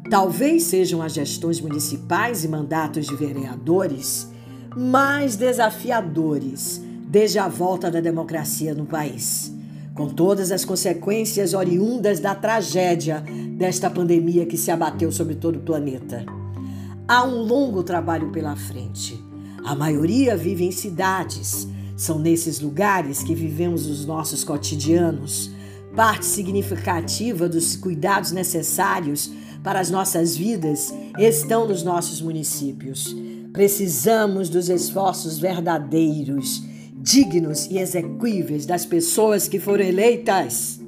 Talvez 0.08 0.64
sejam 0.64 1.02
as 1.02 1.14
gestões 1.14 1.60
municipais 1.60 2.44
e 2.44 2.48
mandatos 2.48 3.06
de 3.06 3.16
vereadores 3.16 4.28
mais 4.76 5.36
desafiadores 5.36 6.82
desde 7.08 7.38
a 7.38 7.48
volta 7.48 7.90
da 7.90 8.00
democracia 8.00 8.74
no 8.74 8.86
país 8.86 9.52
com 9.94 10.08
todas 10.08 10.50
as 10.50 10.64
consequências 10.64 11.54
oriundas 11.54 12.18
da 12.20 12.34
tragédia 12.34 13.22
desta 13.56 13.90
pandemia 13.90 14.46
que 14.46 14.56
se 14.56 14.70
abateu 14.70 15.12
sobre 15.12 15.34
todo 15.34 15.56
o 15.56 15.62
planeta. 15.62 16.24
Há 17.06 17.24
um 17.24 17.42
longo 17.42 17.82
trabalho 17.82 18.30
pela 18.30 18.56
frente. 18.56 19.22
A 19.64 19.74
maioria 19.74 20.36
vive 20.36 20.64
em 20.64 20.70
cidades. 20.70 21.68
São 21.96 22.18
nesses 22.18 22.60
lugares 22.60 23.22
que 23.22 23.34
vivemos 23.34 23.86
os 23.86 24.06
nossos 24.06 24.42
cotidianos. 24.42 25.50
Parte 25.94 26.24
significativa 26.24 27.48
dos 27.48 27.76
cuidados 27.76 28.32
necessários 28.32 29.30
para 29.62 29.78
as 29.78 29.90
nossas 29.90 30.36
vidas 30.36 30.92
estão 31.18 31.68
nos 31.68 31.82
nossos 31.82 32.20
municípios. 32.22 33.14
Precisamos 33.52 34.48
dos 34.48 34.68
esforços 34.70 35.38
verdadeiros 35.38 36.62
dignos 37.02 37.66
e 37.66 37.78
exequíveis 37.78 38.64
das 38.64 38.86
pessoas 38.86 39.48
que 39.48 39.58
foram 39.58 39.84
eleitas. 39.84 40.80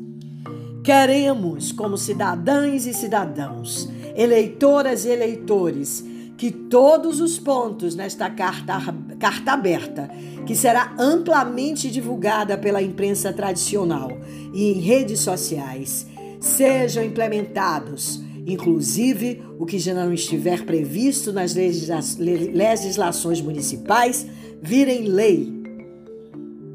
Queremos, 0.84 1.72
como 1.72 1.98
cidadãs 1.98 2.86
e 2.86 2.94
cidadãos, 2.94 3.88
eleitoras 4.14 5.04
e 5.04 5.08
eleitores, 5.08 6.04
que 6.36 6.52
todos 6.52 7.20
os 7.20 7.38
pontos 7.38 7.96
nesta 7.96 8.30
carta, 8.30 8.78
carta 9.18 9.52
aberta, 9.52 10.08
que 10.46 10.54
será 10.54 10.94
amplamente 10.98 11.90
divulgada 11.90 12.56
pela 12.56 12.82
imprensa 12.82 13.32
tradicional 13.32 14.10
e 14.52 14.70
em 14.72 14.80
redes 14.80 15.20
sociais, 15.20 16.06
sejam 16.38 17.02
implementados, 17.02 18.22
inclusive 18.46 19.42
o 19.58 19.66
que 19.66 19.78
já 19.78 19.94
não 19.94 20.12
estiver 20.12 20.64
previsto 20.64 21.32
nas 21.32 21.54
legislações 21.54 23.40
municipais, 23.40 24.26
virem 24.62 25.06
lei 25.06 25.63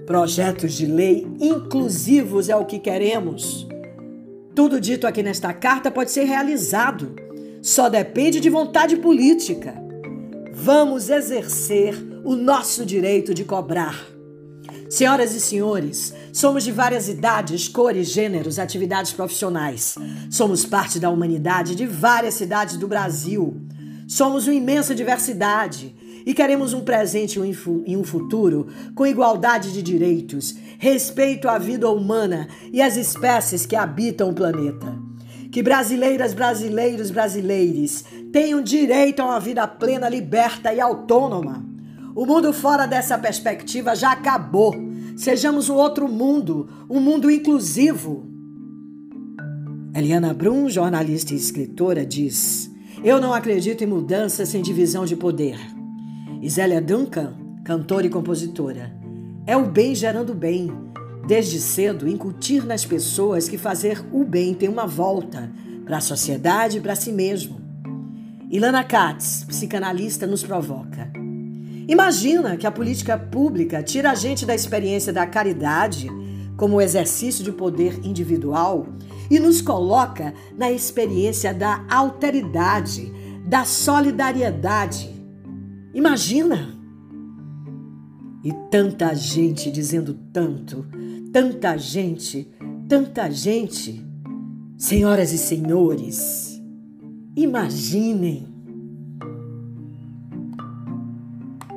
Projetos 0.10 0.74
de 0.74 0.88
lei 0.88 1.28
inclusivos 1.40 2.50
é 2.50 2.56
o 2.56 2.66
que 2.66 2.80
queremos. 2.80 3.68
Tudo 4.56 4.82
dito 4.82 5.06
aqui 5.06 5.22
nesta 5.22 5.54
carta 5.54 5.92
pode 5.92 6.10
ser 6.10 6.24
realizado, 6.24 7.16
só 7.62 7.88
depende 7.88 8.40
de 8.40 8.50
vontade 8.50 8.96
política. 8.96 9.76
Vamos 10.52 11.12
exercer 11.12 11.94
o 12.26 12.36
nosso 12.36 12.88
direito 12.88 13.36
de 13.36 13.44
cobrar. 13.44 14.04
Senhoras 14.90 15.36
e 15.36 15.40
senhores, 15.40 16.12
somos 16.34 16.64
de 16.64 16.72
várias 16.72 17.08
idades, 17.08 17.68
cores, 17.68 18.10
gêneros, 18.10 18.58
atividades 18.58 19.14
profissionais. 19.14 19.94
Somos 20.32 20.66
parte 20.66 21.00
da 21.00 21.12
humanidade 21.12 21.76
de 21.76 21.86
várias 21.86 22.34
cidades 22.34 22.78
do 22.78 22.88
Brasil. 22.88 23.62
Somos 24.08 24.48
uma 24.48 24.56
imensa 24.56 24.96
diversidade 24.96 25.96
e 26.26 26.34
queremos 26.34 26.74
um 26.74 26.82
presente 26.82 27.40
e 27.86 27.98
um 27.98 28.04
futuro 28.04 28.68
com 28.96 29.06
igualdade 29.06 29.72
de 29.74 29.82
direitos, 29.82 30.56
respeito 30.78 31.48
à 31.48 31.58
vida 31.58 31.90
humana 31.90 32.48
e 32.72 32.82
às 32.82 32.98
espécies 32.98 33.66
que 33.66 33.76
habitam 33.76 34.30
o 34.30 34.34
planeta. 34.34 34.98
Que 35.52 35.64
brasileiras, 35.64 36.34
brasileiros, 36.34 37.10
brasileires 37.10 38.06
tenham 38.32 38.62
direito 38.62 39.22
a 39.22 39.26
uma 39.26 39.40
vida 39.40 39.68
plena, 39.68 40.08
liberta 40.08 40.74
e 40.74 40.80
autônoma. 40.80 41.66
O 42.16 42.26
mundo 42.26 42.54
fora 42.54 42.86
dessa 42.86 43.18
perspectiva 43.18 43.96
já 43.96 44.12
acabou. 44.12 44.76
Sejamos 45.16 45.70
um 45.70 45.76
outro 45.76 46.08
mundo, 46.08 46.70
um 46.90 47.00
mundo 47.00 47.32
inclusivo. 47.32 48.28
Eliana 49.94 50.34
Brum, 50.34 50.70
jornalista 50.70 51.34
e 51.34 51.38
escritora, 51.38 52.06
diz: 52.06 52.70
Eu 53.04 53.20
não 53.20 53.34
acredito 53.34 53.84
em 53.84 53.88
mudança 53.88 54.46
sem 54.46 54.62
divisão 54.62 55.04
de 55.04 55.16
poder. 55.16 55.79
Isélia 56.42 56.82
Duncan, 56.82 57.34
cantora 57.66 58.08
e 58.08 58.10
compositora. 58.10 58.94
É 59.46 59.58
o 59.58 59.66
bem 59.66 59.94
gerando 59.94 60.34
bem. 60.34 60.72
Desde 61.28 61.60
cedo, 61.60 62.08
incutir 62.08 62.66
nas 62.66 62.86
pessoas 62.86 63.50
que 63.50 63.58
fazer 63.58 64.02
o 64.14 64.24
bem 64.24 64.54
tem 64.54 64.70
uma 64.70 64.88
volta 64.88 65.52
para 65.84 65.98
a 65.98 66.02
sociedade 66.02 66.78
e 66.78 66.82
para 66.82 66.96
si 66.96 67.12
mesmo. 67.12 67.60
Ilana 68.50 68.86
Katz, 68.86 69.44
psicanalista, 69.50 70.26
nos 70.26 70.42
provoca. 70.42 71.12
Imagina 71.90 72.56
que 72.56 72.66
a 72.66 72.72
política 72.72 73.18
pública 73.18 73.84
tira 73.84 74.12
a 74.12 74.16
gente 74.16 74.46
da 74.46 74.56
experiência 74.56 75.12
da 75.12 75.28
caridade 75.28 76.08
como 76.56 76.80
exercício 76.80 77.44
de 77.44 77.52
poder 77.52 78.00
individual 78.06 78.88
e 79.30 79.40
nos 79.40 79.62
coloca 79.62 80.34
na 80.58 80.72
experiência 80.72 81.54
da 81.54 81.84
alteridade, 81.90 83.12
da 83.46 83.66
solidariedade. 83.66 85.19
Imagina! 85.94 86.78
E 88.44 88.54
tanta 88.72 89.14
gente 89.14 89.70
dizendo 89.72 90.14
tanto, 90.32 90.86
tanta 91.32 91.78
gente, 91.78 92.48
tanta 92.88 93.30
gente. 93.30 94.06
Senhoras 94.78 95.34
e 95.34 95.38
senhores, 95.38 96.62
imaginem 97.36 98.48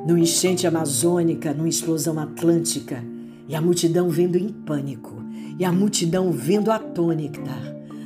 no 0.07 0.17
enchente 0.17 0.67
amazônica, 0.67 1.53
numa 1.53 1.69
explosão 1.69 2.19
atlântica, 2.19 3.03
e 3.47 3.55
a 3.55 3.61
multidão 3.61 4.09
vendo 4.09 4.37
em 4.37 4.49
pânico, 4.49 5.21
e 5.57 5.65
a 5.65 5.71
multidão 5.71 6.31
vendo 6.31 6.71
atônita, 6.71 7.51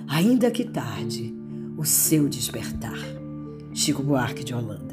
ainda 0.07 0.51
que 0.51 0.63
tarde, 0.63 1.35
o 1.77 1.85
seu 1.85 2.27
despertar. 2.27 2.97
Chico 3.73 4.01
Buarque 4.01 4.43
de 4.43 4.53
Holanda. 4.53 4.86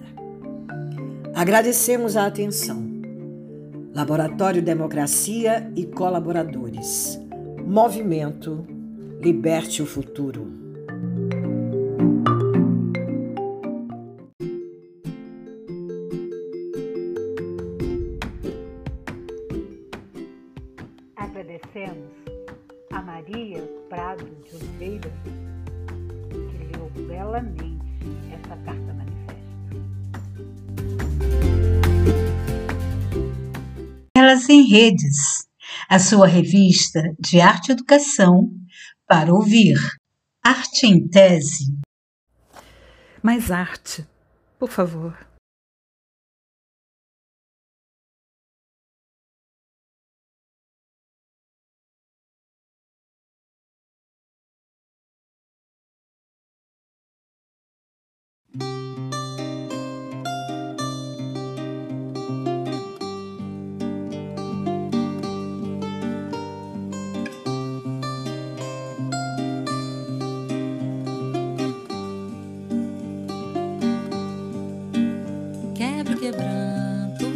Agradecemos 1.34 2.16
a 2.16 2.26
atenção. 2.26 2.88
Laboratório 3.92 4.62
Democracia 4.62 5.68
e 5.74 5.84
Colaboradores. 5.84 7.20
Movimento 7.66 8.64
Liberte 9.20 9.82
o 9.82 9.86
Futuro. 9.86 10.63
Redes, 34.74 35.46
a 35.88 36.00
sua 36.00 36.26
revista 36.26 37.00
de 37.20 37.40
arte 37.40 37.68
e 37.68 37.72
educação 37.74 38.50
para 39.06 39.32
ouvir. 39.32 39.76
Arte 40.44 40.84
em 40.84 41.06
tese. 41.06 41.72
Mais 43.22 43.52
arte, 43.52 44.04
por 44.58 44.68
favor. 44.68 45.16
Quebra 58.52 58.93
quebranto, 76.24 77.26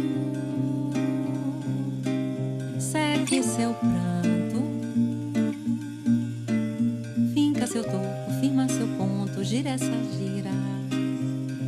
seque 2.79 3.43
seu 3.43 3.71
pranto, 3.75 4.63
finca 7.35 7.67
seu 7.67 7.83
topo, 7.83 8.31
firma 8.41 8.67
seu 8.67 8.87
ponto, 8.97 9.43
gira 9.43 9.69
essa 9.69 9.85
gira, 10.17 10.49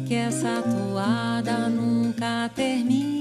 que 0.08 0.16
essa 0.16 0.64
toada 0.64 1.70
nunca 1.70 2.50
termina. 2.56 3.21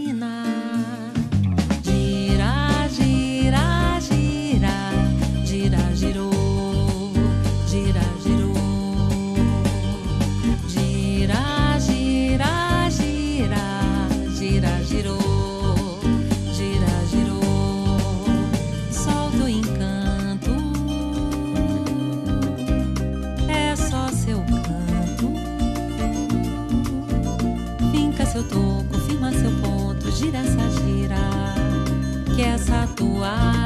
Essa 33.22 33.59